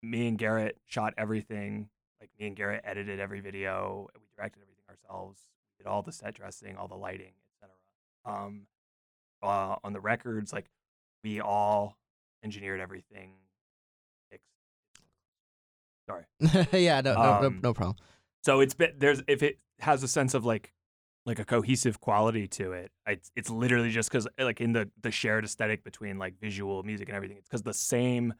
me 0.04 0.28
and 0.28 0.38
Garrett 0.38 0.78
shot 0.86 1.14
everything. 1.18 1.90
Like 2.22 2.30
me 2.40 2.48
and 2.48 2.56
Garrett 2.56 2.82
edited 2.84 3.20
every 3.20 3.40
video. 3.40 4.08
We 4.14 4.28
directed 4.36 4.62
everything 4.62 4.84
ourselves. 4.90 5.42
We 5.78 5.84
Did 5.84 5.90
all 5.90 6.04
the 6.04 6.12
set 6.12 6.36
dressing, 6.36 6.76
all 6.76 6.88
the 6.88 6.96
lighting, 6.96 7.34
etc. 7.56 7.74
Um, 8.26 8.68
uh, 9.42 9.78
on 9.84 9.94
the 9.94 10.02
records, 10.02 10.54
like 10.54 10.66
we 11.24 11.42
all 11.42 11.98
engineered 12.44 12.82
everything. 12.82 13.34
Sorry. 16.10 16.26
yeah, 16.84 17.02
no, 17.02 17.14
no, 17.14 17.22
no, 17.42 17.48
um, 17.48 17.60
no 17.64 17.74
problem. 17.74 17.96
So 18.44 18.60
it's 18.62 18.74
been 18.74 18.94
there's 18.98 19.22
if 19.28 19.44
it 19.44 19.60
has 19.80 20.04
a 20.04 20.08
sense 20.08 20.34
of 20.34 20.46
like 20.46 20.74
like 21.26 21.40
a 21.40 21.46
cohesive 21.46 22.00
quality 22.00 22.48
to 22.48 22.72
it. 22.74 22.92
It's 23.06 23.32
it's 23.36 23.50
literally 23.50 23.90
just 23.92 24.10
because 24.10 24.28
like 24.40 24.62
in 24.62 24.74
the 24.74 24.90
the 25.02 25.12
shared 25.12 25.44
aesthetic 25.46 25.84
between 25.84 26.18
like 26.18 26.40
visual 26.40 26.84
music 26.84 27.10
and 27.10 27.16
everything. 27.16 27.38
It's 27.38 27.48
because 27.48 27.64
the 27.64 27.74
same 27.74 28.34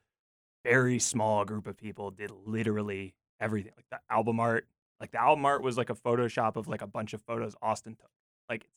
very 0.66 1.00
small 1.00 1.46
group 1.46 1.68
of 1.68 1.78
people 1.78 2.12
did 2.12 2.32
literally 2.46 3.16
everything. 3.40 3.72
Like 3.78 3.86
the 3.92 4.00
album 4.14 4.40
art, 4.40 4.68
like 5.00 5.12
the 5.12 5.22
album 5.22 5.46
art 5.46 5.62
was 5.62 5.78
like 5.78 5.90
a 5.90 5.96
Photoshop 5.96 6.56
of 6.56 6.68
like 6.68 6.82
a 6.82 6.88
bunch 6.88 7.14
of 7.14 7.22
photos 7.22 7.56
Austin 7.62 7.96
took. 7.96 8.10
Like 8.50 8.68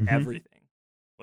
Mhm. 0.00 0.08
everything. 0.08 0.60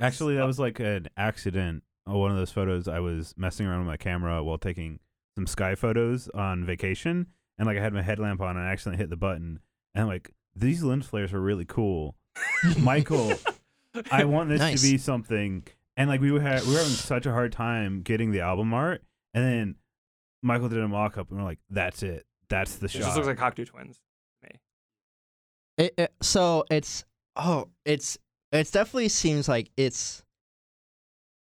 Actually, 0.01 0.35
that 0.35 0.45
was 0.45 0.59
like 0.59 0.79
an 0.79 1.07
accident. 1.15 1.83
Oh, 2.05 2.17
one 2.19 2.29
of 2.31 2.37
those 2.37 2.51
photos. 2.51 2.87
I 2.87 2.99
was 2.99 3.33
messing 3.37 3.65
around 3.65 3.79
with 3.79 3.87
my 3.87 3.97
camera 3.97 4.43
while 4.43 4.57
taking 4.57 4.99
some 5.35 5.47
sky 5.47 5.73
photos 5.75 6.27
on 6.29 6.65
vacation, 6.65 7.27
and 7.57 7.67
like 7.67 7.77
I 7.77 7.81
had 7.81 7.93
my 7.93 8.01
headlamp 8.01 8.41
on, 8.41 8.57
and 8.57 8.65
I 8.67 8.71
accidentally 8.71 9.01
hit 9.01 9.09
the 9.09 9.17
button, 9.17 9.59
and 9.93 10.07
like 10.07 10.31
these 10.55 10.83
lens 10.83 11.05
flares 11.05 11.33
are 11.33 11.41
really 11.41 11.65
cool. 11.65 12.15
Michael, 12.79 13.33
I 14.11 14.23
want 14.25 14.49
this 14.49 14.59
Nice. 14.59 14.81
to 14.81 14.91
be 14.91 14.97
something. 14.97 15.63
And 15.97 16.09
like 16.09 16.19
we 16.21 16.31
were 16.31 16.41
ha- 16.41 16.59
we 16.65 16.71
were 16.73 16.79
having 16.79 16.91
such 16.93 17.25
a 17.25 17.31
hard 17.31 17.51
time 17.53 18.01
getting 18.01 18.31
the 18.31 18.41
album 18.41 18.73
art, 18.73 19.01
and 19.33 19.43
then 19.45 19.75
Michael 20.41 20.67
did 20.69 20.79
a 20.79 20.87
mock 20.87 21.17
up, 21.17 21.29
and 21.29 21.39
we're 21.39 21.45
like, 21.45 21.59
"That's 21.69 22.03
it. 22.03 22.25
That's 22.49 22.75
the 22.75 22.85
It 22.87 22.91
shot." 22.91 23.01
just 23.03 23.15
looks 23.15 23.27
like 23.27 23.37
Cocteau 23.37 23.65
Twins. 23.65 23.97
to 24.43 24.49
me. 24.49 24.59
It, 25.77 25.93
it, 25.97 26.13
so 26.21 26.65
it's 26.69 27.05
oh, 27.37 27.69
it's 27.85 28.17
it 28.51 28.69
definitely 28.71 29.07
seems 29.09 29.47
like 29.47 29.69
it's. 29.77 30.21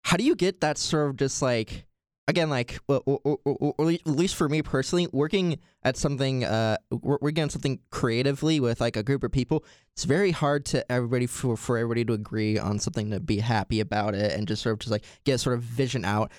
How 0.03 0.17
do 0.17 0.23
you 0.25 0.35
get 0.35 0.61
that 0.61 0.77
sort 0.77 1.09
of 1.09 1.15
just 1.15 1.41
like 1.41 1.85
again 2.27 2.49
like 2.49 2.79
or, 2.87 3.01
or, 3.05 3.39
or, 3.45 3.75
or, 3.77 3.91
at 3.91 4.07
least 4.07 4.35
for 4.35 4.49
me 4.49 4.61
personally 4.61 5.07
working 5.11 5.59
at 5.83 5.95
something 5.95 6.43
uh 6.43 6.77
wor- 6.89 7.19
working 7.21 7.43
on 7.43 7.49
something 7.49 7.79
creatively 7.91 8.59
with 8.59 8.81
like 8.81 8.97
a 8.97 9.03
group 9.03 9.23
of 9.23 9.31
people 9.31 9.63
it's 9.95 10.03
very 10.03 10.31
hard 10.31 10.65
to 10.65 10.91
everybody 10.91 11.25
for 11.25 11.55
for 11.55 11.77
everybody 11.77 12.03
to 12.03 12.13
agree 12.13 12.59
on 12.59 12.79
something 12.79 13.11
to 13.11 13.19
be 13.19 13.39
happy 13.39 13.79
about 13.79 14.13
it 14.13 14.33
and 14.33 14.45
just 14.45 14.61
sort 14.61 14.73
of 14.73 14.79
just 14.79 14.91
like 14.91 15.05
get 15.23 15.39
sort 15.39 15.55
of 15.55 15.63
vision 15.63 16.03
out. 16.03 16.31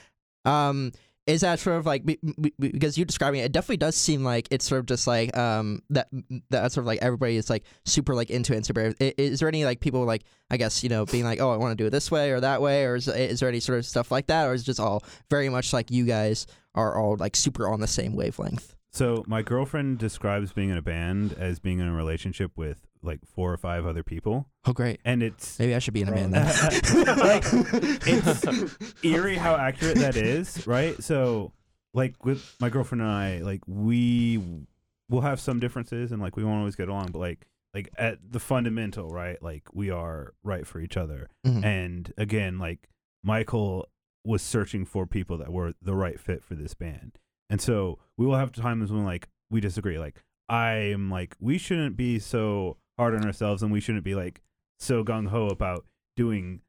Um 0.44 0.92
is 1.26 1.40
that 1.40 1.58
sort 1.58 1.76
of 1.76 1.86
like 1.86 2.04
be- 2.04 2.18
be- 2.40 2.52
because 2.58 2.96
you're 2.96 3.04
describing 3.04 3.40
it, 3.40 3.44
it 3.44 3.52
definitely 3.52 3.76
does 3.78 3.96
seem 3.96 4.22
like 4.24 4.46
it's 4.50 4.66
sort 4.66 4.78
of 4.78 4.86
just 4.86 5.06
like 5.06 5.36
um 5.36 5.82
that 5.90 6.08
that 6.50 6.72
sort 6.72 6.82
of 6.82 6.86
like 6.86 7.00
everybody 7.02 7.36
is 7.36 7.50
like 7.50 7.64
super 7.84 8.14
like 8.14 8.30
into 8.30 8.52
it 8.52 8.56
and 8.56 8.66
super 8.66 8.94
is 9.00 9.40
there 9.40 9.48
any 9.48 9.64
like 9.64 9.80
people 9.80 10.04
like 10.04 10.22
i 10.50 10.56
guess 10.56 10.82
you 10.82 10.88
know 10.88 11.04
being 11.06 11.24
like 11.24 11.40
oh 11.40 11.50
i 11.50 11.56
want 11.56 11.72
to 11.72 11.82
do 11.82 11.86
it 11.86 11.90
this 11.90 12.10
way 12.10 12.30
or 12.30 12.40
that 12.40 12.62
way 12.62 12.84
or 12.84 12.94
is, 12.94 13.08
is 13.08 13.40
there 13.40 13.48
any 13.48 13.60
sort 13.60 13.78
of 13.78 13.84
stuff 13.84 14.10
like 14.10 14.28
that 14.28 14.46
or 14.46 14.54
is 14.54 14.62
just 14.62 14.78
all 14.78 15.02
very 15.30 15.48
much 15.48 15.72
like 15.72 15.90
you 15.90 16.04
guys 16.04 16.46
are 16.76 16.96
all 16.96 17.16
like 17.16 17.34
super 17.34 17.68
on 17.68 17.80
the 17.80 17.86
same 17.86 18.14
wavelength? 18.14 18.74
So 18.90 19.24
my 19.26 19.42
girlfriend 19.42 19.98
describes 19.98 20.52
being 20.52 20.70
in 20.70 20.78
a 20.78 20.82
band 20.82 21.34
as 21.38 21.58
being 21.58 21.80
in 21.80 21.88
a 21.88 21.92
relationship 21.92 22.52
with 22.56 22.86
like 23.06 23.20
four 23.34 23.52
or 23.52 23.56
five 23.56 23.86
other 23.86 24.02
people, 24.02 24.46
oh 24.66 24.72
great 24.72 25.00
and 25.04 25.22
it's 25.22 25.58
maybe 25.58 25.74
i 25.74 25.78
should 25.78 25.94
be 25.94 26.02
in 26.02 26.08
a 26.08 26.12
band 26.12 26.32
Like, 27.18 27.44
it's 28.06 28.44
eerie 29.04 29.36
how 29.36 29.56
accurate 29.56 29.98
that 29.98 30.16
is, 30.16 30.66
right? 30.66 31.00
So, 31.02 31.52
like 31.94 32.24
with 32.24 32.54
my 32.60 32.68
girlfriend 32.68 33.02
and 33.02 33.10
I, 33.10 33.38
like 33.38 33.62
we 33.66 34.42
will 35.08 35.20
have 35.22 35.40
some 35.40 35.60
differences, 35.60 36.12
and 36.12 36.20
like 36.20 36.36
we 36.36 36.44
won't 36.44 36.58
always 36.58 36.76
get 36.76 36.88
along, 36.88 37.08
but 37.12 37.18
like 37.20 37.46
like 37.74 37.90
at 37.98 38.18
the 38.28 38.40
fundamental, 38.40 39.08
right? 39.08 39.40
Like 39.42 39.62
we 39.72 39.90
are 39.90 40.34
right 40.42 40.66
for 40.66 40.80
each 40.80 40.96
other, 40.96 41.28
Mhm. 41.46 41.64
and 41.64 42.12
again, 42.18 42.58
like 42.58 42.88
Michael 43.22 43.88
was 44.24 44.42
searching 44.42 44.84
for 44.84 45.06
people 45.06 45.38
that 45.38 45.52
were 45.52 45.74
the 45.80 45.94
right 45.94 46.18
fit 46.18 46.42
for 46.42 46.54
this 46.54 46.74
band, 46.74 47.18
and 47.50 47.60
so 47.60 47.98
we 48.16 48.26
will 48.26 48.36
have 48.36 48.52
times 48.52 48.90
when 48.90 49.04
like 49.04 49.28
we 49.50 49.60
disagree. 49.60 49.98
Like 49.98 50.22
I'm 50.48 51.10
like 51.10 51.36
we 51.40 51.58
shouldn't 51.58 51.96
be 51.96 52.18
so 52.18 52.76
hard 52.98 53.14
on 53.14 53.24
ourselves, 53.24 53.62
and 53.62 53.72
we 53.72 53.80
shouldn't 53.80 54.04
be 54.04 54.14
like 54.14 54.42
so 54.78 55.04
gung 55.04 55.28
ho 55.28 55.46
about 55.48 55.84
doing, 56.16 56.60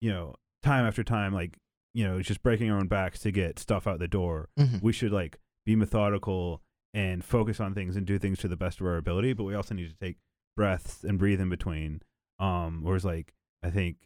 you 0.00 0.10
know, 0.10 0.34
time 0.62 0.84
after 0.86 1.02
time, 1.04 1.32
like 1.32 1.58
you 1.94 2.04
know, 2.06 2.22
just 2.22 2.42
breaking 2.42 2.70
our 2.70 2.78
own 2.78 2.88
backs 2.88 3.20
to 3.20 3.30
get 3.30 3.58
stuff 3.58 3.86
out 3.86 3.98
the 3.98 4.08
door. 4.08 4.48
Mhm. 4.58 4.82
We 4.82 4.92
should 4.92 5.12
like 5.12 5.38
be 5.66 5.76
methodical 5.76 6.62
and 6.94 7.24
focus 7.24 7.60
on 7.60 7.74
things 7.74 7.96
and 7.96 8.06
do 8.06 8.18
things 8.18 8.38
to 8.38 8.48
the 8.48 8.56
best 8.56 8.80
of 8.80 8.86
our 8.86 8.96
ability, 8.96 9.32
but 9.34 9.44
we 9.44 9.54
also 9.54 9.74
need 9.74 9.88
to 9.90 9.96
take 9.96 10.16
breaths 10.56 11.04
and 11.04 11.18
breathe 11.18 11.40
in 11.40 11.48
between. 11.50 12.00
Um, 12.38 12.80
whereas 12.82 13.04
like 13.04 13.34
I 13.62 13.70
think 13.70 13.96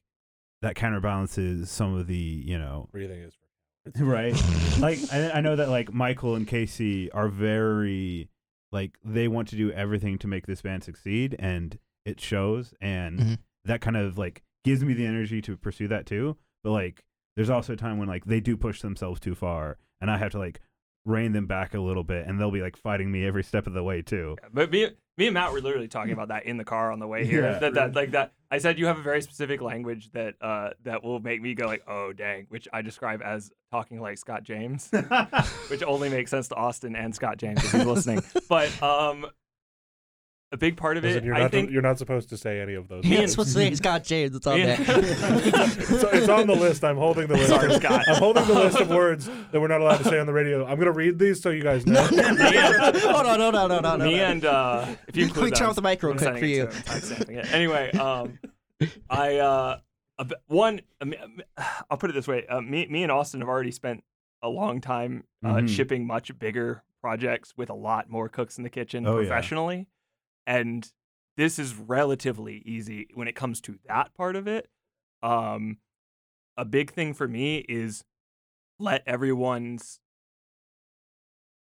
that 0.62 0.74
counterbalances 0.74 1.70
some 1.70 1.95
of 1.95 2.07
the 2.07 2.16
you 2.16 2.59
know 2.59 2.89
Breathing 2.91 3.20
is 3.20 3.35
right 4.01 4.35
like 4.81 4.99
I, 5.12 5.31
I 5.35 5.41
know 5.41 5.55
that 5.55 5.68
like 5.68 5.93
michael 5.93 6.35
and 6.35 6.45
casey 6.47 7.09
are 7.12 7.29
very 7.29 8.29
like 8.77 8.93
they 9.05 9.27
want 9.29 9.49
to 9.49 9.57
do 9.57 9.70
everything 9.72 10.18
to 10.18 10.27
make 10.29 10.47
this 10.47 10.62
band 10.62 10.85
succeed 10.85 11.35
and 11.39 11.79
it 12.05 12.20
shows 12.20 12.74
and 12.81 13.18
Mhm. 13.20 13.39
that 13.64 13.81
kind 13.81 13.97
of 13.97 14.16
like 14.18 14.43
gives 14.64 14.85
me 14.85 14.93
the 14.95 15.07
energy 15.07 15.41
to 15.43 15.57
pursue 15.57 15.89
that 15.89 16.05
too 16.07 16.37
but 16.62 16.70
like 16.72 17.05
there's 17.37 17.51
also 17.51 17.72
a 17.72 17.77
time 17.77 17.99
when 17.99 18.09
like 18.09 18.24
they 18.27 18.41
do 18.41 18.57
push 18.57 18.81
themselves 18.83 19.18
too 19.20 19.35
far 19.35 19.79
and 20.01 20.11
i 20.11 20.16
have 20.18 20.33
to 20.33 20.39
like 20.39 20.61
rein 21.05 21.33
them 21.33 21.47
back 21.47 21.72
a 21.74 21.81
little 21.81 22.03
bit 22.05 22.27
and 22.27 22.39
they'll 22.41 22.51
be 22.51 22.62
like 22.62 22.77
fighting 22.77 23.11
me 23.12 23.24
every 23.24 23.43
step 23.45 23.66
of 23.66 23.72
the 23.72 23.83
way 23.83 24.03
too 24.03 24.37
Yeah, 24.43 24.49
but 24.53 24.70
me 24.70 24.91
Me 25.19 25.27
and 25.27 25.35
Matt 25.35 25.53
were 25.53 25.61
literally 25.61 25.89
talking 25.89 26.12
about 26.12 26.29
that 26.29 26.45
in 26.45 26.59
the 26.59 26.64
car 26.64 26.93
on 26.93 26.99
the 26.99 27.07
way 27.07 27.25
here. 27.25 27.43
Yeah. 27.43 27.59
that, 27.59 27.75
that 27.75 27.95
like 27.95 28.11
that. 28.11 28.33
I 28.51 28.59
said 28.59 28.79
you 28.79 28.87
have 28.87 28.99
a 28.99 29.03
very 29.03 29.23
specific 29.23 29.62
language 29.62 30.11
that 30.12 30.35
uh 30.41 30.71
that 30.85 31.03
will 31.03 31.21
make 31.21 31.41
me 31.41 31.55
go 31.55 31.67
like, 31.67 31.85
oh 31.89 32.12
dang, 32.12 32.47
which 32.51 32.69
I 32.73 32.83
describe 32.83 33.23
as 33.23 33.51
talking 33.71 34.01
like 34.01 34.19
Scott 34.19 34.43
James, 34.43 34.91
which 35.69 35.83
only 35.83 36.11
makes 36.11 36.31
sense 36.31 36.49
to 36.49 36.55
Austin 36.55 36.95
and 36.95 37.14
Scott 37.14 37.39
James 37.39 37.64
if 37.64 37.73
he's 37.73 37.85
listening. 37.85 38.23
But 38.49 38.83
um, 38.83 39.27
a 40.53 40.57
big 40.57 40.76
part 40.76 40.97
of 40.97 41.03
Listen, 41.03 41.24
it, 41.24 41.26
you're 41.26 41.34
I 41.34 41.40
not 41.40 41.51
think. 41.51 41.70
you're 41.70 41.82
not 41.82 41.99
supposed 41.99 42.28
to 42.28 42.36
say 42.36 42.61
any 42.61 42.74
of 42.74 42.86
those. 42.88 43.05
You're 43.05 43.18
things. 43.18 43.32
supposed 43.32 43.49
to 43.49 43.55
say 43.55 43.74
Scott 43.74 44.05
James. 44.05 44.34
It's 44.36 44.47
on 44.47 44.59
Me 44.61 44.64
there. 44.66 44.76
it's, 44.80 46.03
it's 46.05 46.28
on 46.28 46.47
the 46.47 46.55
list. 46.55 46.84
I'm 46.84 46.97
holding 46.97 47.26
the 47.26 47.34
list. 47.38 47.49
Sorry, 47.49 47.72
Scott. 47.74 48.03
I'm 48.09 48.16
holding 48.16 48.47
the 48.47 48.55
list 48.55 48.78
of 48.80 48.88
words 48.88 49.28
that 49.51 49.61
we're 49.61 49.66
not 49.68 49.80
allowed 49.80 49.99
to 49.99 50.05
say 50.05 50.18
on 50.20 50.26
the 50.26 50.32
radio. 50.32 50.64
I'm 50.64 50.78
gonna 50.78 50.92
read 50.92 51.18
these 51.18 51.42
so 51.42 51.51
you 51.51 51.62
guys 51.62 51.84
know. 51.86 52.01
hold 52.05 53.26
on, 53.26 53.40
hold 53.40 53.55
on, 53.55 53.70
hold 53.70 53.84
on. 53.86 53.99
me 54.01 54.05
hold 54.18 54.20
on. 54.20 54.30
and 54.30 54.44
uh, 54.44 54.86
if 55.09 55.16
you 55.16 55.24
Can 55.26 55.34
we 55.34 55.49
include 55.49 55.55
turn 55.57 55.68
off 55.68 55.74
the 55.76 55.82
mic 55.82 56.03
real 56.03 56.12
I'm 56.12 56.18
quick 56.18 56.38
for 56.38 56.44
you? 56.47 56.66
to 56.66 56.72
him, 56.72 56.82
timestamping 56.84 57.36
it. 57.38 57.53
Anyway, 57.53 57.90
um, 57.92 58.38
I 59.11 59.36
uh, 59.38 59.78
a 60.18 60.24
bit- 60.24 60.38
one, 60.47 60.80
I 61.01 61.05
mean, 61.07 61.18
I'll 61.90 61.99
put 61.99 62.11
it 62.11 62.12
this 62.12 62.28
way: 62.28 62.47
uh, 62.47 62.61
me, 62.61 62.86
me 62.86 63.03
and 63.03 63.11
Austin 63.12 63.40
have 63.40 63.49
already 63.49 63.72
spent 63.72 64.05
a 64.42 64.49
long 64.49 64.80
time 64.80 65.24
uh, 65.44 65.55
Mhm. 65.55 65.68
shipping 65.68 66.07
much 66.07 66.36
bigger 66.38 66.82
projects 67.01 67.55
with 67.57 67.70
a 67.70 67.74
lot 67.74 68.09
more 68.11 68.28
cooks 68.28 68.59
in 68.59 68.64
the 68.64 68.70
kitchen 68.70 69.07
Oh, 69.07 69.18
yeah. 69.20 69.28
And 70.47 70.90
this 71.36 71.59
is 71.59 71.74
relatively 71.74 72.62
easy 72.64 73.09
when 73.14 73.28
it 73.28 73.34
comes 73.34 73.61
to 73.62 73.78
that 73.86 74.14
part 74.14 74.36
of 74.36 74.47
it. 74.47 74.68
Um, 75.22 75.78
a 76.57 76.64
big 76.64 76.92
thing 76.92 77.12
for 77.12 77.28
me 77.28 77.59
is 77.68 78.05
let 78.78 79.03
everyone's 79.07 80.01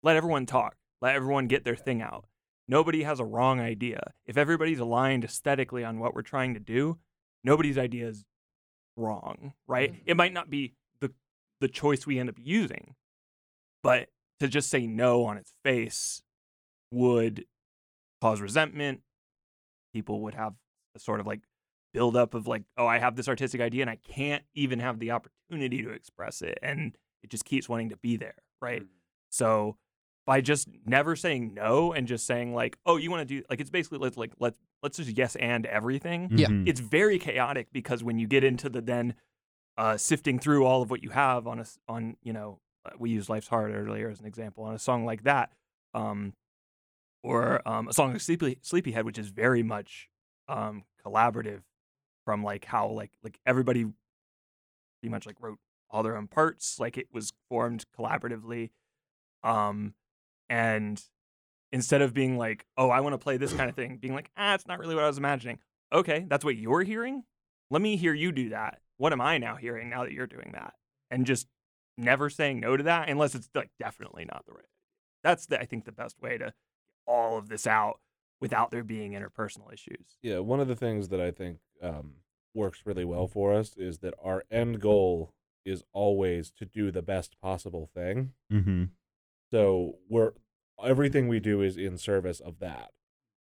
let 0.02 0.16
everyone 0.16 0.46
talk. 0.46 0.76
Let 1.00 1.16
everyone 1.16 1.48
get 1.48 1.64
their 1.64 1.76
thing 1.76 2.02
out. 2.02 2.26
Nobody 2.68 3.02
has 3.02 3.18
a 3.18 3.24
wrong 3.24 3.60
idea. 3.60 4.12
If 4.26 4.36
everybody's 4.36 4.78
aligned 4.78 5.24
aesthetically 5.24 5.84
on 5.84 5.98
what 5.98 6.14
we're 6.14 6.22
trying 6.22 6.54
to 6.54 6.60
do, 6.60 6.98
nobody's 7.42 7.78
idea 7.78 8.08
is 8.08 8.24
wrong, 8.96 9.54
right? 9.66 9.94
It 10.04 10.16
might 10.16 10.32
not 10.32 10.50
be 10.50 10.74
the 11.00 11.12
the 11.60 11.68
choice 11.68 12.06
we 12.06 12.18
end 12.18 12.28
up 12.28 12.36
using, 12.38 12.94
but 13.82 14.08
to 14.40 14.48
just 14.48 14.70
say 14.70 14.86
no 14.86 15.24
on 15.24 15.36
its 15.36 15.52
face 15.64 16.22
would 16.92 17.44
cause 18.20 18.40
resentment. 18.40 19.00
People 19.92 20.20
would 20.22 20.34
have 20.34 20.54
a 20.94 20.98
sort 20.98 21.20
of 21.20 21.26
like 21.26 21.40
buildup 21.94 22.34
of 22.34 22.46
like, 22.46 22.62
oh, 22.76 22.86
I 22.86 22.98
have 22.98 23.16
this 23.16 23.28
artistic 23.28 23.60
idea 23.60 23.82
and 23.82 23.90
I 23.90 23.96
can't 23.96 24.44
even 24.54 24.78
have 24.80 24.98
the 24.98 25.10
opportunity 25.12 25.82
to 25.82 25.90
express 25.90 26.42
it, 26.42 26.58
and 26.62 26.96
it 27.22 27.30
just 27.30 27.44
keeps 27.44 27.68
wanting 27.68 27.88
to 27.90 27.96
be 27.96 28.16
there, 28.16 28.34
right? 28.60 28.82
So 29.30 29.76
by 30.26 30.40
just 30.42 30.68
never 30.84 31.16
saying 31.16 31.54
no 31.54 31.92
and 31.92 32.06
just 32.06 32.26
saying 32.26 32.54
like, 32.54 32.76
oh, 32.84 32.96
you 32.98 33.10
want 33.10 33.26
to 33.26 33.34
do 33.40 33.42
like 33.48 33.60
it's 33.60 33.70
basically 33.70 33.98
let's 33.98 34.16
like 34.18 34.32
let's 34.38 34.58
let's 34.82 34.98
just 34.98 35.16
yes 35.16 35.36
and 35.36 35.64
everything. 35.66 36.28
Yeah. 36.32 36.48
Mhm. 36.48 36.68
It's 36.68 36.80
very 36.80 37.18
chaotic 37.18 37.68
because 37.72 38.04
when 38.04 38.18
you 38.18 38.26
get 38.26 38.44
into 38.44 38.68
the 38.68 38.82
then 38.82 39.14
uh, 39.78 39.96
sifting 39.96 40.38
through 40.38 40.64
all 40.66 40.82
of 40.82 40.90
what 40.90 41.02
you 41.02 41.10
have 41.10 41.46
on 41.46 41.60
a 41.60 41.64
on 41.88 42.16
you 42.22 42.32
know 42.34 42.58
uh, 42.84 42.90
we 42.98 43.10
used 43.10 43.28
life's 43.30 43.48
hard 43.48 43.74
earlier 43.74 44.10
as 44.10 44.20
an 44.20 44.26
example 44.26 44.64
on 44.64 44.74
a 44.74 44.78
song 44.78 45.04
like 45.06 45.22
that, 45.24 45.50
um, 45.94 46.34
or 47.22 47.66
um, 47.68 47.88
a 47.88 47.92
song 47.92 48.12
like 48.12 48.20
Sleepy 48.20 48.58
Sleepyhead, 48.62 49.04
which 49.04 49.18
is 49.18 49.28
very 49.28 49.62
much 49.62 50.08
um, 50.48 50.84
collaborative 51.04 51.62
from 52.24 52.42
like 52.42 52.64
how 52.66 52.88
like 52.88 53.12
like 53.22 53.38
everybody 53.46 53.86
pretty 55.00 55.10
much 55.10 55.26
like 55.26 55.36
wrote 55.40 55.58
all 55.90 56.02
their 56.02 56.16
own 56.16 56.26
parts 56.26 56.78
like 56.78 56.98
it 56.98 57.06
was 57.10 57.32
formed 57.48 57.86
collaboratively 57.98 58.68
um 59.42 59.94
and 60.50 61.02
instead 61.72 62.02
of 62.02 62.12
being 62.12 62.36
like 62.36 62.66
oh 62.76 62.90
i 62.90 63.00
want 63.00 63.14
to 63.14 63.18
play 63.18 63.38
this 63.38 63.54
kind 63.54 63.70
of 63.70 63.76
thing 63.76 63.96
being 63.96 64.12
like 64.12 64.30
ah 64.36 64.54
it's 64.54 64.66
not 64.66 64.78
really 64.78 64.94
what 64.94 65.04
i 65.04 65.06
was 65.06 65.16
imagining. 65.18 65.58
Okay 65.90 66.26
that's 66.28 66.44
what 66.44 66.56
you're 66.56 66.82
hearing? 66.82 67.22
Let 67.70 67.80
me 67.80 67.96
hear 67.96 68.12
you 68.14 68.32
do 68.32 68.50
that. 68.50 68.80
What 68.98 69.12
am 69.12 69.20
i 69.22 69.38
now 69.38 69.56
hearing 69.56 69.88
now 69.88 70.04
that 70.04 70.12
you're 70.12 70.26
doing 70.26 70.50
that? 70.52 70.74
And 71.10 71.24
just 71.24 71.46
never 71.96 72.30
saying 72.30 72.60
no 72.60 72.76
to 72.76 72.84
that 72.84 73.08
unless 73.08 73.34
it's 73.34 73.48
like 73.54 73.70
definitely 73.78 74.24
not 74.24 74.44
the 74.46 74.52
right 74.52 74.64
that's 75.24 75.46
the, 75.46 75.60
i 75.60 75.64
think 75.64 75.84
the 75.84 75.92
best 75.92 76.20
way 76.22 76.38
to 76.38 76.52
all 77.08 77.38
of 77.38 77.48
this 77.48 77.66
out 77.66 77.98
without 78.40 78.70
there 78.70 78.84
being 78.84 79.12
interpersonal 79.12 79.72
issues 79.72 80.18
yeah, 80.22 80.38
one 80.38 80.60
of 80.60 80.68
the 80.68 80.76
things 80.76 81.08
that 81.08 81.20
I 81.20 81.30
think 81.30 81.58
um, 81.82 82.12
works 82.54 82.82
really 82.84 83.04
well 83.04 83.26
for 83.26 83.54
us 83.54 83.74
is 83.76 83.98
that 83.98 84.14
our 84.22 84.44
end 84.50 84.80
goal 84.80 85.32
is 85.64 85.82
always 85.92 86.50
to 86.52 86.64
do 86.64 86.90
the 86.90 87.02
best 87.02 87.40
possible 87.40 87.88
thing. 87.92 88.32
Mm-hmm. 88.52 88.84
So 89.50 89.96
we're 90.08 90.32
everything 90.82 91.28
we 91.28 91.40
do 91.40 91.60
is 91.62 91.76
in 91.76 91.98
service 91.98 92.40
of 92.40 92.58
that. 92.60 92.90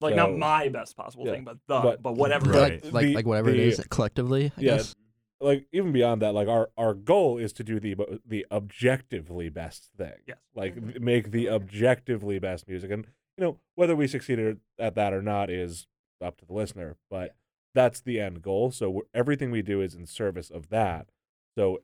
like 0.02 0.16
not 0.16 0.38
my 0.38 0.68
best 0.70 0.96
possible 0.96 1.26
yeah, 1.26 1.32
thing 1.34 1.44
but 1.44 1.58
the 1.68 1.80
but- 1.80 2.04
but, 2.04 2.14
whatever 2.16 2.52
it 2.54 2.56
Right. 2.60 2.84
Like, 2.86 2.94
like, 2.94 3.06
The- 3.06 3.14
like 3.16 3.26
whatever 3.26 3.50
it 3.50 3.54
the- 3.58 3.64
is 3.64 3.88
collectively, 3.90 4.52
I 4.58 4.62
Yeah. 4.62 4.76
guess. 4.78 4.96
Like 5.42 5.68
even 5.74 5.92
beyond 5.92 6.22
that, 6.22 6.34
like 6.34 6.48
our 6.48 6.70
our 6.78 6.94
goal 6.94 7.38
is 7.38 7.52
to 7.54 7.64
do 7.64 7.80
the 7.80 7.96
the 8.26 8.46
objectively 8.52 9.50
best 9.50 9.90
thing. 9.98 10.14
Yes. 10.28 10.38
Like 10.54 10.76
make 11.02 11.32
the 11.32 11.50
objectively 11.50 12.40
best 12.40 12.68
music, 12.68 12.92
and 12.92 13.08
you 13.38 13.44
know 13.44 13.60
whether 13.76 13.96
we 13.96 14.08
succeeded 14.08 14.60
at 14.80 14.96
that 14.96 15.14
or 15.14 15.22
not 15.22 15.50
is 15.50 15.88
up 16.22 16.38
to 16.38 16.46
the 16.46 16.54
listener. 16.54 16.96
But 17.10 17.36
that's 17.74 18.00
the 18.00 18.20
end 18.20 18.42
goal. 18.42 18.72
So 18.72 18.90
we're, 18.90 19.02
everything 19.14 19.52
we 19.52 19.62
do 19.62 19.82
is 19.82 19.94
in 19.94 20.06
service 20.06 20.50
of 20.50 20.70
that. 20.70 21.10
So 21.58 21.80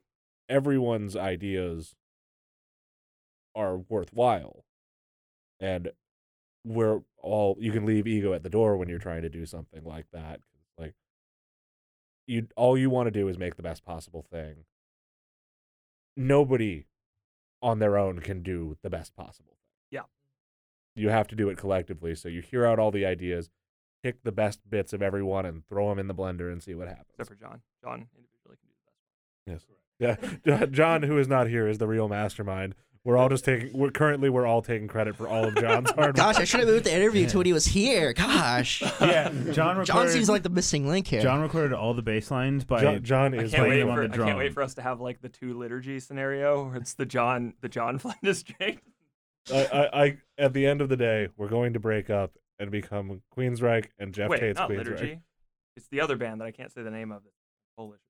everyone's 0.48 1.16
ideas 1.16 1.94
are 3.54 3.76
worthwhile, 3.76 4.64
and 5.60 5.92
we're 6.64 7.00
all 7.18 7.56
you 7.60 7.72
can 7.72 7.84
leave 7.84 8.06
ego 8.06 8.32
at 8.32 8.42
the 8.42 8.50
door 8.50 8.76
when 8.76 8.88
you're 8.88 8.98
trying 8.98 9.22
to 9.22 9.28
do 9.28 9.46
something 9.46 9.84
like 9.84 10.06
that. 10.12 10.40
Like 10.78 10.94
you, 12.26 12.48
all 12.56 12.78
you 12.78 12.90
want 12.90 13.06
to 13.06 13.10
do 13.10 13.28
is 13.28 13.38
make 13.38 13.56
the 13.56 13.62
best 13.62 13.84
possible 13.84 14.24
thing. 14.30 14.64
Nobody 16.16 16.86
on 17.62 17.78
their 17.78 17.96
own 17.96 18.20
can 18.20 18.42
do 18.42 18.76
the 18.82 18.90
best 18.90 19.14
possible. 19.14 19.56
You 20.94 21.08
have 21.08 21.28
to 21.28 21.36
do 21.36 21.48
it 21.48 21.56
collectively. 21.58 22.14
So 22.14 22.28
you 22.28 22.42
hear 22.42 22.66
out 22.66 22.78
all 22.78 22.90
the 22.90 23.06
ideas, 23.06 23.50
pick 24.02 24.22
the 24.24 24.32
best 24.32 24.60
bits 24.68 24.92
of 24.92 25.02
everyone, 25.02 25.46
and 25.46 25.66
throw 25.68 25.88
them 25.88 25.98
in 25.98 26.06
the 26.08 26.14
blender 26.14 26.52
and 26.52 26.62
see 26.62 26.74
what 26.74 26.88
happens. 26.88 27.06
except 27.10 27.28
for 27.28 27.34
John. 27.36 27.60
John 27.82 28.06
individually 28.16 28.56
can 28.60 28.68
do 28.68 28.74
the 29.46 29.56
best. 29.56 29.66
Yes. 29.66 29.66
Yeah. 30.44 30.66
John, 30.70 31.02
who 31.02 31.18
is 31.18 31.28
not 31.28 31.48
here, 31.48 31.66
is 31.68 31.78
the 31.78 31.86
real 31.86 32.08
mastermind. 32.08 32.74
We're 33.04 33.16
all 33.16 33.28
just 33.28 33.44
taking. 33.44 33.76
We're 33.76 33.90
currently 33.90 34.30
we're 34.30 34.46
all 34.46 34.62
taking 34.62 34.86
credit 34.86 35.16
for 35.16 35.26
all 35.26 35.44
of 35.44 35.56
John's 35.56 35.90
hard. 35.96 36.10
Work. 36.10 36.14
Gosh, 36.16 36.36
I 36.36 36.44
should 36.44 36.60
have 36.60 36.68
moved 36.68 36.84
the 36.84 36.94
interview 36.94 37.28
to 37.30 37.38
when 37.38 37.46
he 37.46 37.52
was 37.52 37.64
here. 37.66 38.12
Gosh. 38.12 38.80
yeah, 39.00 39.28
John 39.50 39.76
recorded. 39.76 39.86
John 39.86 40.08
seems 40.08 40.28
like 40.28 40.44
the 40.44 40.50
missing 40.50 40.86
link 40.86 41.08
here. 41.08 41.20
John 41.20 41.40
recorded 41.40 41.72
all 41.72 41.94
the 41.94 42.02
bass 42.02 42.30
lines 42.30 42.64
by 42.64 42.80
John, 42.80 43.02
John 43.02 43.34
is. 43.34 43.50
can't 43.50 43.64
playing 43.66 43.80
them 43.80 43.90
on 43.90 44.02
the 44.02 44.08
drum. 44.08 44.28
I 44.28 44.30
can't 44.30 44.38
wait 44.38 44.54
for 44.54 44.62
us 44.62 44.74
to 44.74 44.82
have 44.82 45.00
like 45.00 45.20
the 45.20 45.28
two 45.28 45.58
liturgy 45.58 45.98
scenario 45.98 46.66
where 46.66 46.76
it's 46.76 46.94
the 46.94 47.04
John 47.04 47.54
the 47.60 47.68
John 47.68 47.98
Flynn 47.98 48.14
district. 48.22 48.86
I, 49.50 49.64
I, 49.64 50.02
I, 50.04 50.16
at 50.38 50.52
the 50.52 50.66
end 50.66 50.80
of 50.80 50.88
the 50.88 50.96
day, 50.96 51.28
we're 51.36 51.48
going 51.48 51.72
to 51.72 51.80
break 51.80 52.10
up 52.10 52.32
and 52.58 52.70
become 52.70 53.22
Queensryche 53.36 53.86
and 53.98 54.14
Geoff 54.14 54.30
wait, 54.30 54.40
Tate's 54.40 54.58
not 54.58 54.70
Queensryche. 54.70 54.76
liturgy. 54.78 55.20
It's 55.76 55.88
the 55.88 56.00
other 56.00 56.16
band 56.16 56.40
that 56.40 56.44
I 56.44 56.50
can't 56.50 56.70
say 56.72 56.82
the 56.82 56.90
name 56.90 57.10
of. 57.10 57.22
It's 57.24 57.34
Polish. 57.76 58.00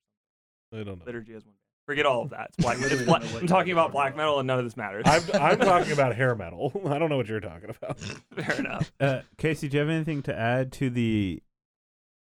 I 0.72 0.78
don't 0.78 0.99
know. 0.99 1.05
Liturgy 1.07 1.33
is 1.33 1.45
one 1.45 1.53
band. 1.53 1.59
Forget 1.87 2.07
all 2.07 2.22
of 2.22 2.30
that. 2.30 2.51
It's 2.51 2.57
black. 2.59 2.78
it's 2.80 3.03
black. 3.03 3.22
I'm 3.35 3.47
talking 3.47 3.72
about 3.72 3.93
black 3.93 4.16
metal, 4.16 4.39
and 4.39 4.47
none 4.47 4.59
of 4.59 4.64
this 4.64 4.76
matters. 4.76 5.05
I'm, 5.07 5.22
I'm 5.35 5.59
talking 5.59 5.93
about 5.93 6.14
hair 6.14 6.35
metal. 6.35 6.72
I 6.89 6.99
don't 6.99 7.09
know 7.09 7.16
what 7.16 7.28
you're 7.28 7.41
talking 7.41 7.70
about. 7.70 7.99
Fair 7.99 8.59
enough. 8.59 8.93
Uh, 9.01 9.20
Casey, 9.39 9.68
do 9.68 9.76
you 9.76 9.80
have 9.80 9.89
anything 9.89 10.22
to 10.22 10.39
add 10.39 10.72
to 10.72 10.91
the? 10.91 11.43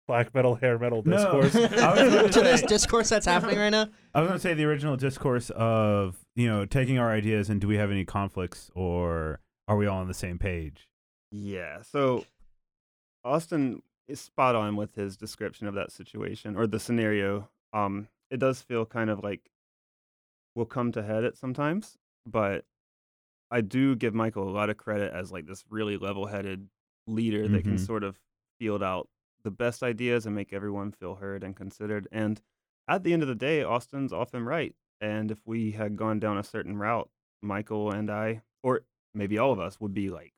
Black 0.08 0.32
metal, 0.34 0.54
hair 0.54 0.78
metal 0.78 1.02
discourse. 1.02 1.54
I 1.56 2.02
was 2.04 2.14
gonna 2.14 2.28
to 2.32 2.40
this 2.40 2.62
discourse 2.62 3.08
that's 3.08 3.26
happening 3.26 3.58
right 3.58 3.70
now. 3.70 3.88
I 4.14 4.20
was 4.20 4.28
going 4.28 4.38
to 4.38 4.42
say 4.42 4.54
the 4.54 4.64
original 4.64 4.96
discourse 4.96 5.50
of 5.50 6.16
you 6.36 6.46
know 6.46 6.64
taking 6.64 6.98
our 6.98 7.10
ideas 7.10 7.50
and 7.50 7.60
do 7.60 7.66
we 7.66 7.76
have 7.76 7.90
any 7.90 8.04
conflicts 8.04 8.70
or 8.74 9.40
are 9.66 9.76
we 9.76 9.86
all 9.86 9.98
on 9.98 10.06
the 10.06 10.14
same 10.14 10.38
page? 10.38 10.88
Yeah. 11.32 11.82
So 11.82 12.24
Austin 13.24 13.82
is 14.06 14.20
spot 14.20 14.54
on 14.54 14.76
with 14.76 14.94
his 14.94 15.16
description 15.16 15.66
of 15.66 15.74
that 15.74 15.90
situation 15.90 16.56
or 16.56 16.66
the 16.68 16.78
scenario. 16.78 17.48
Um, 17.72 18.06
it 18.30 18.38
does 18.38 18.62
feel 18.62 18.86
kind 18.86 19.10
of 19.10 19.24
like 19.24 19.50
we'll 20.54 20.66
come 20.66 20.92
to 20.92 21.02
head 21.02 21.24
it 21.24 21.36
sometimes, 21.36 21.96
but 22.24 22.64
I 23.50 23.60
do 23.60 23.96
give 23.96 24.14
Michael 24.14 24.48
a 24.48 24.50
lot 24.50 24.70
of 24.70 24.76
credit 24.76 25.12
as 25.12 25.32
like 25.32 25.46
this 25.46 25.64
really 25.68 25.96
level-headed 25.96 26.68
leader 27.08 27.46
that 27.48 27.62
can 27.64 27.74
Mhm. 27.76 27.86
sort 27.86 28.02
of 28.04 28.18
field 28.58 28.82
out 28.82 29.08
the 29.46 29.50
best 29.52 29.84
ideas 29.84 30.26
and 30.26 30.34
make 30.34 30.52
everyone 30.52 30.90
feel 30.90 31.14
heard 31.14 31.44
and 31.44 31.54
considered. 31.56 32.08
And 32.10 32.42
at 32.88 33.04
the 33.04 33.12
end 33.12 33.22
of 33.22 33.28
the 33.28 33.36
day, 33.36 33.62
Austin's 33.62 34.12
often 34.12 34.44
right. 34.44 34.74
And 35.00 35.30
if 35.30 35.38
we 35.46 35.70
had 35.70 35.96
gone 35.96 36.18
down 36.18 36.36
a 36.36 36.42
certain 36.42 36.76
route, 36.76 37.08
Michael 37.40 37.92
and 37.92 38.10
I, 38.10 38.42
or 38.64 38.82
maybe 39.14 39.38
all 39.38 39.52
of 39.52 39.60
us, 39.60 39.80
would 39.80 39.94
be 39.94 40.10
like 40.10 40.34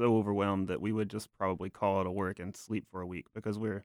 so 0.00 0.16
overwhelmed 0.16 0.66
that 0.66 0.80
we 0.80 0.92
would 0.92 1.08
just 1.08 1.28
probably 1.38 1.70
call 1.70 2.00
it 2.00 2.06
a 2.08 2.10
work 2.10 2.40
and 2.40 2.56
sleep 2.56 2.84
for 2.90 3.00
a 3.00 3.06
week 3.06 3.26
because 3.32 3.60
we're. 3.60 3.84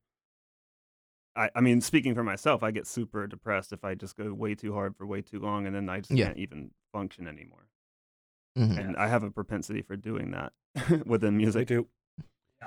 I, 1.36 1.52
I 1.56 1.62
mean, 1.62 1.82
speaking 1.82 2.16
for 2.16 2.24
myself, 2.24 2.64
I 2.64 2.72
get 2.72 2.88
super 2.88 3.28
depressed 3.28 3.74
if 3.74 3.84
I 3.84 3.94
just 3.96 4.16
go 4.18 4.34
way 4.34 4.56
too 4.56 4.74
hard 4.74 4.96
for 4.96 5.06
way 5.06 5.22
too 5.22 5.40
long 5.40 5.68
and 5.68 5.76
then 5.76 5.88
I 5.90 6.00
just 6.00 6.12
Yeah. 6.12 6.26
can't 6.26 6.38
even 6.40 6.72
function 6.92 7.28
anymore. 7.28 7.68
Mhm. 8.58 8.78
And 8.88 8.98
I 8.98 9.08
have 9.08 9.24
a 9.24 9.32
propensity 9.32 9.82
for 9.82 9.96
doing 9.96 10.32
that 10.32 10.54
within 11.06 11.38
music. 11.38 11.68
too. 11.68 11.88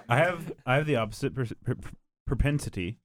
I 0.09 0.17
have 0.19 0.53
I 0.65 0.77
have 0.77 0.87
the 0.87 0.97
opposite 0.97 1.35
pers- 1.35 1.53
pr- 1.65 1.75
pr- 1.75 1.95
propensity. 2.27 2.99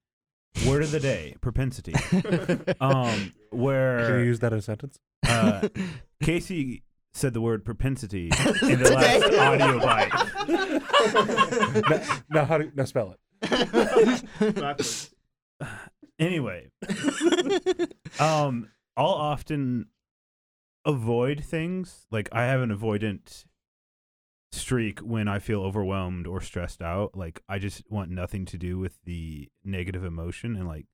Word 0.67 0.83
of 0.83 0.91
the 0.91 0.99
day, 0.99 1.35
propensity. 1.41 1.93
Um, 2.81 3.33
where 3.51 4.05
Can 4.07 4.19
you 4.19 4.25
use 4.25 4.39
that 4.39 4.51
in 4.53 4.59
a 4.59 4.61
sentence? 4.61 4.99
uh, 5.27 5.67
Casey 6.23 6.83
said 7.13 7.33
the 7.33 7.41
word 7.41 7.63
propensity 7.65 8.25
in 8.61 8.81
the 8.81 8.91
last 8.91 9.33
audio 9.33 9.79
bite. 9.79 10.11
now, 11.89 12.01
now 12.29 12.45
how 12.45 12.57
do 12.57 12.71
now 12.75 12.85
spell 12.85 13.15
it? 13.15 13.19
Anyway, 16.19 16.69
um, 18.19 18.69
I'll 18.95 19.07
often 19.07 19.87
avoid 20.85 21.43
things. 21.43 22.05
Like 22.11 22.29
I 22.31 22.43
have 22.45 22.61
an 22.61 22.69
avoidant 22.75 23.45
streak 24.51 24.99
when 24.99 25.27
I 25.27 25.39
feel 25.39 25.63
overwhelmed 25.63 26.27
or 26.27 26.41
stressed 26.41 26.81
out. 26.81 27.15
Like 27.15 27.41
I 27.47 27.59
just 27.59 27.89
want 27.89 28.11
nothing 28.11 28.45
to 28.45 28.57
do 28.57 28.77
with 28.77 28.99
the 29.05 29.49
negative 29.63 30.03
emotion 30.03 30.55
and 30.55 30.67
like 30.67 30.87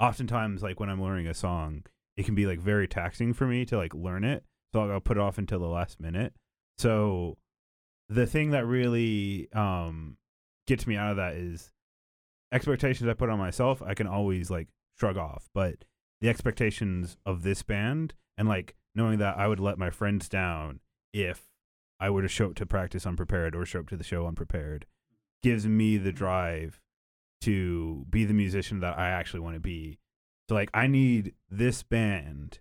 oftentimes 0.00 0.62
like 0.62 0.80
when 0.80 0.88
I'm 0.88 1.02
learning 1.02 1.26
a 1.26 1.34
song, 1.34 1.84
it 2.16 2.24
can 2.24 2.34
be 2.34 2.46
like 2.46 2.60
very 2.60 2.88
taxing 2.88 3.32
for 3.32 3.46
me 3.46 3.64
to 3.66 3.76
like 3.76 3.94
learn 3.94 4.24
it. 4.24 4.44
So 4.72 4.90
I'll 4.90 5.00
put 5.00 5.16
it 5.16 5.20
off 5.20 5.38
until 5.38 5.60
the 5.60 5.66
last 5.66 6.00
minute. 6.00 6.34
So 6.76 7.38
the 8.08 8.26
thing 8.26 8.50
that 8.50 8.66
really 8.66 9.48
um 9.52 10.16
gets 10.66 10.86
me 10.86 10.96
out 10.96 11.12
of 11.12 11.16
that 11.16 11.34
is 11.34 11.72
expectations 12.52 13.08
I 13.08 13.14
put 13.14 13.30
on 13.30 13.38
myself, 13.38 13.82
I 13.82 13.94
can 13.94 14.06
always 14.06 14.50
like 14.50 14.68
shrug 14.98 15.16
off. 15.16 15.48
But 15.54 15.84
the 16.20 16.28
expectations 16.28 17.16
of 17.24 17.42
this 17.42 17.62
band 17.62 18.14
and 18.36 18.48
like 18.48 18.74
knowing 18.94 19.18
that 19.18 19.38
I 19.38 19.46
would 19.46 19.60
let 19.60 19.78
my 19.78 19.90
friends 19.90 20.28
down 20.28 20.80
if 21.12 21.47
I 22.00 22.10
were 22.10 22.22
to 22.22 22.28
show 22.28 22.46
up 22.50 22.54
to 22.56 22.66
practice 22.66 23.06
unprepared 23.06 23.54
or 23.56 23.64
show 23.66 23.80
up 23.80 23.88
to 23.88 23.96
the 23.96 24.04
show 24.04 24.26
unprepared 24.26 24.86
gives 25.42 25.66
me 25.66 25.96
the 25.96 26.12
drive 26.12 26.80
to 27.42 28.04
be 28.10 28.24
the 28.24 28.34
musician 28.34 28.80
that 28.80 28.98
I 28.98 29.10
actually 29.10 29.40
want 29.40 29.54
to 29.54 29.60
be. 29.60 29.98
So 30.48 30.54
like 30.54 30.70
I 30.74 30.86
need 30.86 31.34
this 31.50 31.82
band 31.82 32.60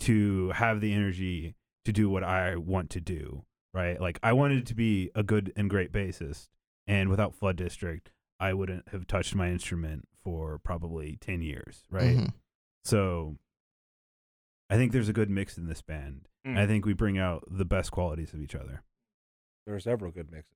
to 0.00 0.50
have 0.50 0.80
the 0.80 0.92
energy 0.92 1.54
to 1.84 1.92
do 1.92 2.08
what 2.08 2.24
I 2.24 2.56
want 2.56 2.90
to 2.90 3.00
do, 3.00 3.44
right? 3.74 4.00
Like 4.00 4.18
I 4.22 4.32
wanted 4.32 4.66
to 4.66 4.74
be 4.74 5.10
a 5.14 5.22
good 5.22 5.52
and 5.56 5.68
great 5.70 5.92
bassist 5.92 6.48
and 6.86 7.08
without 7.10 7.34
Flood 7.34 7.56
District, 7.56 8.10
I 8.40 8.54
wouldn't 8.54 8.88
have 8.90 9.06
touched 9.06 9.34
my 9.34 9.48
instrument 9.50 10.08
for 10.22 10.58
probably 10.58 11.18
10 11.20 11.42
years, 11.42 11.84
right? 11.90 12.16
Mhm. 12.16 12.32
So 12.84 13.36
I 14.70 14.76
think 14.76 14.92
there's 14.92 15.08
a 15.08 15.12
good 15.14 15.30
mix 15.30 15.58
in 15.58 15.66
this 15.66 15.82
band. 15.82 16.28
Mm. 16.48 16.58
I 16.58 16.66
think 16.66 16.86
we 16.86 16.92
bring 16.94 17.18
out 17.18 17.44
the 17.50 17.64
best 17.64 17.90
qualities 17.90 18.32
of 18.32 18.40
each 18.40 18.54
other. 18.54 18.82
There 19.66 19.74
are 19.74 19.80
several 19.80 20.10
good 20.10 20.30
mixes. 20.30 20.54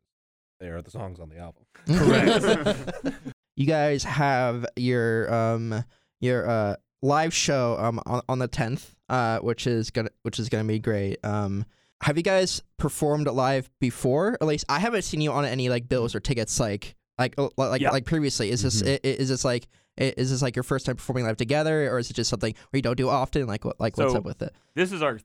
They 0.60 0.68
are 0.68 0.80
the 0.80 0.90
songs 0.90 1.18
on 1.20 1.28
the 1.28 1.38
album. 1.38 1.64
Correct. 1.86 3.14
you 3.56 3.66
guys 3.66 4.04
have 4.04 4.64
your 4.76 5.32
um 5.32 5.84
your 6.20 6.48
uh 6.48 6.76
live 7.02 7.34
show 7.34 7.76
um 7.78 8.00
on, 8.06 8.22
on 8.28 8.38
the 8.38 8.48
10th 8.48 8.94
uh 9.08 9.38
which 9.40 9.66
is 9.66 9.90
gonna 9.90 10.08
which 10.22 10.38
is 10.38 10.48
gonna 10.48 10.64
be 10.64 10.78
great 10.78 11.18
um 11.24 11.64
have 12.02 12.16
you 12.16 12.22
guys 12.22 12.62
performed 12.78 13.26
live 13.26 13.68
before 13.80 14.38
at 14.40 14.46
least 14.46 14.64
i 14.68 14.78
haven't 14.78 15.02
seen 15.02 15.20
you 15.20 15.32
on 15.32 15.44
any 15.44 15.68
like 15.68 15.88
bills 15.88 16.14
or 16.14 16.20
tickets 16.20 16.60
like 16.60 16.94
like 17.18 17.34
uh, 17.38 17.48
like 17.56 17.80
Yeah. 17.80 17.90
like 17.90 18.04
previously 18.04 18.50
is 18.50 18.62
this 18.62 18.82
Mhm. 18.82 18.88
i- 18.94 19.00
i- 19.08 19.12
is 19.20 19.28
this 19.28 19.44
like 19.44 19.66
is 19.98 20.30
this 20.30 20.40
like 20.42 20.54
your 20.56 20.62
first 20.62 20.86
time 20.86 20.94
performing 20.96 21.24
live 21.24 21.36
together 21.36 21.90
or 21.92 21.98
is 21.98 22.08
it 22.08 22.14
just 22.14 22.30
something 22.30 22.54
where 22.70 22.78
you 22.78 22.82
don't 22.82 22.96
do 22.96 23.08
often 23.08 23.46
like 23.48 23.64
what 23.64 23.78
like 23.80 23.98
what's 23.98 24.14
up 24.14 24.24
with 24.24 24.40
it 24.40 24.54
this 24.76 24.92
is 24.92 25.02
our 25.02 25.18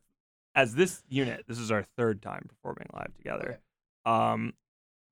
as 0.57 0.73
this 0.73 1.03
unit 1.07 1.45
this 1.47 1.59
is 1.59 1.71
our 1.71 1.83
third 1.83 2.21
time 2.21 2.45
performing 2.49 2.87
live 2.93 3.15
together. 3.15 3.59
Um 4.05 4.53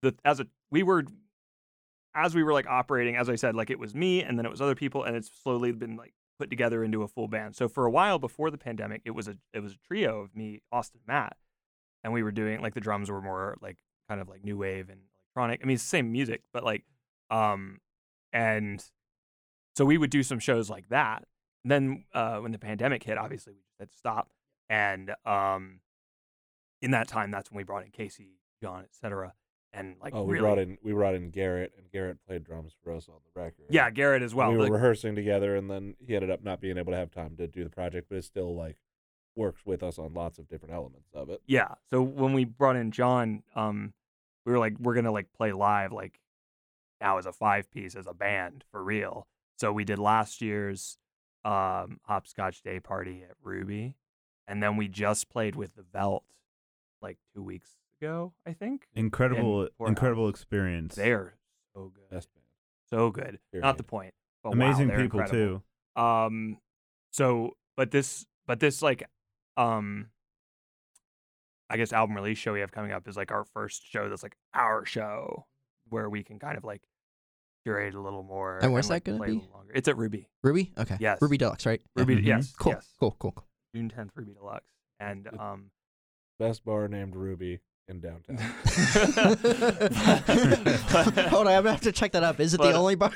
the 0.01 0.13
as 0.25 0.41
a 0.41 0.47
we 0.71 0.83
were 0.83 1.05
as 2.15 2.35
we 2.35 2.43
were 2.43 2.53
like 2.53 2.67
operating 2.67 3.15
as 3.15 3.29
i 3.29 3.35
said 3.35 3.55
like 3.55 3.69
it 3.69 3.77
was 3.79 3.93
me 3.93 4.23
and 4.23 4.37
then 4.37 4.45
it 4.45 4.49
was 4.49 4.61
other 4.61 4.75
people 4.75 5.03
and 5.03 5.15
it's 5.15 5.29
slowly 5.43 5.71
been 5.71 5.95
like 5.95 6.13
put 6.39 6.49
together 6.49 6.83
into 6.83 7.01
a 7.01 7.07
full 7.07 7.27
band. 7.27 7.55
So 7.55 7.69
for 7.69 7.85
a 7.85 7.91
while 7.91 8.19
before 8.19 8.51
the 8.51 8.57
pandemic 8.57 9.03
it 9.05 9.11
was 9.11 9.27
a 9.27 9.37
it 9.53 9.61
was 9.61 9.73
a 9.73 9.77
trio 9.87 10.19
of 10.21 10.35
me 10.35 10.61
austin 10.71 11.01
matt 11.07 11.37
and 12.03 12.11
we 12.11 12.23
were 12.23 12.31
doing 12.31 12.61
like 12.61 12.73
the 12.73 12.81
drums 12.81 13.09
were 13.09 13.21
more 13.21 13.57
like 13.61 13.77
kind 14.09 14.19
of 14.19 14.27
like 14.27 14.43
new 14.43 14.57
wave 14.57 14.89
and 14.89 14.99
electronic. 15.13 15.61
I 15.63 15.67
mean 15.67 15.75
it's 15.75 15.83
the 15.83 15.89
same 15.89 16.11
music 16.11 16.41
but 16.51 16.63
like 16.63 16.83
um 17.29 17.79
and 18.33 18.83
so 19.75 19.85
we 19.85 19.97
would 19.97 20.09
do 20.09 20.23
some 20.23 20.39
shows 20.39 20.69
like 20.69 20.89
that. 20.89 21.23
And 21.63 21.71
then 21.71 22.05
uh 22.13 22.37
when 22.37 22.51
the 22.51 22.59
pandemic 22.59 23.03
hit 23.03 23.19
obviously 23.19 23.53
we 23.53 23.59
just 23.59 23.79
had 23.79 23.91
to 23.91 23.97
stop 23.97 24.29
and 24.69 25.13
um 25.25 25.79
in 26.81 26.91
that 26.91 27.07
time 27.07 27.31
that's 27.31 27.51
when 27.51 27.57
we 27.57 27.63
brought 27.63 27.83
in 27.85 27.91
casey 27.91 28.39
john 28.61 28.83
etc 28.83 29.33
and 29.75 29.95
like 30.01 30.13
oh, 30.15 30.23
we 30.23 30.33
really, 30.35 30.41
brought 30.41 30.59
in 30.59 30.77
we 30.83 30.93
brought 30.93 31.15
in 31.15 31.29
Garrett, 31.29 31.73
and 31.77 31.91
Garrett 31.91 32.17
played 32.25 32.43
drums 32.45 32.73
for 32.83 32.93
us 32.93 33.09
on 33.09 33.15
the 33.25 33.39
record. 33.39 33.65
yeah 33.69 33.89
garrett 33.89 34.21
as 34.21 34.33
well 34.33 34.49
we 34.49 34.57
were 34.57 34.63
like- 34.63 34.71
rehearsing 34.71 35.15
together, 35.15 35.55
and 35.55 35.69
then 35.69 35.95
he 35.99 36.15
ended 36.15 36.31
up 36.31 36.43
not 36.43 36.61
being 36.61 36.77
able 36.77 36.93
to 36.93 36.97
have 36.97 37.11
time 37.11 37.35
to 37.37 37.47
do 37.47 37.63
the 37.63 37.69
project, 37.69 38.07
but 38.09 38.17
it 38.17 38.23
still 38.23 38.55
like 38.55 38.77
works 39.35 39.65
with 39.65 39.83
us 39.83 39.99
on 39.99 40.13
lots 40.13 40.39
of 40.39 40.47
different 40.47 40.73
elements 40.73 41.09
of 41.13 41.29
it. 41.29 41.41
Yeah. 41.45 41.73
So 41.89 42.01
when 42.01 42.31
we 42.31 42.45
brought 42.45 42.77
in 42.77 42.91
John, 42.91 43.43
um, 43.53 43.93
we 44.45 44.53
were 44.53 44.59
like, 44.59 44.79
we're 44.79 44.95
gonna 44.95 45.11
like 45.11 45.33
play 45.33 45.51
live 45.51 45.91
like 45.91 46.21
now 47.01 47.17
as 47.17 47.25
a 47.25 47.33
five 47.33 47.69
piece 47.69 47.95
as 47.95 48.07
a 48.07 48.13
band 48.13 48.63
for 48.71 48.81
real. 48.81 49.27
So 49.57 49.73
we 49.73 49.83
did 49.83 49.99
last 49.99 50.41
year's 50.41 50.97
um 51.43 51.99
hopscotch 52.03 52.61
day 52.61 52.79
party 52.79 53.23
at 53.29 53.35
Ruby, 53.43 53.97
and 54.47 54.61
then 54.61 54.77
we 54.77 54.87
just 54.87 55.29
played 55.29 55.55
with 55.55 55.75
the 55.75 55.83
Velt 55.93 56.23
like 57.01 57.17
two 57.33 57.43
weeks 57.43 57.71
ago, 58.01 58.33
I 58.45 58.53
think. 58.53 58.87
Incredible, 58.95 59.67
Poorhouse. 59.77 59.89
incredible 59.89 60.29
experience. 60.29 60.95
They're 60.95 61.35
so 61.73 61.91
good, 61.93 62.09
Best 62.09 62.29
band. 62.33 62.45
so 62.89 63.09
good. 63.11 63.39
Not 63.53 63.77
the 63.77 63.83
point, 63.83 64.13
but 64.43 64.49
wow, 64.55 64.65
Amazing 64.65 64.87
they're 64.89 65.01
people 65.01 65.19
incredible. 65.21 65.63
too. 65.95 66.01
Um, 66.01 66.57
so 67.11 67.51
but 67.77 67.91
this 67.91 68.25
but 68.47 68.59
this 68.59 68.81
like 68.81 69.03
um 69.57 70.07
I 71.69 71.77
guess 71.77 71.93
album 71.93 72.15
release 72.15 72.37
show 72.37 72.53
we 72.53 72.59
have 72.59 72.71
coming 72.71 72.91
up 72.91 73.07
is 73.07 73.17
like 73.17 73.31
our 73.31 73.43
first 73.45 73.83
show 73.89 74.07
that's 74.09 74.21
like 74.23 74.35
our 74.53 74.85
show 74.85 75.45
where 75.89 76.09
we 76.09 76.23
can 76.23 76.37
kind 76.39 76.57
of 76.57 76.63
like 76.63 76.81
curate 77.63 77.95
a 77.95 77.99
little 78.01 78.21
more. 78.23 78.59
And 78.61 78.71
where's 78.73 78.89
like, 78.89 79.05
that 79.05 79.17
gonna 79.17 79.25
be? 79.25 79.47
longer. 79.53 79.71
It's 79.73 79.87
at 79.87 79.97
Ruby. 79.97 80.29
ruby 80.43 80.71
okay 80.77 80.97
Yes. 80.99 81.19
ruby 81.21 81.37
deluxe 81.37 81.65
right 81.65 81.81
Yeah. 81.95 82.01
Ruby, 82.01 82.17
Mhm. 82.17 82.25
yes, 82.25 82.53
cool 82.59 82.73
yes. 82.73 82.93
cool 82.99 83.11
cool 83.19 83.31
cool 83.31 83.47
June 83.75 83.89
tenth, 83.89 84.11
Ruby 84.15 84.33
Deluxe, 84.33 84.71
and 85.01 85.25
Good. 85.25 85.37
um, 85.39 85.65
Best 86.39 86.63
bar 86.63 86.87
named 86.87 87.13
Ruby 87.15 87.59
in 87.89 87.99
downtown. 87.99 88.37
hold 91.29 91.45
on 91.45 91.53
i'm 91.53 91.63
gonna 91.63 91.71
have 91.71 91.81
to 91.81 91.91
check 91.91 92.13
that 92.13 92.23
up 92.23 92.39
is 92.39 92.53
it 92.55 92.57
But- 92.57 92.71
the 92.71 92.77
only 92.77 92.95
bar 92.95 93.11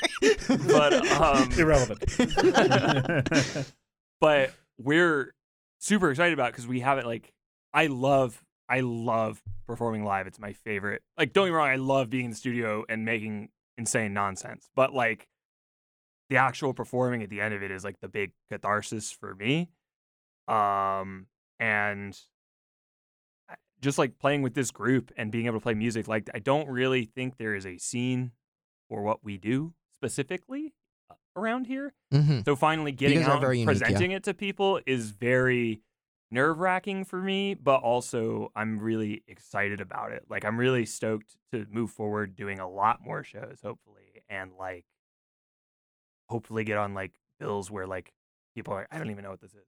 but 0.48 0.94
um, 1.20 1.52
Irrelevant. 1.54 2.06
but 4.22 4.52
we're 4.78 5.34
super 5.80 6.12
excited 6.12 6.34
about 6.34 6.52
because 6.52 6.68
we 6.68 6.82
have 6.82 6.98
it. 7.00 7.06
like 7.08 7.34
I 7.74 7.88
love 7.88 8.44
I 8.68 8.82
love 8.82 9.42
performing 9.66 10.04
live. 10.06 10.28
It's 10.28 10.40
my 10.40 10.54
favorite. 10.54 11.02
Like 11.18 11.34
don't 11.34 11.46
get 11.48 11.52
me 11.52 11.56
wrong, 11.56 11.70
I 11.70 11.78
love 11.78 12.10
being 12.12 12.26
in 12.26 12.32
the 12.32 12.38
studio 12.38 12.84
and 12.88 13.06
making 13.06 13.50
insane 13.78 14.14
nonsense. 14.14 14.70
But 14.76 14.94
like 14.94 15.28
the 16.30 16.38
actual 16.38 16.74
performing 16.76 17.24
at 17.24 17.30
the 17.32 17.42
end 17.42 17.54
of 17.56 17.64
it 17.64 17.72
is 17.72 17.84
like 17.84 18.00
the 18.02 18.08
big 18.08 18.34
catharsis 18.52 19.12
for 19.12 19.34
me. 19.34 19.70
Um 20.50 21.28
and 21.60 22.18
just 23.82 23.98
like 23.98 24.20
playing 24.20 24.42
with 24.42 24.54
this 24.54 24.72
group 24.72 25.12
and 25.18 25.32
being 25.32 25.46
able 25.46 25.60
to 25.60 25.64
play 25.64 25.74
music 25.74 26.08
like 26.08 26.30
I 26.34 26.40
don't 26.40 26.68
really 26.68 27.06
think 27.06 27.38
there 27.38 27.56
is 27.56 27.66
a 27.66 27.78
scene 27.78 28.32
for 28.90 29.02
what 29.04 29.24
we 29.24 29.38
do 29.38 29.74
specifically 29.94 30.74
uh, 31.10 31.16
around 31.36 31.68
here. 31.68 31.94
hmm 32.12 32.40
So 32.46 32.56
finally 32.56 32.92
getting 32.92 33.24
out 33.24 33.44
and 33.44 33.54
unique, 33.54 33.60
yeah. 33.60 33.66
presenting 33.66 34.12
it 34.12 34.24
to 34.24 34.34
people 34.34 34.80
is 34.86 35.12
very 35.12 35.82
nerve 36.32 36.60
wracking 36.60 37.06
for 37.06 37.22
me, 37.22 37.54
but 37.54 37.78
also 37.82 38.52
I'm 38.56 38.80
really 38.80 39.24
excited 39.28 39.82
about 39.82 40.12
it. 40.12 40.26
Like 40.30 40.46
I'm 40.46 40.58
really 40.58 40.86
stoked 40.86 41.38
to 41.54 41.66
move 41.72 41.92
forward 41.92 42.36
doing 42.36 42.60
a 42.60 42.70
lot 42.70 43.00
more 43.04 43.24
shows, 43.24 43.60
hopefully, 43.64 44.24
and 44.30 44.52
like 44.58 44.86
hopefully 46.30 46.64
get 46.64 46.78
on 46.78 46.94
like 46.94 47.14
bills 47.40 47.72
where 47.72 47.88
like 47.88 48.12
people 48.56 48.74
are 48.74 48.88
I 48.92 48.98
don't 48.98 49.10
even 49.12 49.24
know 49.24 49.32
what 49.32 49.42
this 49.42 49.54
is, 49.54 49.66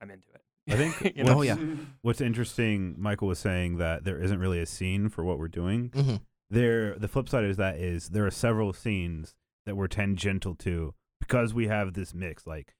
I'm 0.00 0.10
into 0.10 0.28
it. 0.34 0.42
I 0.72 0.76
think 0.76 1.16
You 1.16 1.24
know? 1.24 1.38
Oh, 1.38 1.42
yeah. 1.42 1.56
What's 2.02 2.20
interesting, 2.20 2.94
Michael 2.98 3.28
was 3.28 3.38
saying 3.38 3.78
that 3.78 4.04
there 4.04 4.22
isn't 4.22 4.38
really 4.38 4.60
a 4.60 4.66
scene 4.66 5.08
for 5.08 5.24
what 5.24 5.38
we're 5.38 5.48
doing. 5.48 5.90
hmm 5.94 6.16
There, 6.50 6.96
the 6.98 7.08
flip 7.08 7.28
side 7.28 7.44
is 7.44 7.56
that 7.56 7.76
is 7.76 8.10
there 8.10 8.26
are 8.26 8.30
several 8.30 8.72
scenes 8.72 9.34
that 9.66 9.76
we're 9.76 9.88
tangential 9.88 10.54
to 10.56 10.94
because 11.20 11.52
we 11.54 11.66
have 11.68 11.92
this 11.94 12.14
mix. 12.14 12.46
Like 12.46 12.74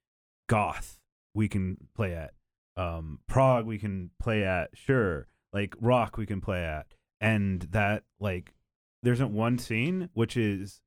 goth, 0.49 0.99
we 1.35 1.49
can 1.49 1.77
play 1.95 2.15
at. 2.15 2.33
Um, 2.77 3.19
prog, 3.29 3.67
we 3.67 3.79
can 3.79 4.11
play 4.21 4.45
at. 4.45 4.71
Sure, 4.75 5.29
like 5.53 5.75
rock, 5.81 6.17
we 6.17 6.27
can 6.27 6.41
play 6.41 6.65
at, 6.65 6.87
and 7.21 7.63
that 7.73 8.05
like 8.21 8.55
there 9.03 9.13
isn't 9.13 9.33
one 9.33 9.59
scene 9.59 10.11
which 10.15 10.37
is, 10.37 10.81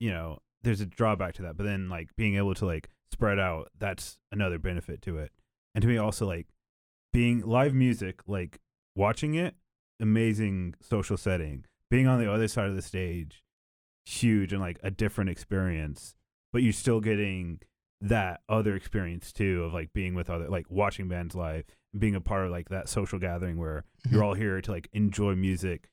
you 0.00 0.10
know, 0.10 0.38
there's 0.62 0.80
a 0.80 0.86
drawback 0.86 1.34
to 1.34 1.42
that. 1.42 1.56
But 1.56 1.64
then 1.64 1.88
like 1.88 2.14
being 2.16 2.36
able 2.36 2.54
to 2.54 2.66
like 2.66 2.88
spread 3.12 3.38
out, 3.38 3.70
that's 3.78 4.18
another 4.32 4.58
benefit 4.58 5.02
to 5.02 5.18
it. 5.18 5.32
And 5.74 5.82
to 5.82 5.88
me 5.88 5.96
also 5.96 6.26
like 6.26 6.48
being 7.12 7.40
live 7.40 7.74
music, 7.74 8.20
like 8.26 8.60
watching 8.94 9.34
it, 9.34 9.54
amazing 10.00 10.74
social 10.80 11.16
setting. 11.16 11.64
being 11.90 12.08
on 12.08 12.18
the 12.18 12.30
other 12.30 12.48
side 12.48 12.68
of 12.68 12.74
the 12.74 12.82
stage, 12.82 13.44
huge 14.04 14.52
and 14.52 14.60
like 14.60 14.78
a 14.82 14.90
different 14.90 15.30
experience, 15.30 16.14
but 16.52 16.62
you're 16.62 16.72
still 16.72 17.00
getting 17.00 17.60
that 18.00 18.40
other 18.48 18.74
experience 18.74 19.32
too 19.32 19.64
of 19.64 19.72
like 19.72 19.92
being 19.92 20.14
with 20.14 20.28
other 20.28 20.48
like 20.48 20.66
watching 20.68 21.08
bands 21.08 21.34
live 21.34 21.64
being 21.98 22.14
a 22.14 22.20
part 22.20 22.44
of 22.44 22.50
like 22.50 22.68
that 22.68 22.88
social 22.88 23.18
gathering 23.18 23.58
where 23.58 23.84
you're 24.10 24.20
mm-hmm. 24.20 24.22
all 24.22 24.34
here 24.34 24.60
to 24.60 24.70
like 24.70 24.88
enjoy 24.92 25.34
music 25.34 25.88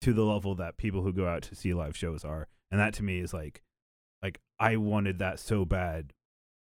to 0.00 0.12
the 0.12 0.24
level 0.24 0.54
that 0.54 0.76
people 0.76 1.02
who 1.02 1.12
go 1.12 1.26
out 1.26 1.42
to 1.42 1.56
see 1.56 1.74
live 1.74 1.96
shows 1.96 2.24
are 2.24 2.46
and 2.70 2.80
that 2.80 2.94
to 2.94 3.02
me 3.02 3.18
is 3.18 3.34
like 3.34 3.62
like 4.22 4.40
i 4.60 4.76
wanted 4.76 5.18
that 5.18 5.40
so 5.40 5.64
bad 5.64 6.12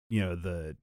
you 0.09 0.21
know 0.21 0.35
the 0.35 0.75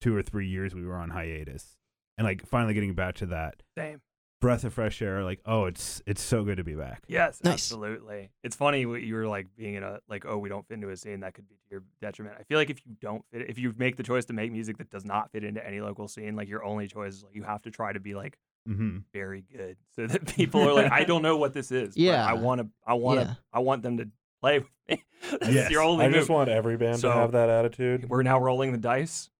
two 0.00 0.14
or 0.16 0.22
three 0.22 0.48
years 0.48 0.74
we 0.74 0.84
were 0.84 0.96
on 0.96 1.10
hiatus 1.10 1.76
and 2.18 2.26
like 2.26 2.44
finally 2.46 2.74
getting 2.74 2.94
back 2.94 3.14
to 3.14 3.26
that 3.26 3.62
Same. 3.78 4.00
breath 4.40 4.64
of 4.64 4.74
fresh 4.74 5.00
air 5.00 5.22
like 5.22 5.40
oh 5.46 5.66
it's 5.66 6.02
it's 6.06 6.20
so 6.20 6.42
good 6.44 6.56
to 6.56 6.64
be 6.64 6.74
back 6.74 7.04
Yes, 7.06 7.40
Nice. 7.44 7.52
absolutely. 7.54 8.30
It's 8.42 8.56
funny 8.56 8.84
what 8.86 9.02
you 9.02 9.14
were 9.14 9.28
like 9.28 9.46
being 9.56 9.74
in 9.74 9.82
a 9.82 10.00
like, 10.08 10.24
oh, 10.26 10.38
we 10.38 10.48
don't 10.48 10.66
fit 10.66 10.74
into 10.74 10.90
a 10.90 10.96
scene 10.96 11.20
that 11.20 11.34
could 11.34 11.48
be 11.48 11.54
to 11.54 11.60
your 11.70 11.82
detriment. 12.00 12.36
I 12.40 12.42
feel 12.44 12.58
like 12.58 12.70
if 12.70 12.84
you 12.86 12.94
don't 13.00 13.24
fit, 13.30 13.48
if 13.48 13.58
you 13.58 13.74
make 13.76 13.96
the 13.96 14.02
choice 14.02 14.24
to 14.26 14.32
make 14.32 14.50
music 14.50 14.78
that 14.78 14.90
does 14.90 15.04
not 15.04 15.30
fit 15.30 15.44
into 15.44 15.64
any 15.66 15.80
local 15.80 16.08
scene, 16.08 16.34
like 16.36 16.48
your 16.48 16.64
only 16.64 16.88
choice 16.88 17.14
is 17.14 17.22
like 17.22 17.34
you 17.34 17.42
have 17.44 17.62
to 17.62 17.70
try 17.70 17.92
to 17.92 18.00
be 18.00 18.14
like 18.14 18.36
mm-hmm. 18.68 18.98
very 19.12 19.44
good, 19.56 19.76
so 19.94 20.06
that 20.06 20.26
people 20.36 20.60
are 20.62 20.72
like, 20.72 20.90
I 20.90 21.04
don't 21.04 21.22
know 21.22 21.36
what 21.36 21.52
this 21.54 21.70
is. 21.70 21.90
but 21.94 21.98
Yeah. 22.02 22.26
I 22.26 22.32
want 22.34 22.60
to, 22.62 22.68
I 22.86 22.94
want 22.94 23.20
to, 23.20 23.26
Yeah. 23.26 23.34
I 23.52 23.58
want 23.60 23.82
them 23.82 23.98
to 23.98 24.08
play 24.42 24.58
with 24.58 24.68
me. 24.88 25.02
That's 25.40 25.48
Yes. 25.52 25.70
your 25.70 25.82
only 25.82 26.04
I 26.04 26.08
move. 26.08 26.16
just 26.18 26.28
want 26.28 26.50
every 26.50 26.76
band 26.76 26.98
So- 27.00 27.08
to 27.08 27.14
have 27.14 27.32
that 27.32 27.48
attitude. 27.48 28.08
We're 28.10 28.22
now 28.22 28.38
rolling 28.40 28.72
the 28.72 28.78
dice. 28.78 29.30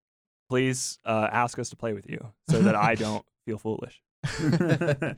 Please 0.48 0.98
uh, 1.04 1.28
ask 1.32 1.58
us 1.58 1.68
to 1.70 1.76
play 1.76 1.92
with 1.92 2.08
you 2.08 2.32
so 2.48 2.60
that 2.62 2.74
I 2.76 2.94
don't 3.04 3.24
feel 3.46 3.58
foolish. 3.58 4.00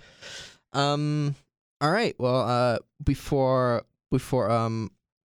Um. 0.72 1.34
All 1.80 1.90
right. 1.90 2.14
Well. 2.18 2.40
Uh. 2.48 2.78
Before 3.02 3.82
before 4.10 4.50
um. 4.50 4.90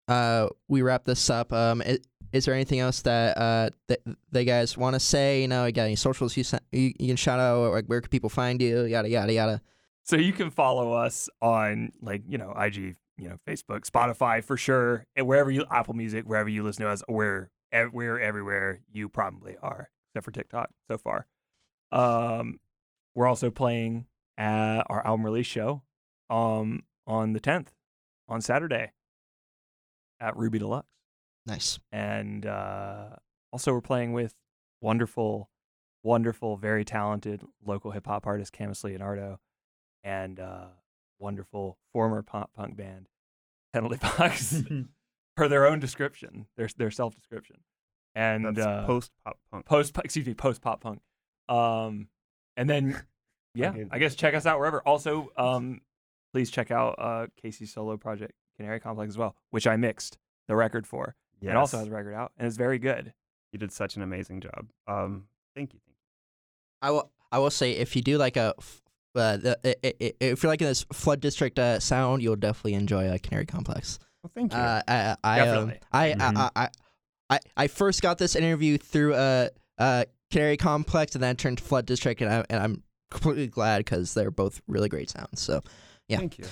Uh. 0.07 0.47
We 0.67 0.81
wrap 0.81 1.05
this 1.05 1.29
up. 1.29 1.51
Um. 1.53 1.81
i- 1.85 1.97
Is 2.31 2.45
there 2.45 2.53
anything 2.53 2.79
else 2.79 3.01
that 3.03 3.37
uh 3.37 3.69
that 3.87 3.99
they 4.31 4.45
guys 4.45 4.77
want 4.77 4.93
to 4.95 4.99
say? 4.99 5.41
You 5.41 5.47
know, 5.47 5.65
you 5.65 5.71
got 5.71 5.83
any 5.85 5.95
socials 5.95 6.37
you, 6.37 6.43
you 6.71 6.93
you 6.99 7.07
can 7.07 7.15
shout 7.15 7.39
out, 7.39 7.71
like 7.71 7.85
where 7.87 8.01
can 8.01 8.09
people 8.09 8.29
find 8.29 8.61
you? 8.61 8.83
Yada 8.85 9.09
yada 9.09 9.33
yada. 9.33 9.61
So 10.03 10.15
you 10.15 10.33
can 10.33 10.49
follow 10.49 10.93
us 10.93 11.29
on 11.41 11.91
like, 12.01 12.21
you 12.27 12.37
know, 12.37 12.53
IG, 12.57 12.95
you 13.17 13.29
know, 13.29 13.37
Facebook, 13.47 13.89
Spotify 13.89 14.43
for 14.43 14.57
sure, 14.57 15.05
and 15.15 15.27
wherever 15.27 15.51
you 15.51 15.65
Apple 15.69 15.93
Music, 15.93 16.25
wherever 16.25 16.49
you 16.49 16.63
listen 16.63 16.83
to 16.85 16.89
us, 16.89 17.03
we're 17.07 17.49
ev- 17.71 17.93
we're 17.93 18.19
everywhere 18.19 18.81
you 18.91 19.09
probably 19.09 19.57
are, 19.61 19.89
except 20.09 20.25
for 20.25 20.31
TikTok 20.31 20.69
so 20.89 20.97
far. 20.97 21.27
Um 21.91 22.59
we're 23.13 23.27
also 23.27 23.51
playing 23.51 24.05
at 24.37 24.83
our 24.89 25.05
album 25.05 25.25
release 25.25 25.47
show 25.47 25.83
um 26.29 26.83
on 27.05 27.33
the 27.33 27.39
10th 27.41 27.67
on 28.29 28.41
Saturday 28.41 28.93
at 30.19 30.37
Ruby 30.37 30.59
Deluxe. 30.59 30.87
Nice. 31.45 31.79
And 31.91 32.45
uh 32.45 33.15
also 33.51 33.73
we're 33.73 33.81
playing 33.81 34.13
with 34.13 34.33
wonderful 34.81 35.49
wonderful, 36.03 36.57
very 36.57 36.83
talented 36.83 37.43
local 37.63 37.91
hip 37.91 38.07
hop 38.07 38.25
artist 38.25 38.53
Camus 38.53 38.83
Leonardo 38.83 39.39
and 40.03 40.39
uh, 40.39 40.67
wonderful 41.21 41.77
former 41.93 42.21
pop 42.21 42.51
punk 42.55 42.75
band 42.75 43.07
Penalty 43.73 43.97
Box 44.01 44.63
per 45.37 45.47
their 45.47 45.65
own 45.65 45.79
description, 45.79 46.47
their 46.57 46.67
their 46.77 46.91
self 46.91 47.15
description, 47.15 47.57
and 48.15 48.45
That's 48.57 48.59
uh, 48.67 48.85
post 48.85 49.11
pop 49.23 49.37
punk. 49.51 49.65
post 49.65 49.97
excuse 50.03 50.25
me 50.25 50.33
post 50.33 50.61
pop 50.61 50.81
punk, 50.81 51.01
um, 51.47 52.07
and 52.57 52.69
then 52.69 53.01
yeah, 53.55 53.69
Okay. 53.69 53.85
I 53.91 53.99
guess 53.99 54.15
check 54.15 54.33
us 54.33 54.45
out 54.45 54.59
wherever. 54.59 54.81
Also, 54.81 55.31
um, 55.37 55.81
please 56.33 56.49
check 56.51 56.71
out 56.71 56.95
uh, 56.97 57.27
Casey's 57.41 57.71
solo 57.73 57.95
project 57.97 58.33
Canary 58.57 58.79
Complex 58.79 59.09
as 59.11 59.17
well, 59.17 59.35
which 59.51 59.67
I 59.67 59.77
mixed 59.77 60.17
the 60.47 60.55
record 60.55 60.85
for. 60.85 61.15
It 61.41 61.55
also 61.55 61.79
has 61.79 61.87
a 61.87 61.91
record 61.91 62.13
out 62.13 62.31
and 62.37 62.45
it's 62.47 62.55
very 62.57 62.77
good. 62.77 63.13
You 63.51 63.57
did 63.57 63.71
such 63.71 63.95
an 63.95 64.03
amazing 64.03 64.41
job. 64.41 64.67
Um, 64.87 65.23
thank 65.55 65.73
you. 65.73 65.79
Thank 65.85 65.97
I 66.83 66.91
will. 66.91 67.09
I 67.31 67.39
will 67.39 67.49
say 67.49 67.71
if 67.71 67.95
you 67.95 68.01
do 68.03 68.17
like 68.19 68.37
a, 68.37 68.53
f- 68.59 68.81
uh, 69.15 69.37
the, 69.37 69.59
i- 69.65 69.75
i- 69.87 69.93
i- 70.01 70.13
if 70.19 70.43
you're 70.43 70.51
liking 70.51 70.67
this 70.67 70.85
flood 70.93 71.19
district 71.19 71.59
uh, 71.59 71.79
sound, 71.79 72.21
you'll 72.23 72.35
definitely 72.35 72.73
enjoy 72.75 73.07
uh, 73.07 73.17
Canary 73.21 73.45
Complex. 73.45 73.99
Well, 74.23 74.31
thank 74.35 74.53
you. 74.53 74.59
Uh, 74.59 74.81
I, 74.87 75.15
I, 75.23 75.39
um, 75.41 75.47
Definitely. 75.47 75.79
I, 75.91 76.09
Mhm. 76.11 76.37
I, 76.37 76.49
I, 76.63 76.69
I, 77.29 77.39
I 77.57 77.67
first 77.67 78.01
got 78.01 78.17
this 78.17 78.35
interview 78.35 78.77
through 78.77 79.13
uh, 79.15 79.47
uh, 79.77 80.05
Canary 80.31 80.57
Complex, 80.57 81.15
and 81.15 81.23
then 81.23 81.35
turned 81.35 81.57
to 81.57 81.63
Flood 81.63 81.85
District, 81.85 82.21
and, 82.21 82.29
I, 82.31 82.45
and 82.49 82.61
I'm 82.63 82.83
completely 83.09 83.47
glad 83.47 83.79
because 83.79 84.13
they're 84.13 84.31
both 84.31 84.61
really 84.67 84.89
great 84.89 85.09
sounds. 85.09 85.41
So, 85.41 85.61
yeah. 86.07 86.17
Thank 86.17 86.37
you. 86.39 86.45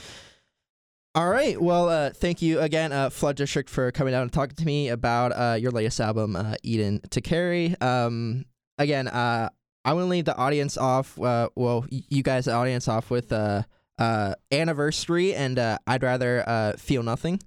all 1.15 1.29
right, 1.29 1.61
well, 1.61 1.89
uh, 1.89 2.09
thank 2.11 2.41
you 2.41 2.59
again, 2.59 2.91
uh, 2.91 3.09
Flood 3.09 3.35
District, 3.35 3.69
for 3.69 3.91
coming 3.91 4.11
down 4.13 4.21
and 4.23 4.31
talking 4.33 4.55
to 4.55 4.65
me 4.65 4.89
about 4.89 5.31
uh, 5.31 5.55
your 5.55 5.71
latest 5.71 5.99
album, 5.99 6.35
uh, 6.35 6.55
Eden 6.63 7.01
to 7.11 7.21
Carry. 7.21 7.75
Um, 7.81 8.45
again, 8.77 9.07
uh, 9.07 9.49
I 9.51 9.58
want 9.85 10.05
to 10.05 10.09
leave 10.09 10.25
the 10.25 10.35
audience 10.35 10.77
off. 10.77 11.19
Uh, 11.19 11.49
well, 11.55 11.85
you 11.89 12.23
guys, 12.23 12.45
the 12.45 12.53
audience, 12.53 12.87
off 12.87 13.09
with 13.09 13.31
uh, 13.31 13.63
uh, 13.97 14.35
anniversary, 14.51 15.33
and 15.33 15.57
uh, 15.59 15.77
I'd 15.87 16.03
rather 16.03 16.43
uh, 16.47 16.73
feel 16.77 17.03
nothing. 17.03 17.39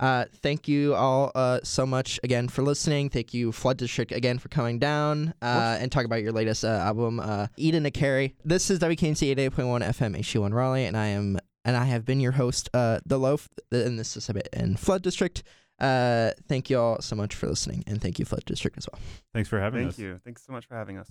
Uh, 0.00 0.24
thank 0.36 0.66
you 0.66 0.94
all 0.94 1.30
uh, 1.34 1.60
so 1.62 1.84
much 1.84 2.18
again 2.24 2.48
for 2.48 2.62
listening. 2.62 3.10
Thank 3.10 3.34
you, 3.34 3.52
Flood 3.52 3.76
District, 3.76 4.12
again 4.12 4.38
for 4.38 4.48
coming 4.48 4.78
down 4.78 5.34
uh, 5.42 5.76
and 5.78 5.92
talk 5.92 6.06
about 6.06 6.22
your 6.22 6.32
latest 6.32 6.64
uh, 6.64 6.68
album, 6.68 7.20
uh, 7.20 7.48
Eden 7.58 7.82
to 7.82 7.90
Carry. 7.90 8.34
This 8.42 8.70
is 8.70 8.78
WKNC 8.78 9.36
88.1 9.36 9.82
FM 9.82 10.16
HD1 10.16 10.54
Raleigh, 10.54 10.86
and 10.86 10.96
I 10.96 11.08
am 11.08 11.38
and 11.66 11.76
I 11.76 11.84
have 11.84 12.06
been 12.06 12.20
your 12.20 12.32
host, 12.32 12.70
uh, 12.72 13.00
The 13.04 13.18
Loaf, 13.18 13.50
in 13.70 13.96
this 13.96 14.16
is 14.16 14.30
a 14.30 14.34
bit 14.34 14.48
in 14.54 14.76
Flood 14.76 15.02
District. 15.02 15.42
Uh, 15.78 16.30
thank 16.48 16.70
you 16.70 16.78
all 16.78 17.02
so 17.02 17.14
much 17.14 17.34
for 17.34 17.46
listening, 17.48 17.84
and 17.86 18.00
thank 18.00 18.18
you, 18.18 18.24
Flood 18.24 18.46
District, 18.46 18.78
as 18.78 18.86
well. 18.90 19.00
Thanks 19.34 19.50
for 19.50 19.60
having 19.60 19.80
Thank 19.80 19.90
us. 19.90 19.96
Thank 19.96 20.08
you. 20.08 20.20
Thanks 20.24 20.42
so 20.46 20.52
much 20.52 20.66
for 20.66 20.76
having 20.76 20.96
us. 20.96 21.10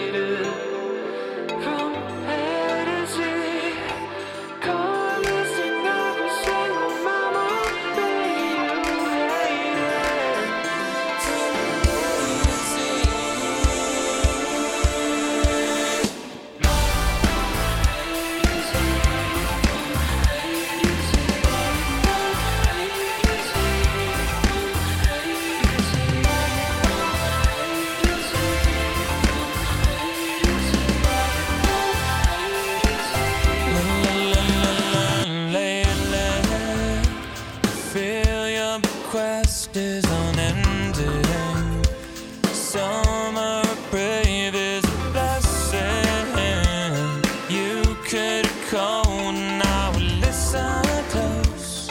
call 48.71 49.33
now, 49.33 49.91
listen 50.21 50.81
close 51.09 51.89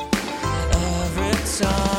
every 0.72 1.32
time. 1.58 1.89